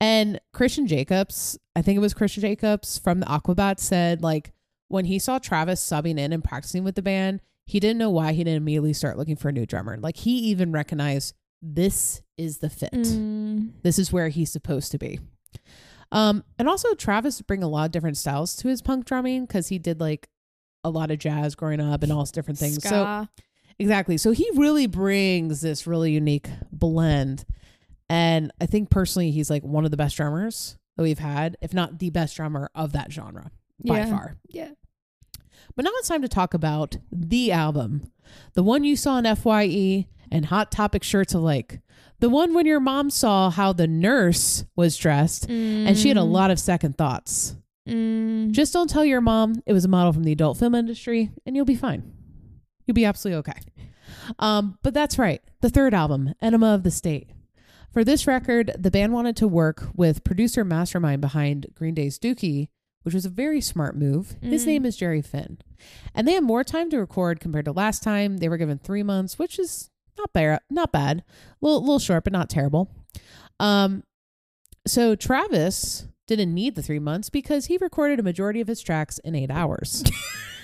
And 0.00 0.40
Christian 0.52 0.86
Jacobs, 0.86 1.58
I 1.74 1.82
think 1.82 1.96
it 1.96 2.00
was 2.00 2.14
Christian 2.14 2.42
Jacobs 2.42 2.98
from 2.98 3.20
the 3.20 3.26
Aquabats 3.26 3.80
said 3.80 4.22
like 4.22 4.52
when 4.88 5.06
he 5.06 5.18
saw 5.18 5.38
Travis 5.38 5.80
subbing 5.82 6.18
in 6.18 6.32
and 11.64 11.76
practicing 11.76 12.04
with 12.04 12.04
the 12.04 12.04
band, 12.04 12.04
he 12.04 12.04
didn't 12.04 12.04
know 12.04 12.04
why 12.04 12.04
he 12.04 12.04
didn't 12.04 12.04
immediately 12.04 12.04
start 12.04 12.04
looking 12.04 12.04
for 12.04 12.04
a 12.04 12.04
new 12.04 12.04
drummer. 12.04 12.04
Like 12.04 12.04
he 12.04 12.14
even 12.14 12.14
recognized 12.14 12.20
this 12.20 12.22
is 12.36 12.58
the 12.58 12.70
fit. 12.70 12.92
Mm. 12.92 13.72
This 13.82 13.98
is 13.98 14.12
where 14.12 14.28
he's 14.28 14.52
supposed 14.52 14.92
to 14.92 14.98
be. 14.98 15.20
Um, 16.12 16.44
and 16.58 16.68
also 16.68 16.94
Travis 16.94 17.40
bring 17.42 17.62
a 17.62 17.68
lot 17.68 17.86
of 17.86 17.90
different 17.92 18.16
styles 18.16 18.54
to 18.56 18.68
his 18.68 18.82
punk 18.82 19.04
drumming 19.06 19.46
because 19.46 19.68
he 19.68 19.78
did 19.78 20.00
like 20.00 20.28
a 20.84 20.90
lot 20.90 21.10
of 21.10 21.18
jazz 21.18 21.54
growing 21.54 21.80
up 21.80 22.02
and 22.02 22.12
all 22.12 22.24
different 22.24 22.58
things. 22.58 22.82
So 22.82 23.26
Exactly. 23.78 24.16
So 24.18 24.30
he 24.30 24.48
really 24.54 24.86
brings 24.86 25.60
this 25.60 25.86
really 25.86 26.12
unique 26.12 26.48
blend. 26.70 27.44
And 28.08 28.52
I 28.60 28.66
think 28.66 28.90
personally, 28.90 29.30
he's 29.30 29.50
like 29.50 29.64
one 29.64 29.84
of 29.84 29.90
the 29.90 29.96
best 29.96 30.16
drummers 30.16 30.76
that 30.96 31.02
we've 31.02 31.18
had, 31.18 31.56
if 31.60 31.74
not 31.74 31.98
the 31.98 32.10
best 32.10 32.36
drummer 32.36 32.70
of 32.74 32.92
that 32.92 33.10
genre 33.12 33.50
by 33.84 33.98
Yeah. 34.00 34.10
far. 34.10 34.36
Yeah. 34.48 34.70
But 35.74 35.84
now 35.84 35.90
it's 35.94 36.08
time 36.08 36.22
to 36.22 36.28
talk 36.28 36.54
about 36.54 36.96
the 37.10 37.50
album, 37.50 38.12
the 38.52 38.62
one 38.62 38.84
you 38.84 38.94
saw 38.94 39.18
in 39.18 39.24
FYE 39.24 40.06
and 40.30 40.46
Hot 40.46 40.70
Topic 40.70 41.02
shirts 41.02 41.34
alike. 41.34 41.80
The 42.20 42.28
one 42.30 42.54
when 42.54 42.66
your 42.66 42.80
mom 42.80 43.10
saw 43.10 43.50
how 43.50 43.72
the 43.72 43.86
nurse 43.86 44.64
was 44.76 44.96
dressed 44.96 45.48
and 45.50 45.96
she 45.98 46.08
had 46.08 46.16
a 46.16 46.20
Mm. 46.20 46.30
lot 46.30 46.50
of 46.50 46.58
second 46.58 46.96
thoughts. 46.96 47.56
Mm. 47.88 48.52
Just 48.52 48.72
don't 48.72 48.88
tell 48.88 49.04
your 49.04 49.20
mom 49.20 49.62
it 49.66 49.72
was 49.72 49.84
a 49.84 49.88
model 49.88 50.12
from 50.12 50.24
the 50.24 50.32
adult 50.32 50.56
film 50.58 50.74
industry 50.74 51.30
and 51.44 51.54
you'll 51.54 51.64
be 51.66 51.74
fine. 51.74 52.12
You'll 52.86 52.94
be 52.94 53.04
absolutely 53.04 53.38
okay. 53.40 53.60
Um, 54.38 54.78
but 54.82 54.94
that's 54.94 55.18
right. 55.18 55.42
The 55.60 55.70
third 55.70 55.92
album, 55.92 56.34
Enema 56.40 56.74
of 56.74 56.82
the 56.82 56.90
State. 56.90 57.30
For 57.92 58.04
this 58.04 58.26
record, 58.26 58.74
the 58.78 58.90
band 58.90 59.12
wanted 59.12 59.36
to 59.36 59.48
work 59.48 59.88
with 59.94 60.24
producer 60.24 60.64
mastermind 60.64 61.20
behind 61.20 61.66
Green 61.74 61.94
Day's 61.94 62.18
Dookie, 62.18 62.68
which 63.02 63.14
was 63.14 63.26
a 63.26 63.30
very 63.30 63.60
smart 63.60 63.96
move. 63.96 64.36
His 64.40 64.62
Mm. 64.64 64.66
name 64.66 64.86
is 64.86 64.96
Jerry 64.96 65.20
Finn. 65.22 65.58
And 66.14 66.26
they 66.26 66.32
had 66.32 66.42
more 66.44 66.64
time 66.64 66.88
to 66.90 66.98
record 66.98 67.38
compared 67.38 67.66
to 67.66 67.72
last 67.72 68.02
time. 68.02 68.38
They 68.38 68.48
were 68.48 68.56
given 68.56 68.78
three 68.78 69.02
months, 69.02 69.38
which 69.38 69.58
is 69.58 69.90
not 70.18 70.32
bad. 70.32 70.60
Not 70.70 70.92
bad. 70.92 71.18
A 71.20 71.24
little, 71.64 71.80
little 71.80 71.98
short, 71.98 72.24
but 72.24 72.32
not 72.32 72.48
terrible. 72.48 72.90
Um, 73.60 74.04
so 74.86 75.14
Travis 75.14 76.06
didn't 76.26 76.52
need 76.54 76.74
the 76.74 76.82
three 76.82 76.98
months 76.98 77.30
because 77.30 77.66
he 77.66 77.76
recorded 77.78 78.18
a 78.18 78.22
majority 78.22 78.60
of 78.60 78.68
his 78.68 78.80
tracks 78.80 79.18
in 79.18 79.34
eight 79.34 79.50
hours. 79.50 80.04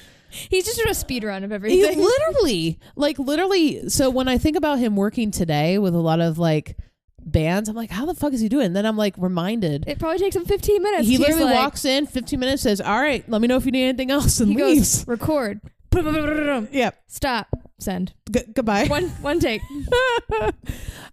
He's 0.31 0.65
just 0.65 0.77
doing 0.77 0.89
a 0.91 0.95
speed 0.95 1.25
run 1.25 1.43
of 1.43 1.51
everything. 1.53 1.79
He 1.99 2.01
literally, 2.01 2.79
like 2.95 3.19
literally. 3.19 3.89
So 3.89 4.11
when 4.11 4.29
I 4.29 4.39
think 4.39 4.57
about 4.57 4.79
him 4.79 4.95
working 4.95 5.31
today 5.33 5.77
with 5.79 5.95
a 5.95 5.99
lot 5.99 6.21
of 6.21 6.39
like 6.39 6.77
bands, 7.21 7.69
I'm 7.69 7.75
like, 7.75 7.91
how 7.91 8.07
the 8.07 8.15
fuck 8.15 8.33
is 8.33 8.41
he 8.41 8.49
doing? 8.49 8.67
And 8.67 8.77
then 8.77 8.87
I'm 8.87 8.97
like 8.97 9.15
reminded. 9.19 9.85
it 9.89 9.99
probably 9.99 10.19
takes 10.19 10.37
him 10.37 10.45
15 10.45 10.83
minutes. 10.83 11.09
He 11.09 11.19
literally 11.19 11.45
like- 11.47 11.55
walks 11.57 11.85
in, 11.85 12.07
15 12.07 12.39
minutes, 12.39 12.63
says, 12.63 12.81
"All 12.81 13.01
right, 13.01 13.29
let 13.29 13.41
me 13.41 13.49
know 13.49 13.57
if 13.57 13.67
you 13.67 13.73
need 13.73 13.89
anything 13.89 14.11
else," 14.13 14.39
and 14.41 14.53
He 14.53 14.57
leaves. 14.63 15.05
goes, 15.05 15.09
record. 15.09 15.61
Yep. 16.73 17.03
Stop. 17.09 17.49
Send. 17.81 18.13
G- 18.31 18.43
goodbye. 18.55 18.87
One 18.87 19.09
one 19.23 19.41
take. 19.41 19.63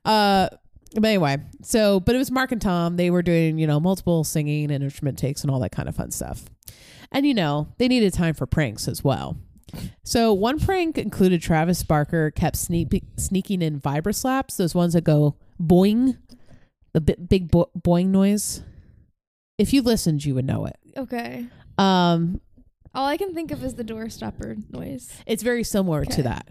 uh, 0.05 0.49
but 0.95 1.05
anyway, 1.05 1.37
so 1.63 1.99
but 1.99 2.15
it 2.15 2.17
was 2.17 2.31
Mark 2.31 2.51
and 2.51 2.61
Tom. 2.61 2.95
They 2.97 3.09
were 3.09 3.21
doing 3.21 3.57
you 3.57 3.67
know 3.67 3.79
multiple 3.79 4.23
singing 4.23 4.71
and 4.71 4.83
instrument 4.83 5.17
takes 5.17 5.41
and 5.41 5.51
all 5.51 5.59
that 5.59 5.71
kind 5.71 5.89
of 5.89 5.95
fun 5.95 6.11
stuff. 6.11 6.45
And 7.11 7.25
you 7.25 7.33
know 7.33 7.69
they 7.77 7.87
needed 7.87 8.13
time 8.13 8.33
for 8.33 8.45
pranks 8.45 8.87
as 8.87 9.03
well. 9.03 9.37
So 10.03 10.33
one 10.33 10.59
prank 10.59 10.97
included 10.97 11.41
Travis 11.41 11.83
Barker 11.83 12.31
kept 12.31 12.55
sneak- 12.55 13.03
sneaking 13.17 13.61
in 13.61 13.81
vibra 13.81 14.15
slaps, 14.15 14.55
those 14.57 14.73
ones 14.73 14.93
that 14.93 15.03
go 15.03 15.35
boing, 15.61 16.17
the 16.93 17.01
bi- 17.01 17.15
big 17.15 17.51
bo- 17.51 17.69
boing 17.77 18.07
noise. 18.07 18.63
If 19.57 19.73
you 19.73 19.81
listened, 19.81 20.23
you 20.23 20.35
would 20.35 20.45
know 20.45 20.65
it. 20.65 20.77
Okay. 20.95 21.47
Um, 21.77 22.39
All 22.95 23.05
I 23.05 23.17
can 23.17 23.33
think 23.33 23.51
of 23.51 23.63
is 23.63 23.75
the 23.75 23.83
door 23.83 24.09
stopper 24.09 24.55
noise. 24.69 25.11
It's 25.25 25.43
very 25.43 25.63
similar 25.65 26.01
Okay. 26.01 26.15
to 26.15 26.23
that. 26.23 26.47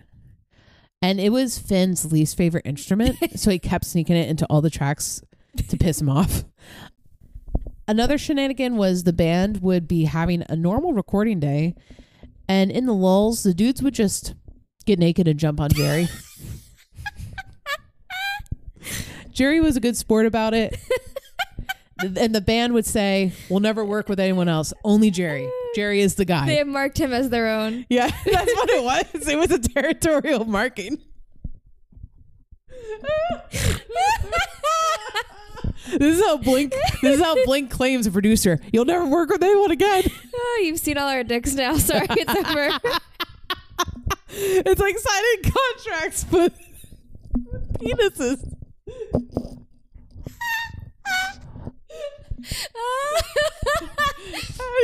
And 1.02 1.20
it 1.20 1.30
was 1.30 1.58
Finn's 1.58 2.10
least 2.10 2.36
favorite 2.36 2.66
instrument, 2.66 3.16
so 3.38 3.50
he 3.50 3.58
kept 3.58 3.84
sneaking 3.84 4.16
it 4.16 4.28
into 4.28 4.46
all 4.46 4.62
the 4.62 4.70
tracks 4.70 5.22
to 5.68 5.76
piss 5.76 6.00
him 6.00 6.08
off. 6.08 6.44
Another 7.88 8.18
shenanigan 8.18 8.76
was 8.76 9.04
the 9.04 9.12
band 9.12 9.62
would 9.62 9.86
be 9.86 10.04
having 10.04 10.42
a 10.48 10.56
normal 10.56 10.92
recording 10.92 11.38
day, 11.38 11.74
and 12.48 12.70
in 12.70 12.86
the 12.86 12.94
lulls, 12.94 13.42
the 13.42 13.54
dudes 13.54 13.82
would 13.82 13.94
just 13.94 14.34
get 14.86 14.98
naked 14.98 15.28
and 15.28 15.38
jump 15.38 15.60
on 15.60 15.70
Jerry. 15.70 16.08
Jerry 19.30 19.60
was 19.60 19.76
a 19.76 19.80
good 19.80 19.96
sport 19.96 20.26
about 20.26 20.54
it. 20.54 20.76
and 21.98 22.34
the 22.34 22.40
band 22.40 22.74
would 22.74 22.86
say, 22.86 23.32
We'll 23.48 23.60
never 23.60 23.84
work 23.84 24.08
with 24.08 24.20
anyone 24.20 24.48
else, 24.48 24.72
only 24.84 25.10
Jerry. 25.10 25.48
Jerry 25.74 26.00
is 26.00 26.14
the 26.14 26.24
guy. 26.24 26.46
They 26.46 26.64
marked 26.64 26.98
him 26.98 27.12
as 27.12 27.30
their 27.30 27.48
own. 27.48 27.86
Yeah, 27.88 28.06
that's 28.24 28.54
what 28.54 28.70
it 28.70 28.82
was. 28.82 29.28
It 29.28 29.36
was 29.36 29.50
a 29.50 29.58
territorial 29.58 30.44
marking. 30.44 30.98
this 35.98 36.18
is 36.18 36.20
how 36.24 36.36
Blink. 36.38 36.72
This 37.02 37.18
is 37.18 37.22
how 37.22 37.42
Blink 37.44 37.70
claims 37.70 38.06
a 38.06 38.10
producer. 38.10 38.58
You'll 38.72 38.84
never 38.84 39.06
work 39.06 39.30
with 39.30 39.42
anyone 39.42 39.70
again. 39.70 40.04
Oh, 40.34 40.62
you've 40.64 40.80
seen 40.80 40.98
all 40.98 41.08
our 41.08 41.24
dicks 41.24 41.54
now. 41.54 41.76
Sorry, 41.78 42.06
it's 42.10 42.34
over. 42.34 42.78
It's 44.28 44.80
like 44.80 44.98
signing 44.98 45.52
contracts, 45.54 46.24
but 46.24 46.52
penises. 47.78 48.52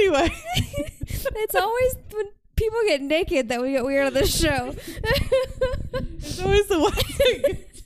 Anyway, 0.02 0.34
it's 1.06 1.54
always 1.54 1.94
when 2.12 2.26
people 2.56 2.78
get 2.86 3.02
naked 3.02 3.48
that 3.50 3.62
we 3.62 3.72
get 3.72 3.84
weird 3.84 4.06
on 4.06 4.14
this 4.14 4.36
show. 4.36 4.74
it's 4.76 6.40
always 6.40 6.66
the 6.66 6.80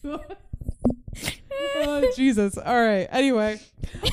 way. 0.03 0.23
oh 1.77 2.11
Jesus! 2.17 2.57
All 2.57 2.75
right. 2.75 3.07
Anyway, 3.11 3.61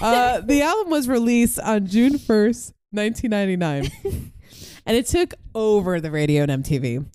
uh, 0.01 0.41
the 0.41 0.61
album 0.63 0.91
was 0.91 1.07
released 1.07 1.59
on 1.59 1.87
June 1.87 2.17
first, 2.17 2.73
nineteen 2.91 3.31
ninety 3.31 3.55
nine, 3.55 3.89
and 4.85 4.97
it 4.97 5.07
took 5.07 5.33
over 5.55 6.01
the 6.01 6.11
radio 6.11 6.43
and 6.43 6.63
MTV. 6.65 7.05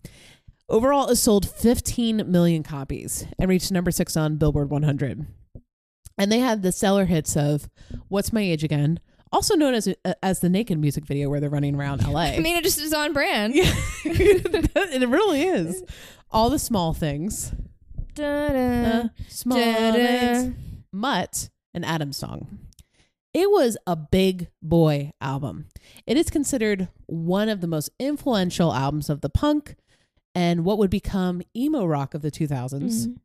Overall, 0.69 1.09
it 1.09 1.15
sold 1.15 1.49
15 1.49 2.31
million 2.31 2.61
copies 2.61 3.25
and 3.39 3.49
reached 3.49 3.71
number 3.71 3.89
six 3.89 4.15
on 4.15 4.37
Billboard 4.37 4.69
100. 4.69 5.25
And 6.15 6.31
they 6.31 6.37
had 6.37 6.61
the 6.61 6.71
stellar 6.71 7.05
hits 7.05 7.35
of 7.35 7.67
"What's 8.07 8.31
My 8.33 8.41
Age 8.41 8.63
Again," 8.63 8.99
also 9.31 9.55
known 9.55 9.73
as 9.73 9.87
as 10.23 10.39
the 10.39 10.49
naked 10.49 10.79
music 10.79 11.05
video 11.05 11.29
where 11.29 11.39
they're 11.39 11.49
running 11.49 11.75
around 11.75 12.05
LA. 12.07 12.21
I 12.21 12.39
mean, 12.39 12.55
it 12.55 12.63
just 12.63 12.79
is 12.79 12.93
on 12.93 13.13
brand. 13.13 13.55
yeah, 13.55 13.71
it 14.05 15.09
really 15.09 15.43
is. 15.43 15.83
All 16.31 16.49
the 16.49 16.59
small 16.59 16.93
things, 16.93 17.51
Da-da. 18.13 18.53
uh, 18.99 19.07
small 19.27 19.57
Da-da. 19.57 19.93
things, 19.93 20.55
Mutt, 20.91 21.49
and 21.73 21.85
Adam's 21.85 22.17
song. 22.17 22.59
It 23.33 23.49
was 23.51 23.77
a 23.85 23.95
big 23.95 24.47
boy 24.61 25.11
album. 25.21 25.67
It 26.07 26.17
is 26.17 26.29
considered 26.29 26.87
one 27.05 27.47
of 27.49 27.61
the 27.61 27.67
most 27.67 27.89
influential 27.99 28.73
albums 28.73 29.09
of 29.09 29.21
the 29.21 29.29
punk 29.29 29.75
and 30.33 30.65
what 30.65 30.77
would 30.79 30.89
become 30.89 31.41
emo 31.55 31.85
rock 31.85 32.13
of 32.15 32.21
the 32.23 32.31
2000s. 32.31 33.07
Mm. 33.07 33.17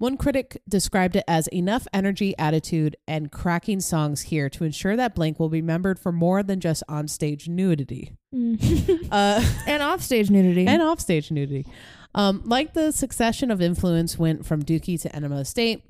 One 0.00 0.16
critic 0.16 0.62
described 0.66 1.14
it 1.14 1.24
as 1.28 1.46
enough 1.48 1.86
energy, 1.92 2.34
attitude, 2.38 2.96
and 3.06 3.30
cracking 3.30 3.80
songs 3.80 4.22
here 4.22 4.48
to 4.48 4.64
ensure 4.64 4.96
that 4.96 5.14
Blink 5.14 5.38
will 5.38 5.50
be 5.50 5.60
remembered 5.60 5.98
for 5.98 6.10
more 6.10 6.42
than 6.42 6.58
just 6.58 6.82
onstage 6.88 7.48
nudity. 7.48 8.16
Mm. 8.34 9.08
Uh, 9.12 9.44
and 9.66 9.82
offstage 9.82 10.30
nudity. 10.30 10.66
and 10.66 10.80
offstage 10.80 11.30
nudity. 11.30 11.66
Um, 12.14 12.42
like 12.46 12.72
the 12.74 12.92
succession 12.92 13.50
of 13.50 13.60
influence 13.60 14.18
went 14.18 14.46
from 14.46 14.62
Dookie 14.62 14.98
to 15.02 15.14
Enema 15.14 15.44
State. 15.44 15.82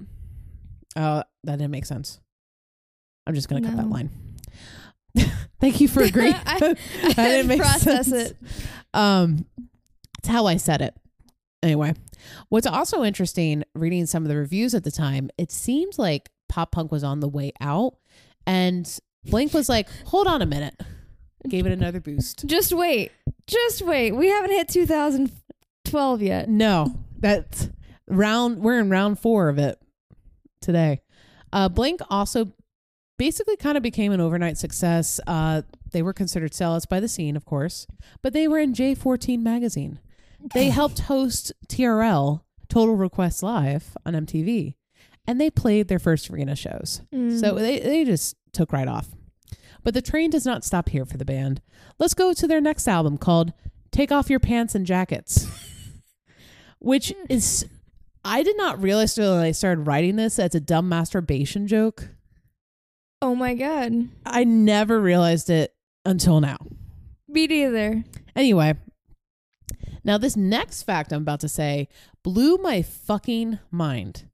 Uh, 0.97 1.23
that 1.45 1.59
didn't 1.59 1.71
make 1.71 1.87
sense. 1.87 2.19
I'm 3.29 3.35
just 3.35 3.49
gonna 3.49 3.61
cut 3.63 3.77
that 3.77 3.89
line. 3.91 4.11
Thank 5.61 5.81
you 5.81 5.87
for 5.87 6.03
agreeing. 6.03 6.35
I- 6.35 6.75
I 7.05 7.13
didn't 7.15 7.47
make 7.47 7.61
process 7.61 8.09
sense. 8.09 8.31
it. 8.31 8.37
Um, 8.93 9.45
it's 10.19 10.29
how 10.29 10.47
I 10.47 10.57
said 10.57 10.81
it. 10.81 10.95
Anyway, 11.63 11.95
what's 12.49 12.67
also 12.67 13.05
interesting, 13.05 13.65
reading 13.75 14.07
some 14.07 14.23
of 14.23 14.29
the 14.29 14.37
reviews 14.37 14.75
at 14.75 14.85
the 14.85 14.91
time, 14.91 15.31
it 15.39 15.51
seems 15.51 15.99
like 15.99 16.31
pop 16.49 16.73
punk 16.73 16.91
was 16.93 17.05
on 17.05 17.21
the 17.21 17.29
way 17.29 17.53
out, 17.61 17.95
and 18.47 18.99
Blink 19.25 19.53
was 19.53 19.69
like, 19.69 19.89
"Hold 20.07 20.27
on 20.27 20.43
a 20.43 20.47
minute," 20.47 20.75
gave 21.49 21.67
it 21.67 21.73
another 21.73 22.01
boost. 22.01 22.45
Just 22.47 22.73
wait. 22.73 23.13
Just 23.47 23.83
wait. 23.83 24.13
We 24.13 24.29
haven't 24.29 24.51
hit 24.51 24.69
2012 24.69 26.23
yet. 26.23 26.49
No, 26.49 26.95
that's 27.19 27.69
round. 28.07 28.59
We're 28.59 28.79
in 28.81 28.91
round 28.91 29.19
four 29.19 29.49
of 29.49 29.59
it 29.59 29.79
today. 30.61 31.01
Uh, 31.53 31.69
Blink 31.69 32.01
also 32.11 32.53
basically 33.19 33.57
kind 33.57 33.77
of 33.77 33.83
became 33.83 34.13
an 34.13 34.21
overnight 34.21 34.57
success. 34.57 35.21
Uh, 35.27 35.63
they 35.93 36.03
were 36.03 36.13
considered 36.13 36.53
sellouts 36.53 36.89
by 36.89 37.01
the 37.01 37.09
scene, 37.09 37.37
of 37.37 37.45
course, 37.45 37.87
but 38.23 38.33
they 38.33 38.49
were 38.49 38.59
in 38.59 38.73
J14 38.73 39.41
magazine. 39.41 39.99
They 40.55 40.71
helped 40.71 41.01
host 41.01 41.53
TRL 41.69 42.43
Total 42.69 42.95
Request 42.97 43.43
Live 43.43 43.97
on 44.07 44.15
MTV, 44.15 44.75
and 45.27 45.41
they 45.41 45.51
played 45.51 45.89
their 45.89 45.99
first 45.99 46.31
arena 46.31 46.57
shows. 46.57 47.03
Mm. 47.15 47.39
So 47.41 47.55
they, 47.55 47.79
they 47.79 48.05
just 48.05 48.37
took 48.53 48.73
right 48.73 48.89
off. 48.89 49.09
But 49.83 49.95
the 49.95 50.03
train 50.03 50.31
does 50.31 50.45
not 50.45 50.65
stop 50.65 50.91
here 50.91 51.05
for 51.05 51.17
the 51.17 51.25
band. 51.25 51.63
Let's 51.99 52.15
go 52.15 52.33
to 52.33 52.47
their 52.47 52.61
next 52.61 52.87
album 52.87 53.17
called 53.19 53.53
Take 53.91 54.13
Off 54.13 54.29
Your 54.31 54.41
Pants 54.41 54.75
and 54.75 54.87
Jackets, 54.87 55.47
which 56.79 57.13
is, 57.29 57.67
I 58.25 58.43
did 58.43 58.57
not 58.57 58.83
realize 58.83 59.17
until 59.17 59.35
I 59.35 59.53
started 59.53 59.87
writing 59.87 60.17
this 60.17 60.39
as 60.39 60.55
a 60.55 60.61
dumb 60.61 60.89
masturbation 60.89 61.67
joke. 61.67 62.09
oh 63.23 63.35
my 63.35 63.55
god. 63.55 64.09
I 64.27 64.45
never 64.45 65.01
realized 65.01 65.51
it 65.51 65.75
until 66.05 66.41
now. 66.41 66.59
Me 67.29 67.47
neither. 67.47 68.05
Anyway, 68.37 68.75
now 70.05 70.19
this 70.19 70.37
next 70.37 70.83
fact 70.83 71.13
I'm 71.13 71.23
about 71.23 71.41
to 71.41 71.49
say 71.49 71.89
blew 72.23 72.57
my 72.59 72.83
fucking 72.83 73.59
mind. 73.71 74.29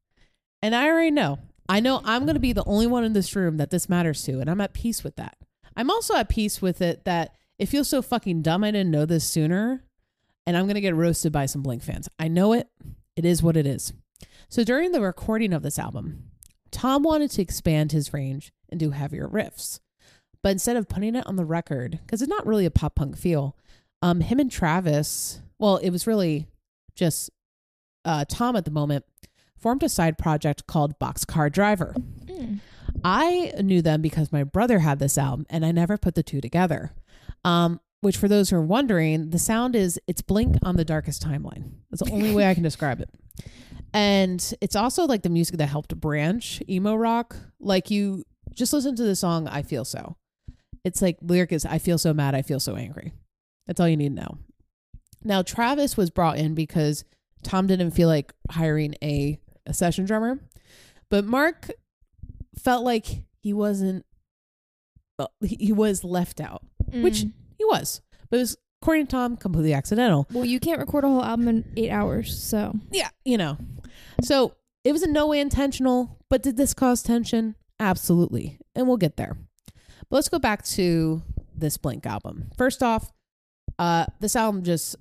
And 0.62 0.74
I 0.74 0.88
already 0.88 1.10
know. 1.10 1.38
I 1.68 1.80
know 1.80 2.00
I'm 2.04 2.22
going 2.24 2.34
to 2.34 2.40
be 2.40 2.52
the 2.52 2.64
only 2.64 2.86
one 2.86 3.04
in 3.04 3.12
this 3.12 3.34
room 3.34 3.56
that 3.56 3.70
this 3.70 3.88
matters 3.88 4.22
to, 4.24 4.40
and 4.40 4.48
I'm 4.48 4.60
at 4.60 4.72
peace 4.72 5.02
with 5.02 5.16
that. 5.16 5.36
I'm 5.76 5.90
also 5.90 6.14
at 6.14 6.28
peace 6.28 6.62
with 6.62 6.80
it 6.80 7.04
that 7.04 7.34
it 7.58 7.66
feels 7.66 7.88
so 7.88 8.02
fucking 8.02 8.42
dumb 8.42 8.64
I 8.64 8.70
didn't 8.70 8.90
know 8.90 9.04
this 9.04 9.24
sooner, 9.24 9.84
and 10.46 10.56
I'm 10.56 10.66
going 10.66 10.76
to 10.76 10.80
get 10.80 10.94
roasted 10.94 11.32
by 11.32 11.46
some 11.46 11.62
Blink 11.62 11.82
fans. 11.82 12.08
I 12.18 12.28
know 12.28 12.52
it. 12.52 12.68
It 13.16 13.24
is 13.24 13.42
what 13.42 13.56
it 13.56 13.66
is. 13.66 13.92
So 14.48 14.62
during 14.62 14.92
the 14.92 15.00
recording 15.00 15.52
of 15.52 15.62
this 15.62 15.78
album, 15.78 16.30
Tom 16.70 17.02
wanted 17.02 17.30
to 17.32 17.42
expand 17.42 17.92
his 17.92 18.12
range 18.12 18.52
and 18.68 18.78
do 18.78 18.90
heavier 18.90 19.28
riffs. 19.28 19.80
But 20.42 20.50
instead 20.50 20.76
of 20.76 20.88
putting 20.88 21.16
it 21.16 21.26
on 21.26 21.36
the 21.36 21.44
record, 21.44 21.98
because 22.04 22.22
it's 22.22 22.30
not 22.30 22.46
really 22.46 22.66
a 22.66 22.70
pop 22.70 22.94
punk 22.94 23.16
feel, 23.16 23.56
um, 24.02 24.20
him 24.20 24.38
and 24.38 24.50
Travis, 24.50 25.40
well, 25.58 25.76
it 25.78 25.90
was 25.90 26.06
really 26.06 26.46
just 26.94 27.30
uh, 28.04 28.24
Tom 28.28 28.56
at 28.56 28.64
the 28.64 28.70
moment, 28.70 29.04
formed 29.58 29.82
a 29.82 29.88
side 29.88 30.18
project 30.18 30.66
called 30.66 30.98
Boxcar 30.98 31.50
Driver. 31.50 31.94
Mm. 32.24 32.60
I 33.04 33.52
knew 33.60 33.82
them 33.82 34.00
because 34.00 34.32
my 34.32 34.44
brother 34.44 34.78
had 34.78 34.98
this 34.98 35.18
album, 35.18 35.46
and 35.50 35.64
I 35.64 35.72
never 35.72 35.98
put 35.98 36.14
the 36.14 36.22
two 36.22 36.40
together. 36.40 36.92
Um, 37.44 37.80
which, 38.00 38.16
for 38.16 38.28
those 38.28 38.50
who 38.50 38.56
are 38.56 38.62
wondering, 38.62 39.30
the 39.30 39.38
sound 39.38 39.74
is 39.74 39.98
it's 40.06 40.22
Blink 40.22 40.56
on 40.62 40.76
the 40.76 40.84
darkest 40.84 41.22
timeline. 41.22 41.72
That's 41.90 42.02
the 42.02 42.12
only 42.12 42.34
way 42.34 42.48
I 42.48 42.54
can 42.54 42.62
describe 42.64 43.00
it. 43.00 43.10
And 43.92 44.54
it's 44.60 44.76
also 44.76 45.04
like 45.06 45.22
the 45.22 45.30
music 45.30 45.56
that 45.58 45.66
helped 45.66 45.98
branch 45.98 46.62
emo 46.68 46.94
rock. 46.94 47.36
Like 47.58 47.90
you 47.90 48.24
just 48.54 48.72
listen 48.72 48.94
to 48.96 49.02
the 49.02 49.16
song 49.16 49.48
"I 49.48 49.62
Feel 49.62 49.84
So." 49.84 50.16
It's 50.84 51.02
like 51.02 51.18
lyric 51.22 51.52
is 51.52 51.64
"I 51.64 51.78
feel 51.78 51.98
so 51.98 52.12
mad, 52.12 52.34
I 52.34 52.42
feel 52.42 52.60
so 52.60 52.76
angry." 52.76 53.14
That's 53.66 53.80
all 53.80 53.88
you 53.88 53.96
need 53.96 54.14
to 54.14 54.22
know. 54.22 54.38
Now 55.26 55.42
Travis 55.42 55.96
was 55.96 56.10
brought 56.10 56.38
in 56.38 56.54
because 56.54 57.04
Tom 57.42 57.66
didn't 57.66 57.90
feel 57.90 58.08
like 58.08 58.32
hiring 58.50 58.94
a, 59.02 59.38
a 59.66 59.74
session 59.74 60.04
drummer, 60.06 60.38
but 61.10 61.24
Mark 61.24 61.70
felt 62.58 62.84
like 62.84 63.24
he 63.42 63.52
wasn't. 63.52 64.04
Well, 65.18 65.32
he 65.42 65.72
was 65.72 66.04
left 66.04 66.40
out. 66.40 66.62
Which- 66.92 67.24
Mm. 67.24 67.32
He 67.58 67.64
was, 67.64 68.02
but 68.30 68.36
it 68.36 68.40
was 68.40 68.56
according 68.82 69.06
to 69.06 69.10
Tom 69.12 69.36
completely 69.38 69.72
accidental. 69.72 70.26
well, 70.30 70.44
you 70.44 70.60
can't 70.60 70.78
record 70.78 71.04
a 71.04 71.08
whole 71.08 71.24
album 71.24 71.48
in 71.48 71.72
eight 71.76 71.90
hours, 71.90 72.38
so 72.38 72.74
Yeah, 72.92 73.08
you 73.24 73.38
know. 73.38 73.56
So 74.22 74.54
it 74.84 74.92
was 74.92 75.02
in 75.02 75.12
no 75.14 75.26
way 75.26 75.40
intentional, 75.40 76.18
but 76.28 76.42
did 76.42 76.58
this 76.58 76.74
cause 76.74 77.02
tension? 77.02 77.54
Absolutely. 77.80 78.58
And 78.74 78.86
we'll 78.86 78.98
get 78.98 79.16
there. 79.16 79.38
But 80.10 80.16
let's 80.16 80.28
go 80.28 80.38
back 80.38 80.64
to 80.66 81.22
this 81.56 81.78
Blink 81.78 82.04
album. 82.04 82.50
First 82.58 82.82
off, 82.82 83.10
uh, 83.78 84.04
this 84.20 84.36
album 84.36 84.62
just 84.62 84.96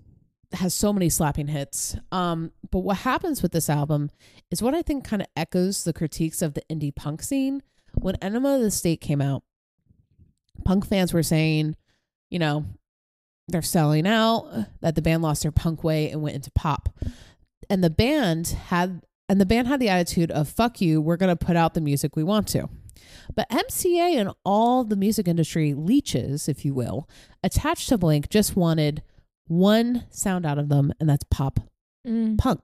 has 0.55 0.73
so 0.73 0.93
many 0.93 1.09
slapping 1.09 1.47
hits. 1.47 1.95
Um, 2.11 2.51
but 2.71 2.79
what 2.79 2.97
happens 2.97 3.41
with 3.41 3.51
this 3.51 3.69
album 3.69 4.11
is 4.51 4.61
what 4.61 4.73
I 4.73 4.81
think 4.81 5.03
kind 5.05 5.21
of 5.21 5.27
echoes 5.35 5.83
the 5.83 5.93
critiques 5.93 6.41
of 6.41 6.53
the 6.53 6.63
indie 6.69 6.95
punk 6.95 7.21
scene. 7.21 7.61
When 7.93 8.15
Enema 8.21 8.55
of 8.55 8.61
the 8.61 8.71
State 8.71 9.01
came 9.01 9.21
out, 9.21 9.43
punk 10.63 10.85
fans 10.85 11.13
were 11.13 11.23
saying, 11.23 11.75
you 12.29 12.39
know, 12.39 12.65
they're 13.47 13.61
selling 13.61 14.07
out, 14.07 14.49
that 14.81 14.95
the 14.95 15.01
band 15.01 15.21
lost 15.21 15.43
their 15.43 15.51
punk 15.51 15.83
way 15.83 16.09
and 16.09 16.21
went 16.21 16.35
into 16.35 16.51
pop. 16.51 16.89
And 17.69 17.83
the 17.83 17.89
band 17.89 18.47
had 18.47 19.01
and 19.27 19.41
the 19.41 19.45
band 19.45 19.67
had 19.67 19.79
the 19.79 19.89
attitude 19.89 20.29
of 20.31 20.47
fuck 20.47 20.81
you, 20.81 21.01
we're 21.01 21.17
going 21.17 21.35
to 21.35 21.45
put 21.45 21.55
out 21.55 21.73
the 21.73 21.81
music 21.81 22.15
we 22.15 22.23
want 22.23 22.47
to. 22.49 22.69
But 23.33 23.49
MCA 23.49 24.15
and 24.15 24.31
all 24.43 24.83
the 24.83 24.95
music 24.95 25.27
industry 25.27 25.73
leeches, 25.73 26.47
if 26.47 26.63
you 26.63 26.73
will, 26.73 27.09
attached 27.43 27.89
to 27.89 27.97
Blink 27.97 28.29
just 28.29 28.55
wanted 28.55 29.01
one 29.47 30.05
sound 30.09 30.45
out 30.45 30.57
of 30.57 30.69
them 30.69 30.93
and 30.99 31.09
that's 31.09 31.25
pop 31.29 31.59
mm. 32.05 32.37
punk. 32.37 32.61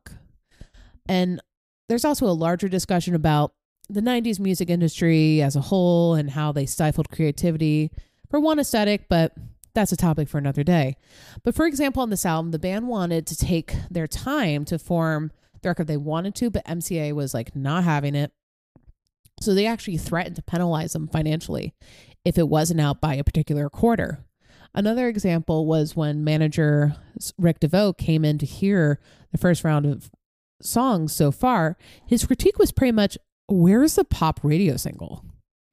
And 1.08 1.42
there's 1.90 2.06
also 2.06 2.26
a 2.26 2.32
larger 2.32 2.68
discussion 2.68 3.16
about 3.16 3.54
the 3.90 4.02
90s 4.02 4.40
music 4.40 4.70
industry 4.70 5.42
as 5.42 5.56
a 5.56 5.62
whole 5.62 6.14
and 6.14 6.32
how 6.32 6.52
they 6.52 6.66
stifled 6.66 7.10
creativity 7.10 7.92
for 8.30 8.40
one 8.40 8.60
aesthetic, 8.60 9.10
but 9.10 9.34
that's 9.74 9.92
a 9.92 9.98
topic 9.98 10.30
for 10.30 10.38
another 10.38 10.64
day. 10.64 10.96
But 11.44 11.56
for 11.56 11.66
example, 11.66 12.02
on 12.02 12.10
this 12.10 12.26
album, 12.26 12.52
the 12.52 12.60
band 12.60 12.88
wanted 12.88 13.28
to 13.28 13.36
take 13.36 13.76
their 13.90 14.08
time 14.08 14.66
to 14.66 14.80
form 14.80 15.32
the 15.62 15.70
record 15.70 15.88
they 15.88 15.98
wanted 15.98 16.36
to, 16.36 16.50
but 16.50 16.66
MCA 16.66 17.14
was 17.14 17.34
like 17.34 17.56
not 17.56 17.84
having 17.84 18.16
it. 18.16 18.32
So 19.42 19.54
they 19.54 19.66
actually 19.66 19.98
threatened 19.98 20.36
to 20.36 20.44
penalize 20.44 20.94
them 20.94 21.08
financially 21.08 21.74
if 22.24 22.38
it 22.38 22.48
wasn't 22.48 22.82
out 22.82 23.02
by 23.02 23.16
a 23.16 23.24
particular 23.24 23.70
quarter. 23.70 24.24
Another 24.74 25.08
example 25.08 25.66
was 25.66 25.96
when 25.96 26.24
manager 26.24 26.96
Rick 27.38 27.60
DeVoe 27.60 27.94
came 27.94 28.24
in 28.24 28.38
to 28.38 28.46
hear 28.46 29.00
the 29.32 29.38
first 29.38 29.64
round 29.64 29.86
of 29.86 30.10
songs 30.62 31.14
so 31.14 31.32
far, 31.32 31.78
his 32.06 32.26
critique 32.26 32.58
was 32.58 32.72
pretty 32.72 32.92
much 32.92 33.18
where's 33.48 33.96
the 33.96 34.06
pop 34.06 34.40
radio 34.44 34.78
single? 34.78 35.26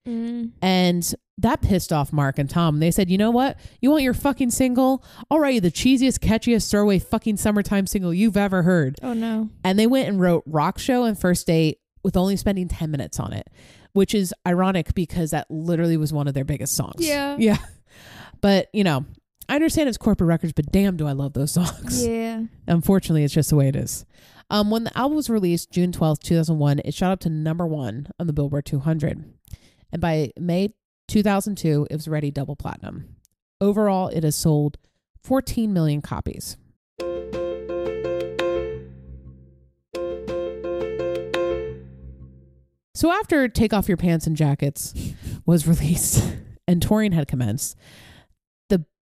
Mm. 0.07 0.53
And 0.61 1.14
that 1.36 1.61
pissed 1.61 1.92
off 1.92 2.12
Mark 2.12 2.38
and 2.38 2.51
Tom. 2.51 2.80
They 2.80 2.90
said, 2.90 3.11
you 3.11 3.18
know 3.18 3.30
what? 3.30 3.59
You 3.80 3.90
want 3.90 4.03
your 4.03 4.14
fucking 4.14 4.51
single? 4.51 5.05
I'll 5.30 5.38
write 5.38 5.55
you 5.55 5.61
the 5.61 5.70
cheesiest, 5.70 6.18
catchiest 6.18 6.70
throwaway 6.70 6.99
fucking 6.99 7.36
summertime 7.36 7.86
single 7.86 8.12
you've 8.12 8.36
ever 8.36 8.62
heard. 8.62 8.96
Oh 9.03 9.12
no. 9.12 9.49
And 9.62 9.78
they 9.78 9.86
went 9.86 10.09
and 10.09 10.20
wrote 10.20 10.42
Rock 10.46 10.78
Show 10.78 11.05
and 11.05 11.18
First 11.18 11.46
Date 11.46 11.78
with 12.03 12.16
only 12.16 12.36
spending 12.36 12.68
10 12.68 12.90
minutes 12.90 13.20
on 13.20 13.32
it, 13.32 13.49
which 13.92 14.14
is 14.14 14.34
ironic 14.46 14.94
because 14.94 15.30
that 15.30 15.46
literally 15.51 15.96
was 15.96 16.12
one 16.12 16.26
of 16.26 16.34
their 16.34 16.44
biggest 16.44 16.74
songs. 16.74 17.07
Yeah. 17.07 17.36
Yeah. 17.38 17.59
But, 18.41 18.68
you 18.72 18.84
know, 18.84 19.05
I 19.49 19.55
understand 19.55 19.89
it's 19.89 19.99
corporate 19.99 20.28
records, 20.28 20.53
but 20.53 20.70
damn, 20.70 20.97
do 20.97 21.07
I 21.07 21.12
love 21.12 21.32
those 21.32 21.53
songs. 21.53 22.07
Yeah. 22.07 22.43
Unfortunately, 22.66 23.24
it's 23.24 23.34
just 23.34 23.51
the 23.51 23.57
way 23.57 23.68
it 23.68 23.76
is. 23.76 24.05
Um, 24.51 24.70
when 24.70 24.84
the 24.84 24.97
album 24.97 25.16
was 25.16 25.28
released 25.28 25.70
June 25.70 25.93
12th, 25.93 26.20
2001, 26.20 26.80
it 26.84 26.95
shot 26.95 27.12
up 27.12 27.20
to 27.20 27.30
number 27.30 27.66
one 27.66 28.09
on 28.18 28.26
the 28.26 28.32
Billboard 28.32 28.64
200. 28.64 29.24
And 29.93 30.01
by 30.01 30.30
May 30.39 30.74
2002, 31.09 31.86
it 31.91 31.95
was 31.95 32.09
ready 32.09 32.30
double 32.30 32.57
platinum. 32.57 33.16
Overall, 33.61 34.09
it 34.09 34.22
has 34.24 34.36
sold 34.36 34.78
14 35.22 35.72
million 35.72 36.01
copies. 36.01 36.57
So 42.95 43.12
after 43.12 43.47
Take 43.49 43.72
Off 43.72 43.86
Your 43.86 43.97
Pants 43.97 44.26
and 44.26 44.36
Jackets 44.36 44.93
was 45.47 45.68
released 45.68 46.34
and 46.66 46.82
touring 46.82 47.12
had 47.12 47.28
commenced, 47.28 47.76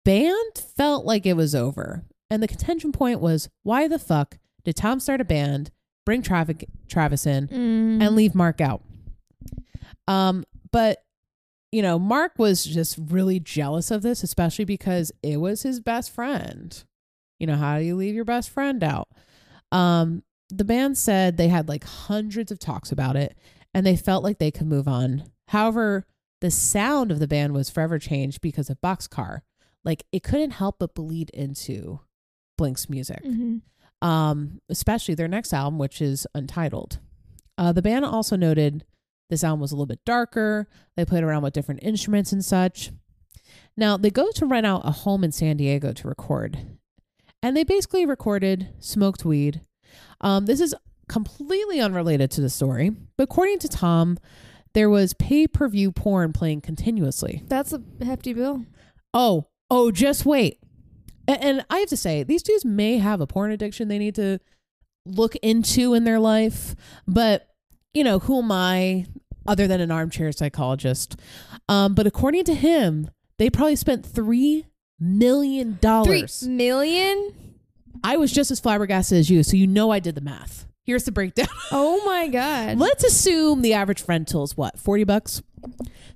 band 0.05 0.59
felt 0.77 1.05
like 1.05 1.27
it 1.27 1.35
was 1.37 1.55
over. 1.55 2.05
And 2.31 2.43
the 2.43 2.49
contention 2.49 2.93
point 2.93 3.21
was 3.21 3.49
why 3.63 3.89
the 3.89 3.99
fuck 3.99 4.39
did 4.65 4.77
Tom 4.77 5.01
start 5.01 5.21
a 5.21 5.25
band, 5.25 5.71
bring 6.07 6.23
Travis, 6.23 6.57
Travis 6.89 7.27
in, 7.27 7.49
Mm. 7.49 8.03
and 8.03 8.15
leave 8.17 8.35
Mark 8.35 8.61
out? 8.61 8.83
Um, 10.09 10.45
but 10.71 10.99
you 11.73 11.83
know, 11.83 11.99
Mark 11.99 12.33
was 12.39 12.65
just 12.65 12.97
really 13.09 13.41
jealous 13.41 13.91
of 13.91 14.03
this, 14.03 14.23
especially 14.23 14.65
because 14.65 15.11
it 15.25 15.39
was 15.39 15.63
his 15.63 15.81
best 15.81 16.13
friend. 16.13 16.85
You 17.41 17.49
know, 17.49 17.57
how 17.57 17.79
do 17.79 17.85
you 17.85 17.97
leave 17.97 18.15
your 18.15 18.25
best 18.25 18.49
friend 18.49 18.85
out? 18.85 19.09
Um, 19.73 20.23
the 20.51 20.65
band 20.65 20.97
said 20.97 21.37
they 21.37 21.49
had 21.49 21.69
like 21.69 21.83
hundreds 21.83 22.53
of 22.53 22.61
talks 22.61 22.93
about 22.93 23.17
it 23.17 23.37
and 23.75 23.85
they 23.85 23.97
felt 23.97 24.23
like 24.23 24.39
they 24.39 24.53
could 24.53 24.69
move 24.69 24.87
on. 24.87 25.25
However, 25.49 26.07
the 26.41 26.51
sound 26.51 27.11
of 27.11 27.19
the 27.19 27.27
band 27.27 27.55
was 27.55 27.71
forever 27.71 27.99
changed 27.99 28.41
because 28.41 28.71
of 28.71 28.81
Boxcar. 28.81 29.41
Like 29.85 30.05
it 30.13 30.23
couldn't 30.23 30.53
help 30.53 30.77
but 30.79 30.95
bleed 30.95 31.31
into 31.31 32.01
Blink's 32.57 32.89
music 32.89 33.23
Mhm. 33.25 33.63
um, 34.03 34.61
especially 34.69 35.15
their 35.15 35.29
next 35.29 35.53
album, 35.53 35.79
which 35.79 36.01
is 36.01 36.27
Untitled. 36.35 36.99
Uh, 37.59 37.73
the 37.73 37.83
band 37.83 38.05
also 38.05 38.37
noted 38.37 38.85
this 39.31 39.43
album 39.45 39.61
was 39.61 39.73
a 39.73 39.75
little 39.75 39.87
bit 39.87 40.05
darker. 40.05 40.69
They 40.97 41.05
played 41.05 41.25
around 41.25 41.43
with 41.43 41.53
different 41.55 41.83
instruments 41.83 42.33
and 42.33 42.45
such. 42.45 42.93
Now, 43.77 43.97
they 43.97 44.11
go 44.11 44.31
to 44.33 44.47
rent 44.47 44.67
out 44.67 44.83
a 44.87 44.91
home 44.91 45.25
in 45.25 45.33
San 45.33 45.57
Diego 45.57 45.93
to 45.93 46.09
record, 46.09 46.59
and 47.43 47.57
they 47.57 47.65
basically 47.65 48.07
recorded 48.07 48.69
Smoked 48.79 49.25
Weed. 49.25 49.63
Um, 50.21 50.47
this 50.47 50.61
is 50.61 50.75
completely 51.09 51.81
unrelated 51.81 52.31
to 52.33 52.41
the 52.41 52.51
story, 52.51 52.91
but 53.17 53.25
according 53.25 53.59
to 53.61 53.69
Tom, 53.69 54.19
there 54.75 54.91
was 54.91 55.13
pay 55.15 55.47
per 55.49 55.69
view 55.69 55.91
porn 55.93 56.33
playing 56.33 56.61
continuously. 56.61 57.43
That's 57.49 57.73
a 57.73 57.83
hefty 58.05 58.33
bill. 58.33 58.65
Oh, 59.13 59.47
oh, 59.71 59.91
just 59.91 60.25
wait. 60.27 60.59
And, 61.27 61.65
I 61.71 61.79
have 61.79 61.89
to 61.89 61.97
say, 61.97 62.23
these 62.23 62.43
dudes 62.43 62.65
may 62.65 62.99
have 62.99 63.21
a 63.21 63.27
porn 63.27 63.51
addiction 63.51 63.89
they 63.89 63.99
need 63.99 64.15
to 64.17 64.39
look 65.07 65.37
into 65.37 65.95
in 65.95 66.05
their 66.05 66.21
life. 66.21 66.75
But, 67.07 67.49
you 67.95 68.05
know, 68.05 68.19
who 68.19 68.41
am 68.41 68.53
I 68.53 69.07
other 69.47 69.67
than 69.67 69.81
an 69.81 69.91
armchair 69.91 70.33
psychologist? 70.33 71.19
Um, 71.69 71.95
but 71.95 72.07
according 72.07 72.45
to 72.45 72.55
him, 72.55 73.11
they 73.39 73.49
probably 73.49 73.77
spent 73.77 74.07
$3 74.07 74.65
million. 75.01 75.79
Three 75.81 76.27
million? 76.47 77.35
I 78.03 78.17
was 78.19 78.31
just 78.33 78.51
as 78.51 78.61
flabbergasted 78.61 79.19
as 79.19 79.31
you, 79.31 79.43
so 79.43 79.57
you 79.57 79.67
know 79.67 79.91
I 79.91 79.99
did 79.99 80.15
the 80.15 80.21
math. 80.21 80.67
Here's 80.85 81.05
the 81.05 81.13
breakdown. 81.13 81.49
Oh 81.73 82.05
my 82.05 82.29
god. 82.29 82.79
Let's 82.79 83.03
assume 83.03 83.63
the 83.63 83.73
average 83.73 84.05
rental 84.07 84.45
is 84.45 84.57
what, 84.57 84.79
40 84.79 85.05
bucks? 85.05 85.43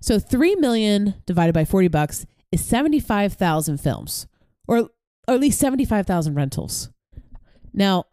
So 0.01 0.19
3 0.19 0.57
million 0.57 1.15
divided 1.27 1.55
by 1.55 1.65
40 1.65 1.89
bucks 1.89 2.27
is 2.53 2.65
75,000 2.65 3.79
films 3.79 4.27
or, 4.67 4.91
or 5.27 5.35
at 5.35 5.41
least 5.41 5.61
75,000 5.61 6.35
rentals. 6.35 6.91
Now, 7.73 8.05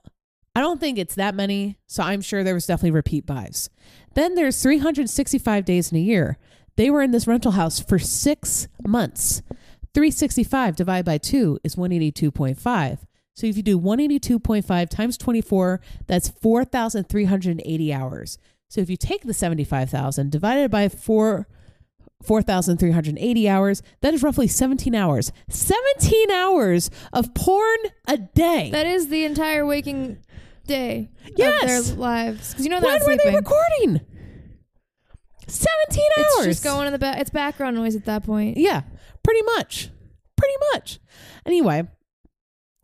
I 0.56 0.62
don't 0.62 0.80
think 0.80 0.98
it's 0.98 1.16
that 1.16 1.36
many, 1.36 1.78
so 1.86 2.04
I'm 2.04 2.22
sure 2.22 2.44
there 2.44 2.54
was 2.54 2.66
definitely 2.66 2.92
repeat 2.92 3.26
buys. 3.26 3.70
Then 4.14 4.36
there's 4.36 4.62
365 4.62 5.66
days 5.66 5.92
in 5.92 5.98
a 5.98 6.02
year. 6.02 6.38
They 6.78 6.90
were 6.90 7.02
in 7.02 7.12
this 7.12 7.28
rental 7.28 7.52
house 7.52 7.80
for 7.80 8.00
6 8.00 8.68
months. 8.86 9.42
365 9.94 10.76
divided 10.76 11.06
by 11.06 11.18
2 11.18 11.60
is 11.64 11.76
182.5. 11.76 13.00
So 13.34 13.48
if 13.48 13.58
you 13.58 13.64
do 13.64 13.80
182.5 13.80 14.90
times 14.90 15.18
24, 15.18 15.82
that's 16.08 16.30
4,380 16.30 17.94
hours. 17.94 18.38
So 18.70 18.82
if 18.82 18.90
you 18.90 18.98
take 18.98 19.24
the 19.24 19.34
75,000 19.34 20.32
divided 20.32 20.72
by 20.72 20.90
4 20.90 21.48
4,380 22.26 23.50
hours, 23.50 23.82
that 24.02 24.14
is 24.14 24.24
roughly 24.24 24.48
17 24.48 24.94
hours. 24.96 25.32
17 25.50 26.32
hours 26.32 26.90
of 27.14 27.34
porn 27.34 27.78
a 28.08 28.18
day. 28.18 28.70
that 28.72 28.88
is 28.88 29.08
the 29.10 29.26
entire 29.26 29.66
waking 29.66 30.18
day 30.68 31.10
Yes. 31.36 31.62
of 31.62 31.68
their 31.88 31.96
lives. 31.98 32.50
Because 32.52 32.66
you 32.66 32.72
know 32.72 32.80
they're 32.82 33.00
when 33.00 33.18
were 33.18 33.24
they 33.24 33.36
recording? 33.36 34.02
17 35.48 36.04
hours. 36.18 36.26
it's 36.38 36.46
just 36.46 36.64
going 36.64 36.88
in 36.88 36.94
the 36.94 37.00
back. 37.00 37.20
It's 37.20 37.30
background 37.30 37.76
noise 37.76 37.96
at 37.96 38.06
that 38.06 38.24
point. 38.26 38.58
Yeah, 38.58 38.82
pretty 39.24 39.42
much. 39.44 39.90
Pretty 40.36 40.56
much. 40.74 41.00
Anyway, 41.46 41.88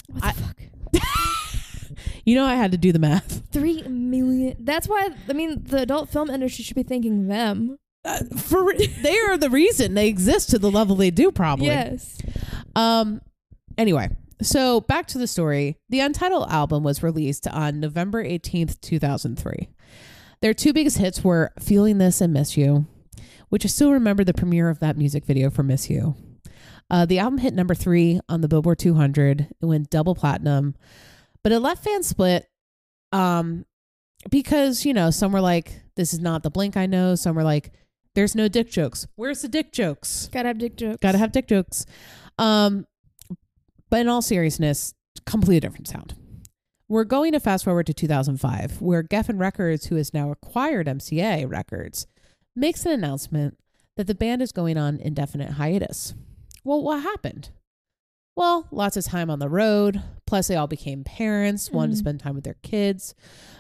What 0.07 0.21
the 0.21 0.27
I- 0.27 0.31
fuck? 0.33 0.57
you 2.25 2.35
know 2.35 2.45
I 2.45 2.55
had 2.55 2.71
to 2.71 2.77
do 2.77 2.91
the 2.91 2.99
math. 2.99 3.41
Three 3.51 3.81
million. 3.83 4.57
That's 4.59 4.87
why 4.87 5.09
I 5.27 5.33
mean 5.33 5.63
the 5.63 5.81
adult 5.81 6.09
film 6.09 6.29
industry 6.29 6.63
should 6.63 6.75
be 6.75 6.83
thanking 6.83 7.27
them. 7.27 7.77
Uh, 8.03 8.19
for 8.37 8.73
they 9.01 9.19
are 9.19 9.37
the 9.37 9.49
reason 9.49 9.93
they 9.93 10.07
exist 10.07 10.49
to 10.49 10.59
the 10.59 10.71
level 10.71 10.95
they 10.95 11.11
do 11.11 11.31
probably. 11.31 11.67
Yes. 11.67 12.17
Um 12.75 13.21
anyway, 13.77 14.09
so 14.41 14.81
back 14.81 15.07
to 15.07 15.17
the 15.17 15.27
story. 15.27 15.77
The 15.89 15.99
Untitled 15.99 16.49
album 16.49 16.83
was 16.83 17.03
released 17.03 17.47
on 17.47 17.79
November 17.79 18.23
18th, 18.23 18.81
2003. 18.81 19.69
Their 20.41 20.53
two 20.55 20.73
biggest 20.73 20.97
hits 20.97 21.23
were 21.23 21.51
Feeling 21.59 21.99
This 21.99 22.19
and 22.19 22.33
Miss 22.33 22.57
You, 22.57 22.87
which 23.49 23.63
I 23.63 23.67
still 23.67 23.91
remember 23.91 24.23
the 24.23 24.33
premiere 24.33 24.69
of 24.69 24.79
that 24.79 24.97
music 24.97 25.25
video 25.25 25.51
for 25.51 25.61
Miss 25.61 25.89
You. 25.89 26.15
Uh, 26.89 27.05
the 27.05 27.19
album 27.19 27.37
hit 27.37 27.53
number 27.53 27.75
three 27.75 28.19
on 28.27 28.41
the 28.41 28.47
Billboard 28.47 28.79
200. 28.79 29.47
It 29.61 29.65
went 29.65 29.89
double 29.89 30.15
platinum, 30.15 30.75
but 31.43 31.51
it 31.51 31.59
left 31.59 31.83
fans 31.83 32.07
split 32.07 32.49
um, 33.11 33.65
because, 34.29 34.83
you 34.85 34.93
know, 34.93 35.11
some 35.11 35.31
were 35.31 35.41
like, 35.41 35.79
this 35.95 36.13
is 36.13 36.19
not 36.19 36.43
the 36.43 36.49
Blink 36.49 36.75
I 36.75 36.87
know. 36.87 37.15
Some 37.15 37.35
were 37.35 37.43
like, 37.43 37.71
there's 38.15 38.35
no 38.35 38.47
dick 38.47 38.69
jokes. 38.69 39.07
Where's 39.15 39.41
the 39.41 39.47
dick 39.47 39.71
jokes? 39.71 40.29
Gotta 40.31 40.49
have 40.49 40.57
dick 40.57 40.75
jokes. 40.75 40.97
Gotta 41.01 41.17
have 41.17 41.31
dick 41.31 41.47
jokes. 41.47 41.85
Um, 42.37 42.85
but 43.89 44.01
in 44.01 44.07
all 44.07 44.21
seriousness, 44.21 44.93
completely 45.25 45.59
different 45.59 45.87
sound. 45.87 46.15
We're 46.87 47.05
going 47.05 47.31
to 47.31 47.39
fast 47.39 47.63
forward 47.63 47.85
to 47.87 47.93
2005, 47.93 48.81
where 48.81 49.01
Geffen 49.01 49.39
Records, 49.39 49.85
who 49.85 49.95
has 49.95 50.13
now 50.13 50.29
acquired 50.29 50.87
MCA 50.87 51.49
Records, 51.49 52.05
makes 52.53 52.85
an 52.85 52.91
announcement 52.91 53.57
that 53.95 54.07
the 54.07 54.15
band 54.15 54.41
is 54.41 54.51
going 54.51 54.77
on 54.77 54.99
indefinite 54.99 55.51
hiatus. 55.51 56.13
Well, 56.63 56.81
what 56.81 57.03
happened? 57.03 57.49
Well, 58.35 58.67
lots 58.71 58.95
of 58.97 59.03
time 59.05 59.29
on 59.29 59.39
the 59.39 59.49
road. 59.49 60.01
Plus, 60.25 60.47
they 60.47 60.55
all 60.55 60.67
became 60.67 61.03
parents, 61.03 61.69
wanted 61.71 61.91
to 61.91 61.95
Mhm. 61.97 61.99
spend 61.99 62.19
time 62.21 62.35
with 62.35 62.45
their 62.45 62.55
kids. 62.63 63.13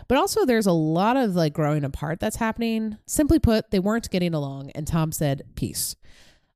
But 0.07 0.17
also, 0.17 0.45
there's 0.45 0.65
a 0.65 0.71
lot 0.71 1.17
of 1.17 1.35
like 1.35 1.53
growing 1.53 1.83
apart 1.83 2.19
that's 2.19 2.37
happening. 2.37 2.97
Simply 3.05 3.39
put, 3.39 3.71
they 3.71 3.79
weren't 3.79 4.09
getting 4.09 4.33
along, 4.33 4.71
and 4.71 4.87
Tom 4.87 5.11
said, 5.11 5.43
"Peace." 5.55 5.95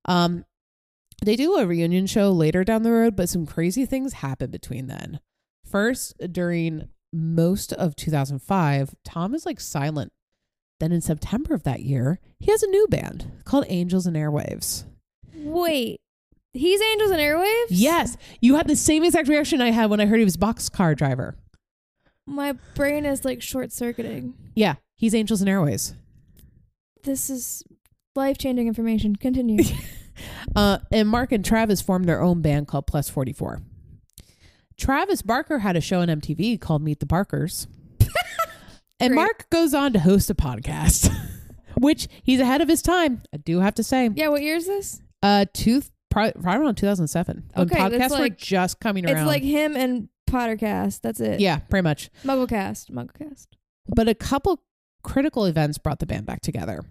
Um, 0.05 0.45
they 1.23 1.35
do 1.35 1.55
a 1.55 1.65
reunion 1.67 2.07
show 2.07 2.31
later 2.31 2.63
down 2.63 2.83
the 2.83 2.91
road, 2.91 3.15
but 3.15 3.29
some 3.29 3.45
crazy 3.45 3.85
things 3.85 4.13
happen 4.13 4.49
between 4.51 4.87
then. 4.87 5.19
First, 5.65 6.15
during 6.31 6.89
most 7.11 7.73
of 7.73 7.95
2005, 7.95 8.95
Tom 9.03 9.33
is 9.35 9.45
like 9.45 9.59
silent. 9.59 10.11
Then 10.79 10.91
in 10.91 11.01
September 11.01 11.53
of 11.53 11.63
that 11.63 11.83
year, 11.83 12.19
he 12.39 12.51
has 12.51 12.61
a 12.63 12.67
new 12.67 12.87
band 12.87 13.31
called 13.45 13.65
Angels 13.69 14.05
and 14.05 14.15
Airwaves. 14.17 14.85
Wait, 15.33 16.01
he's 16.55 16.81
Angels 16.81 17.11
and 17.11 17.19
Airwaves. 17.19 17.67
Yes, 17.69 18.17
you 18.41 18.55
had 18.55 18.67
the 18.67 18.75
same 18.75 19.03
exact 19.03 19.27
reaction 19.27 19.61
I 19.61 19.71
had 19.71 19.89
when 19.89 19.99
I 19.99 20.05
heard 20.05 20.19
he 20.19 20.25
was 20.25 20.37
boxcar 20.37 20.95
driver. 20.95 21.37
My 22.25 22.53
brain 22.73 23.05
is 23.05 23.23
like 23.23 23.41
short 23.41 23.71
circuiting. 23.71 24.33
Yeah, 24.55 24.75
he's 24.95 25.13
Angels 25.13 25.41
and 25.41 25.49
Airwaves. 25.49 25.93
This 27.03 27.29
is 27.29 27.63
life 28.15 28.37
changing 28.37 28.67
information. 28.67 29.15
Continue. 29.15 29.63
Uh, 30.55 30.77
and 30.91 31.09
Mark 31.09 31.33
and 31.33 31.43
Travis 31.43 31.81
formed 31.81 32.05
their 32.05 32.21
own 32.21 32.41
band 32.41 32.67
called 32.67 32.87
Plus 32.87 33.09
44. 33.09 33.61
Travis 34.77 35.21
Barker 35.21 35.59
had 35.59 35.75
a 35.75 35.81
show 35.81 35.99
on 36.01 36.07
MTV 36.07 36.59
called 36.59 36.81
Meet 36.81 36.99
the 36.99 37.05
Barkers. 37.05 37.67
and 38.99 39.11
Great. 39.11 39.15
Mark 39.15 39.49
goes 39.49 39.73
on 39.73 39.93
to 39.93 39.99
host 39.99 40.29
a 40.29 40.35
podcast, 40.35 41.13
which 41.77 42.07
he's 42.23 42.39
ahead 42.39 42.61
of 42.61 42.69
his 42.69 42.81
time. 42.81 43.23
I 43.33 43.37
do 43.37 43.59
have 43.59 43.75
to 43.75 43.83
say. 43.83 44.09
Yeah, 44.13 44.29
what 44.29 44.41
year 44.41 44.55
is 44.55 44.67
this? 44.67 45.01
Uh, 45.21 45.45
two 45.53 45.81
probably, 46.15 46.41
probably 46.41 46.65
around 46.65 46.75
2007 46.75 47.51
when 47.53 47.67
Okay, 47.71 47.75
that's 47.89 47.93
podcasts 48.13 48.17
were 48.17 48.23
like- 48.23 48.37
just 48.37 48.79
coming 48.79 49.05
around. 49.05 49.17
It's 49.17 49.27
like 49.27 49.43
him 49.43 49.75
and 49.75 50.09
Pottercast. 50.29 51.01
That's 51.01 51.19
it. 51.19 51.39
yeah, 51.39 51.59
pretty 51.59 51.83
much. 51.83 52.09
Mugglecast. 52.23 52.89
Mugglecast. 52.89 53.47
But 53.87 54.07
a 54.07 54.15
couple 54.15 54.61
critical 55.03 55.45
events 55.45 55.77
brought 55.77 55.99
the 55.99 56.05
band 56.07 56.25
back 56.25 56.41
together. 56.41 56.83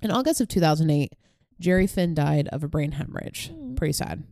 In 0.00 0.10
August 0.10 0.40
of 0.40 0.48
2008, 0.48 1.14
Jerry 1.60 1.86
Finn 1.86 2.14
died 2.14 2.48
of 2.48 2.62
a 2.62 2.68
brain 2.68 2.92
hemorrhage. 2.92 3.50
Mm. 3.52 3.76
Pretty 3.76 3.92
sad. 3.92 4.24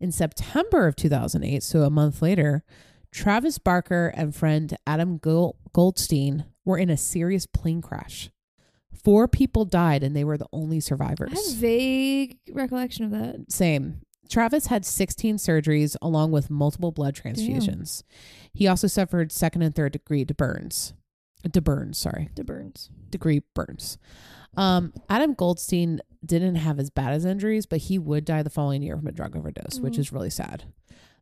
In 0.00 0.12
September 0.12 0.86
of 0.86 0.96
2008, 0.96 1.62
so 1.62 1.82
a 1.82 1.90
month 1.90 2.20
later, 2.22 2.62
Travis 3.12 3.58
Barker 3.58 4.08
and 4.16 4.34
friend 4.34 4.76
Adam 4.86 5.18
Gol- 5.18 5.56
Goldstein 5.72 6.44
were 6.64 6.78
in 6.78 6.90
a 6.90 6.96
serious 6.96 7.46
plane 7.46 7.80
crash. 7.80 8.30
Four 9.02 9.28
people 9.28 9.64
died 9.64 10.02
and 10.02 10.14
they 10.14 10.24
were 10.24 10.38
the 10.38 10.48
only 10.52 10.80
survivors. 10.80 11.32
I 11.32 11.34
have 11.50 11.56
vague 11.60 12.38
recollection 12.50 13.04
of 13.04 13.10
that. 13.10 13.50
Same. 13.52 14.00
Travis 14.30 14.66
had 14.68 14.84
16 14.86 15.36
surgeries 15.36 15.96
along 16.00 16.30
with 16.30 16.48
multiple 16.50 16.90
blood 16.92 17.14
transfusions. 17.14 18.02
He 18.54 18.66
also 18.66 18.86
suffered 18.86 19.30
second 19.32 19.62
and 19.62 19.74
third 19.74 19.92
degree 19.92 20.24
to 20.24 20.34
burns. 20.34 20.94
To 21.52 21.60
burns, 21.60 21.98
sorry. 21.98 22.30
To 22.36 22.44
Burns. 22.44 22.88
Degree 23.10 23.42
burns. 23.54 23.98
Um, 24.56 24.94
Adam 25.10 25.34
Goldstein 25.34 26.00
didn't 26.24 26.54
have 26.54 26.78
as 26.78 26.88
bad 26.88 27.12
as 27.12 27.26
injuries, 27.26 27.66
but 27.66 27.80
he 27.80 27.98
would 27.98 28.24
die 28.24 28.42
the 28.42 28.48
following 28.48 28.82
year 28.82 28.96
from 28.96 29.08
a 29.08 29.12
drug 29.12 29.36
overdose, 29.36 29.78
which 29.78 29.94
Mhm. 29.96 29.98
is 29.98 30.12
really 30.12 30.30
sad. 30.30 30.64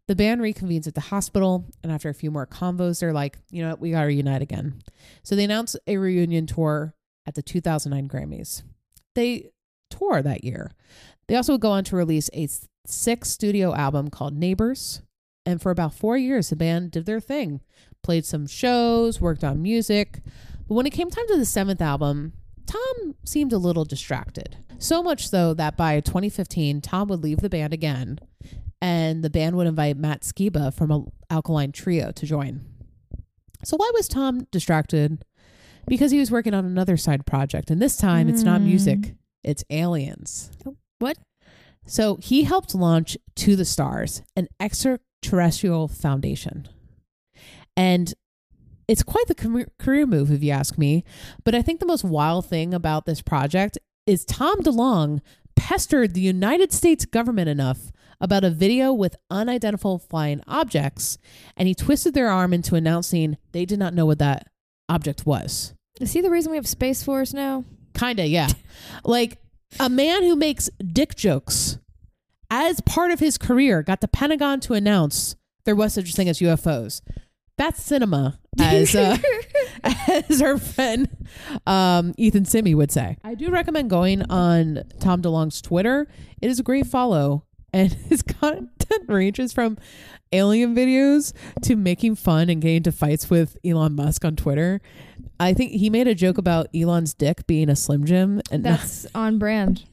The 0.07 0.15
band 0.15 0.41
reconvenes 0.41 0.87
at 0.87 0.95
the 0.95 1.01
hospital, 1.01 1.65
and 1.83 1.91
after 1.91 2.09
a 2.09 2.15
few 2.15 2.31
more 2.31 2.47
convos, 2.47 3.01
they're 3.01 3.13
like, 3.13 3.39
you 3.51 3.63
know 3.63 3.71
what, 3.71 3.81
we 3.81 3.91
got 3.91 4.03
to 4.03 4.07
reunite 4.07 4.43
again. 4.43 4.83
So 5.25 5.35
they 5.35 5.45
announce 5.45 5.75
a 5.89 5.97
reunion 5.97 6.47
tour 6.47 6.95
at 7.27 7.35
the 7.35 7.43
2009 7.43 8.09
Grammys. 8.09 8.63
They 9.15 9.51
tour 9.91 10.23
that 10.23 10.45
year. 10.45 10.73
They 11.29 11.37
also 11.37 11.53
would 11.53 11.61
go 11.61 11.71
on 11.71 11.85
to 11.85 11.97
release 11.97 12.31
a 12.35 12.49
six 12.87 13.31
studio 13.31 13.75
album 13.75 14.09
called 14.09 14.35
Neighbors. 14.35 15.03
And 15.45 15.61
for 15.61 15.71
about 15.71 15.95
four 15.95 16.17
years, 16.17 16.51
the 16.51 16.57
band 16.57 16.93
did 16.93 17.05
their 17.05 17.21
thing, 17.21 17.61
played 18.03 18.25
some 18.25 18.47
shows, 18.47 19.21
worked 19.21 19.43
on 19.43 19.63
music. 19.63 20.21
But 20.69 20.75
when 20.75 20.87
it 20.87 20.91
came 20.91 21.11
time 21.11 21.27
to 21.29 21.37
the 21.37 21.45
seventh 21.45 21.81
album, 21.81 22.33
Tom 22.67 23.17
seemed 23.25 23.53
a 23.53 23.59
little 23.59 23.85
distracted. 23.85 24.57
So 24.79 25.03
much 25.03 25.29
so 25.29 25.53
that 25.55 25.77
by 25.77 26.01
2015, 26.01 26.81
Tom 26.81 27.09
would 27.09 27.23
leave 27.23 27.41
the 27.41 27.49
band 27.49 27.73
again, 27.73 28.19
and 28.81 29.23
the 29.23 29.31
band 29.31 29.57
would 29.57 29.67
invite 29.67 29.97
Matt 29.97 30.23
Skiba 30.23 30.73
from 30.75 31.11
Alkaline 31.31 31.73
Trio 31.73 32.13
to 32.13 32.27
join. 32.27 32.65
So 33.65 33.77
why 33.77 33.91
was 33.95 34.09
Tom 34.09 34.47
distracted? 34.51 35.25
Because 35.93 36.11
he 36.11 36.19
was 36.19 36.31
working 36.31 36.55
on 36.55 36.65
another 36.65 36.97
side 36.97 37.27
project, 37.27 37.71
and 37.71 37.79
this 37.79 37.99
time 37.99 38.27
it's 38.27 38.43
not 38.43 38.63
Mm. 38.63 38.65
music, 38.65 39.15
it's 39.45 39.63
aliens. 39.69 40.51
Oh, 40.65 40.75
what? 41.01 41.19
So 41.85 42.17
he 42.17 42.45
helped 42.45 42.75
launch 42.75 43.19
To 43.35 43.57
the 43.57 43.67
Stars, 43.67 44.23
an 44.35 44.49
extraterrestrial 44.59 45.89
foundation. 45.89 46.67
And 47.77 48.15
it's 48.89 49.03
quite 49.03 49.27
the 49.27 49.35
career- 49.35 49.71
career 49.79 50.07
move, 50.07 50.33
if 50.33 50.43
you 50.43 50.51
ask 50.51 50.79
me. 50.79 51.05
But 51.45 51.55
I 51.55 51.61
think 51.61 51.79
the 51.79 51.85
most 51.85 52.05
wild 52.05 52.47
thing 52.47 52.73
about 52.73 53.05
this 53.05 53.21
project 53.21 53.77
is 54.07 54.25
Tom 54.25 54.63
DeLonge 54.63 55.21
pestered 55.57 56.15
the 56.15 56.23
United 56.23 56.73
States 56.73 57.05
government 57.05 57.51
enough 57.51 57.93
about 58.19 58.45
a 58.45 58.51
video 58.51 58.95
with 58.95 59.17
unidentified 59.31 60.01
flying 60.01 60.41
objects, 60.49 61.19
and 61.55 61.69
he 61.69 61.75
twisted 61.75 62.15
their 62.15 62.31
arm 62.31 62.55
into 62.55 62.77
announcing 62.77 63.37
they 63.53 63.67
did 63.67 63.79
not 63.79 63.93
know 63.93 64.07
what 64.07 64.21
that 64.21 64.49
object 64.89 65.27
was. 65.27 65.75
Is 66.03 66.13
he 66.13 66.21
the 66.21 66.31
reason 66.31 66.51
we 66.51 66.57
have 66.57 66.67
Space 66.67 67.03
Force 67.03 67.33
now? 67.33 67.65
Kinda, 67.95 68.27
yeah. 68.27 68.49
like 69.05 69.39
a 69.79 69.89
man 69.89 70.23
who 70.23 70.35
makes 70.37 70.69
dick 70.93 71.15
jokes 71.15 71.79
as 72.51 72.81
part 72.83 73.11
of 73.11 73.21
his 73.21 73.39
career 73.39 73.83
got 73.83 74.01
the 74.01 74.09
Pentagon 74.09 74.61
to 74.61 74.75
announce 74.75 75.37
there 75.65 75.77
was 75.77 75.95
such 75.95 76.11
a 76.11 76.13
thing 76.13 76.29
as 76.29 76.41
UFOs. 76.41 77.01
That's 77.57 77.83
cinema, 77.83 78.41
as 78.59 78.97
uh, 78.97 79.17
as 79.85 80.43
our 80.43 80.59
friend 80.59 81.09
um, 81.67 82.15
Ethan 82.17 82.47
Simi 82.47 82.75
would 82.75 82.91
say. 82.91 83.17
I 83.23 83.35
do 83.35 83.51
recommend 83.51 83.91
going 83.91 84.23
on 84.23 84.83
Tom 85.01 85.23
DeLonge's 85.23 85.63
Twitter. 85.63 86.09
It 86.41 86.51
is 86.51 86.59
a 86.59 86.63
great 86.63 86.87
follow, 86.87 87.45
and 87.73 87.93
his 88.09 88.23
content 88.23 89.05
ranges 89.07 89.53
from 89.53 89.79
alien 90.33 90.75
videos 90.75 91.35
to 91.63 91.77
making 91.77 92.17
fun 92.17 92.49
and 92.49 92.61
getting 92.61 92.79
into 92.79 92.93
fights 92.93 93.31
with 93.31 93.57
Elon 93.65 93.95
Musk 93.95 94.25
on 94.25 94.35
Twitter. 94.35 94.81
I 95.43 95.55
think 95.55 95.73
he 95.73 95.91
made 95.91 96.07
a 96.07 96.15
joke 96.15 96.39
about 96.39 96.69
Elon's 96.75 97.15
dick 97.15 97.47
being 97.47 97.69
a 97.69 97.75
Slim 97.75 98.05
Jim, 98.05 98.41
and 98.51 98.65
That's 98.65 99.07
on 99.15 99.39
brand. 99.39 99.85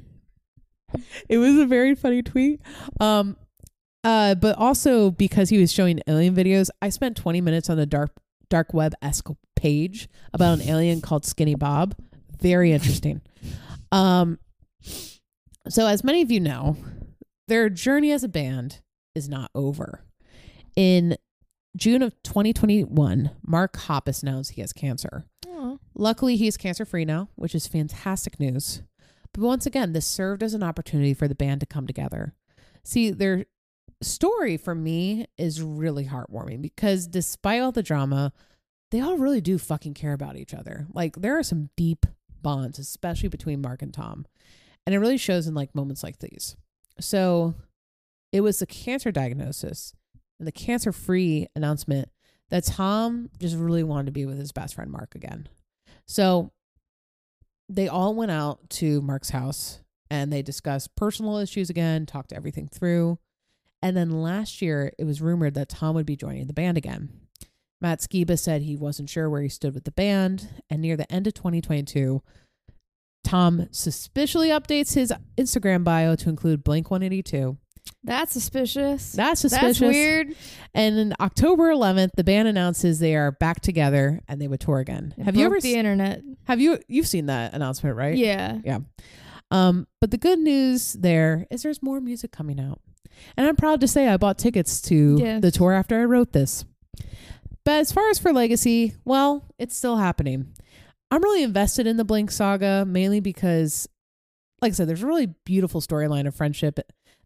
it 1.27 1.37
was 1.39 1.57
a 1.57 1.65
very 1.65 1.95
funny 1.95 2.21
tweet. 2.21 2.61
Um, 2.99 3.35
uh, 4.03 4.35
but 4.35 4.57
also 4.57 5.11
because 5.11 5.49
he 5.49 5.57
was 5.57 5.71
showing 5.71 6.01
alien 6.07 6.35
videos, 6.35 6.69
I 6.81 6.89
spent 6.89 7.17
20 7.17 7.41
minutes 7.41 7.69
on 7.69 7.79
a 7.79 7.85
dark 7.85 8.11
dark 8.49 8.73
web 8.73 8.93
esque 9.01 9.27
page 9.55 10.07
about 10.33 10.59
an 10.59 10.69
alien 10.69 11.01
called 11.01 11.25
Skinny 11.25 11.55
Bob. 11.55 11.95
Very 12.39 12.71
interesting. 12.71 13.21
Um, 13.91 14.37
so 15.67 15.87
as 15.87 16.03
many 16.03 16.21
of 16.21 16.29
you 16.29 16.39
know, 16.39 16.77
their 17.47 17.71
journey 17.71 18.11
as 18.11 18.23
a 18.23 18.27
band 18.27 18.81
is 19.15 19.27
not 19.27 19.49
over. 19.55 20.03
In 20.75 21.17
June 21.75 22.03
of 22.03 22.13
2021, 22.21 23.31
Mark 23.43 23.73
Hoppus 23.77 24.21
announced 24.21 24.51
he 24.51 24.61
has 24.61 24.73
cancer. 24.73 25.25
Luckily, 25.99 26.37
he's 26.37 26.55
cancer 26.55 26.85
free 26.85 27.03
now, 27.03 27.27
which 27.35 27.53
is 27.53 27.67
fantastic 27.67 28.39
news. 28.39 28.83
But 29.33 29.43
once 29.43 29.65
again, 29.65 29.91
this 29.91 30.07
served 30.07 30.41
as 30.41 30.53
an 30.53 30.63
opportunity 30.63 31.13
for 31.13 31.27
the 31.27 31.35
band 31.35 31.59
to 31.59 31.65
come 31.65 31.85
together. 31.85 32.33
See, 32.85 33.11
their 33.11 33.47
story 34.01 34.55
for 34.55 34.73
me 34.73 35.25
is 35.37 35.61
really 35.61 36.05
heartwarming 36.05 36.61
because 36.61 37.05
despite 37.05 37.59
all 37.59 37.73
the 37.73 37.83
drama, 37.83 38.31
they 38.91 39.01
all 39.01 39.17
really 39.17 39.41
do 39.41 39.57
fucking 39.57 39.93
care 39.93 40.13
about 40.13 40.37
each 40.37 40.53
other. 40.53 40.87
Like, 40.93 41.17
there 41.17 41.37
are 41.37 41.43
some 41.43 41.69
deep 41.75 42.05
bonds, 42.41 42.79
especially 42.79 43.27
between 43.27 43.61
Mark 43.61 43.81
and 43.81 43.93
Tom. 43.93 44.25
And 44.85 44.95
it 44.95 44.99
really 44.99 45.17
shows 45.17 45.47
in 45.47 45.53
like 45.53 45.75
moments 45.75 46.01
like 46.01 46.19
these. 46.19 46.55
So 47.01 47.55
it 48.31 48.39
was 48.39 48.59
the 48.59 48.65
cancer 48.65 49.11
diagnosis 49.11 49.93
and 50.39 50.47
the 50.47 50.53
cancer 50.53 50.93
free 50.93 51.47
announcement 51.57 52.07
that 52.51 52.63
Tom 52.63 53.29
just 53.37 53.57
really 53.57 53.83
wanted 53.83 54.05
to 54.05 54.11
be 54.13 54.25
with 54.25 54.37
his 54.37 54.53
best 54.53 54.75
friend 54.75 54.89
Mark 54.89 55.13
again. 55.13 55.49
So 56.09 56.51
they 57.69 57.87
all 57.87 58.15
went 58.15 58.31
out 58.31 58.67
to 58.71 58.99
Mark's 59.01 59.29
house 59.29 59.79
and 60.09 60.33
they 60.33 60.41
discussed 60.41 60.95
personal 60.95 61.37
issues 61.37 61.69
again, 61.69 62.07
talked 62.07 62.33
everything 62.33 62.67
through. 62.67 63.19
And 63.83 63.95
then 63.95 64.23
last 64.23 64.59
year, 64.59 64.91
it 64.97 65.03
was 65.03 65.21
rumored 65.21 65.53
that 65.53 65.69
Tom 65.69 65.93
would 65.93 66.07
be 66.07 66.15
joining 66.15 66.47
the 66.47 66.53
band 66.53 66.77
again. 66.79 67.09
Matt 67.79 67.99
Skiba 67.99 68.39
said 68.39 68.63
he 68.63 68.75
wasn't 68.75 69.09
sure 69.09 69.29
where 69.29 69.43
he 69.43 69.49
stood 69.49 69.75
with 69.75 69.83
the 69.83 69.91
band. 69.91 70.49
And 70.67 70.81
near 70.81 70.97
the 70.97 71.09
end 71.11 71.27
of 71.27 71.35
2022, 71.35 72.23
Tom 73.23 73.67
suspiciously 73.69 74.49
updates 74.49 74.95
his 74.95 75.13
Instagram 75.37 75.83
bio 75.83 76.15
to 76.15 76.27
include 76.27 76.63
Blink 76.63 76.89
182. 76.89 77.55
That's 78.03 78.31
suspicious. 78.31 79.11
That's 79.11 79.41
suspicious. 79.41 79.79
That's 79.79 79.93
weird. 79.93 80.35
And 80.73 80.97
then 80.97 81.13
October 81.19 81.69
11th, 81.73 82.11
the 82.15 82.23
band 82.23 82.47
announces 82.47 82.99
they 82.99 83.15
are 83.15 83.31
back 83.33 83.59
together 83.61 84.21
and 84.27 84.41
they 84.41 84.47
would 84.47 84.61
tour 84.61 84.79
again. 84.79 85.13
It 85.17 85.23
have 85.23 85.35
you 85.35 85.45
ever 85.45 85.55
the 85.59 85.73
se- 85.73 85.77
internet? 85.79 86.21
have 86.45 86.61
you 86.61 86.79
you've 86.87 87.07
seen 87.07 87.25
that 87.25 87.53
announcement, 87.53 87.95
right? 87.97 88.15
Yeah. 88.15 88.59
Yeah. 88.63 88.79
Um, 89.51 89.87
but 89.99 90.11
the 90.11 90.17
good 90.17 90.39
news 90.39 90.93
there 90.93 91.45
is 91.51 91.63
there's 91.63 91.81
more 91.83 91.99
music 91.99 92.31
coming 92.31 92.59
out. 92.59 92.79
And 93.35 93.45
I'm 93.47 93.55
proud 93.57 93.81
to 93.81 93.87
say 93.87 94.07
I 94.07 94.15
bought 94.17 94.37
tickets 94.37 94.81
to 94.83 95.17
Yes. 95.19 95.41
the 95.41 95.51
tour 95.51 95.73
after 95.73 95.99
I 95.99 96.05
wrote 96.05 96.31
this. 96.31 96.63
But 97.65 97.79
as 97.79 97.91
far 97.91 98.09
as 98.09 98.17
for 98.17 98.31
Legacy, 98.31 98.95
well, 99.03 99.45
it's 99.57 99.75
still 99.75 99.97
happening. 99.97 100.53
I'm 101.11 101.21
really 101.21 101.43
invested 101.43 101.85
in 101.87 101.97
the 101.97 102.05
Blink 102.05 102.31
saga, 102.31 102.85
mainly 102.87 103.19
because, 103.19 103.89
like 104.61 104.71
I 104.71 104.73
said, 104.73 104.87
there's 104.87 105.03
a 105.03 105.07
really 105.07 105.27
beautiful 105.45 105.81
storyline 105.81 106.27
of 106.27 106.35
friendship 106.35 106.79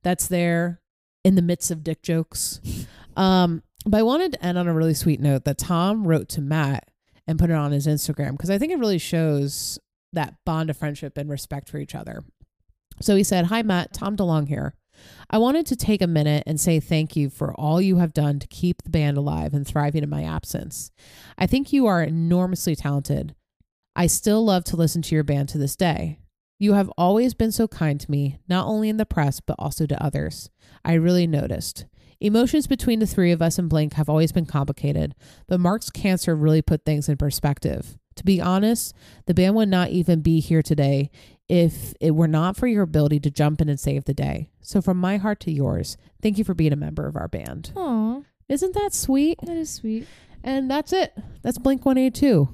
that's 0.04 0.28
there 0.28 0.82
in 1.24 1.36
the 1.36 1.42
midst 1.42 1.72
of 1.72 1.84
dick 1.84 2.02
jokes. 2.02 2.60
Um, 3.16 3.62
but 3.86 4.00
I 4.00 4.02
wanted 4.02 4.32
to 4.32 4.44
end 4.44 4.58
on 4.58 4.68
a 4.68 4.74
really 4.74 4.96
sweet 4.96 5.20
note 5.20 5.46
that 5.46 5.60
Tom 5.60 6.08
wrote 6.08 6.30
to 6.30 6.42
Matt 6.42 6.90
and 7.28 7.38
put 7.38 7.52
it 7.52 7.56
on 7.56 7.72
his 7.72 7.86
Instagram 7.86 8.32
because 8.32 8.50
I 8.50 8.58
think 8.58 8.72
it 8.72 8.80
really 8.80 8.98
shows 8.98 9.78
that 10.14 10.36
bond 10.46 10.70
of 10.70 10.78
friendship 10.78 11.18
and 11.18 11.30
respect 11.30 11.70
for 11.70 11.78
each 11.78 11.94
other. 11.94 12.24
So 13.02 13.16
he 13.16 13.24
said, 13.24 13.46
Hi, 13.46 13.62
Matt, 13.62 13.94
Tom 13.94 14.16
DeLonge 14.16 14.48
here. 14.48 14.76
I 15.30 15.38
wanted 15.38 15.66
to 15.68 15.76
take 15.76 16.02
a 16.02 16.08
minute 16.08 16.44
and 16.46 16.62
say 16.62 16.80
thank 16.80 17.16
you 17.16 17.30
for 17.30 17.54
all 17.56 17.82
you 17.82 17.98
have 17.98 18.14
done 18.14 18.40
to 18.40 18.48
keep 18.48 18.84
the 18.84 18.90
band 18.90 19.18
alive 19.18 19.54
and 19.54 19.68
thriving 19.68 20.04
in 20.04 20.10
my 20.10 20.24
absence. 20.24 20.92
I 21.38 21.48
think 21.48 21.74
you 21.74 21.88
are 21.88 22.04
enormously 22.04 22.76
talented. 22.76 23.36
I 23.96 24.08
still 24.08 24.46
love 24.46 24.64
to 24.66 24.76
listen 24.76 25.02
to 25.04 25.16
your 25.16 25.24
band 25.24 25.50
to 25.50 25.58
this 25.58 25.76
day. 25.76 26.20
You 26.60 26.74
have 26.74 26.90
always 26.98 27.34
been 27.34 27.52
so 27.52 27.68
kind 27.68 28.00
to 28.00 28.10
me, 28.12 28.40
not 28.48 28.68
only 28.68 28.90
in 28.90 28.98
the 28.98 29.06
press, 29.06 29.40
but 29.40 29.56
also 29.60 29.86
to 29.86 30.04
others. 30.04 30.50
I 30.86 30.94
really 30.94 31.28
noticed. 31.28 31.86
Emotions 32.22 32.68
between 32.68 33.00
the 33.00 33.08
three 33.08 33.32
of 33.32 33.42
us 33.42 33.60
and 33.60 33.70
Blink 33.70 33.94
have 33.94 34.08
always 34.08 34.32
been 34.32 34.46
complicated, 34.46 35.14
but 35.48 35.60
Mark's 35.60 35.90
cancer 35.90 36.36
really 36.36 36.62
put 36.62 36.86
things 36.86 37.10
in 37.10 37.18
perspective. 37.18 37.98
To 38.16 38.24
be 38.24 38.40
honest, 38.40 38.94
the 39.26 39.34
band 39.34 39.56
would 39.56 39.68
not 39.70 39.90
even 39.90 40.22
be 40.22 40.40
here 40.40 40.62
today 40.62 41.10
if 41.50 41.94
it 42.00 42.12
were 42.12 42.28
not 42.28 42.56
for 42.56 42.68
your 42.68 42.84
ability 42.84 43.20
to 43.22 43.32
jump 43.32 43.60
in 43.60 43.68
and 43.68 43.80
save 43.80 44.06
the 44.06 44.14
day. 44.14 44.50
So, 44.62 44.82
from 44.82 44.98
my 44.98 45.18
heart 45.18 45.40
to 45.42 45.52
yours, 45.52 45.98
thank 46.22 46.38
you 46.38 46.44
for 46.46 46.54
being 46.54 46.72
a 46.72 46.78
member 46.78 47.08
of 47.08 47.16
our 47.18 47.28
band. 47.28 47.74
Aw, 47.76 48.22
Isn't 48.48 48.74
that 48.76 48.94
sweet? 48.94 49.40
that 49.44 49.58
is 49.58 49.72
sweet. 49.72 50.08
And 50.44 50.70
that's 50.70 50.94
it. 50.94 51.14
That's 51.42 51.58
Blink 51.58 51.86
182. 51.86 52.48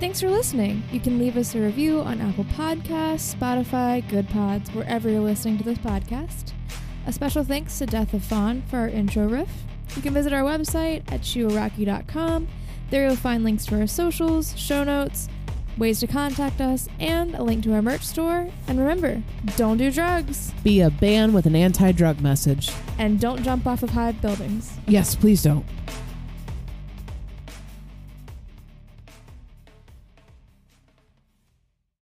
Thanks 0.00 0.20
for 0.20 0.30
listening. 0.30 0.82
You 0.92 1.00
can 1.00 1.18
leave 1.18 1.36
us 1.36 1.54
a 1.54 1.60
review 1.60 2.00
on 2.00 2.20
Apple 2.20 2.44
Podcasts, 2.44 3.34
Spotify, 3.34 4.02
Goodpods, 4.08 4.72
wherever 4.72 5.10
you're 5.10 5.20
listening 5.20 5.58
to 5.58 5.64
this 5.64 5.78
podcast. 5.78 6.52
A 7.06 7.12
special 7.12 7.42
thanks 7.42 7.76
to 7.78 7.86
Death 7.86 8.14
of 8.14 8.22
Fawn 8.22 8.62
for 8.68 8.76
our 8.78 8.88
intro 8.88 9.26
riff. 9.26 9.48
You 9.96 10.02
can 10.02 10.14
visit 10.14 10.32
our 10.32 10.42
website 10.42 11.02
at 11.10 11.22
shioraki.com. 11.22 12.46
There 12.90 13.06
you'll 13.06 13.16
find 13.16 13.42
links 13.42 13.66
to 13.66 13.80
our 13.80 13.86
socials, 13.88 14.56
show 14.56 14.84
notes, 14.84 15.28
ways 15.76 15.98
to 16.00 16.06
contact 16.06 16.60
us, 16.60 16.88
and 17.00 17.34
a 17.34 17.42
link 17.42 17.64
to 17.64 17.74
our 17.74 17.82
merch 17.82 18.02
store. 18.02 18.48
And 18.68 18.78
remember, 18.78 19.20
don't 19.56 19.78
do 19.78 19.90
drugs 19.90 20.52
Be 20.62 20.80
a 20.80 20.90
band 20.90 21.34
with 21.34 21.46
an 21.46 21.56
anti 21.56 21.90
drug 21.92 22.20
message. 22.20 22.70
and 22.98 23.18
don't 23.18 23.42
jump 23.42 23.66
off 23.66 23.82
of 23.82 23.90
high 23.90 24.12
buildings. 24.12 24.72
Yes, 24.86 25.16
please 25.16 25.42
don't. 25.42 25.64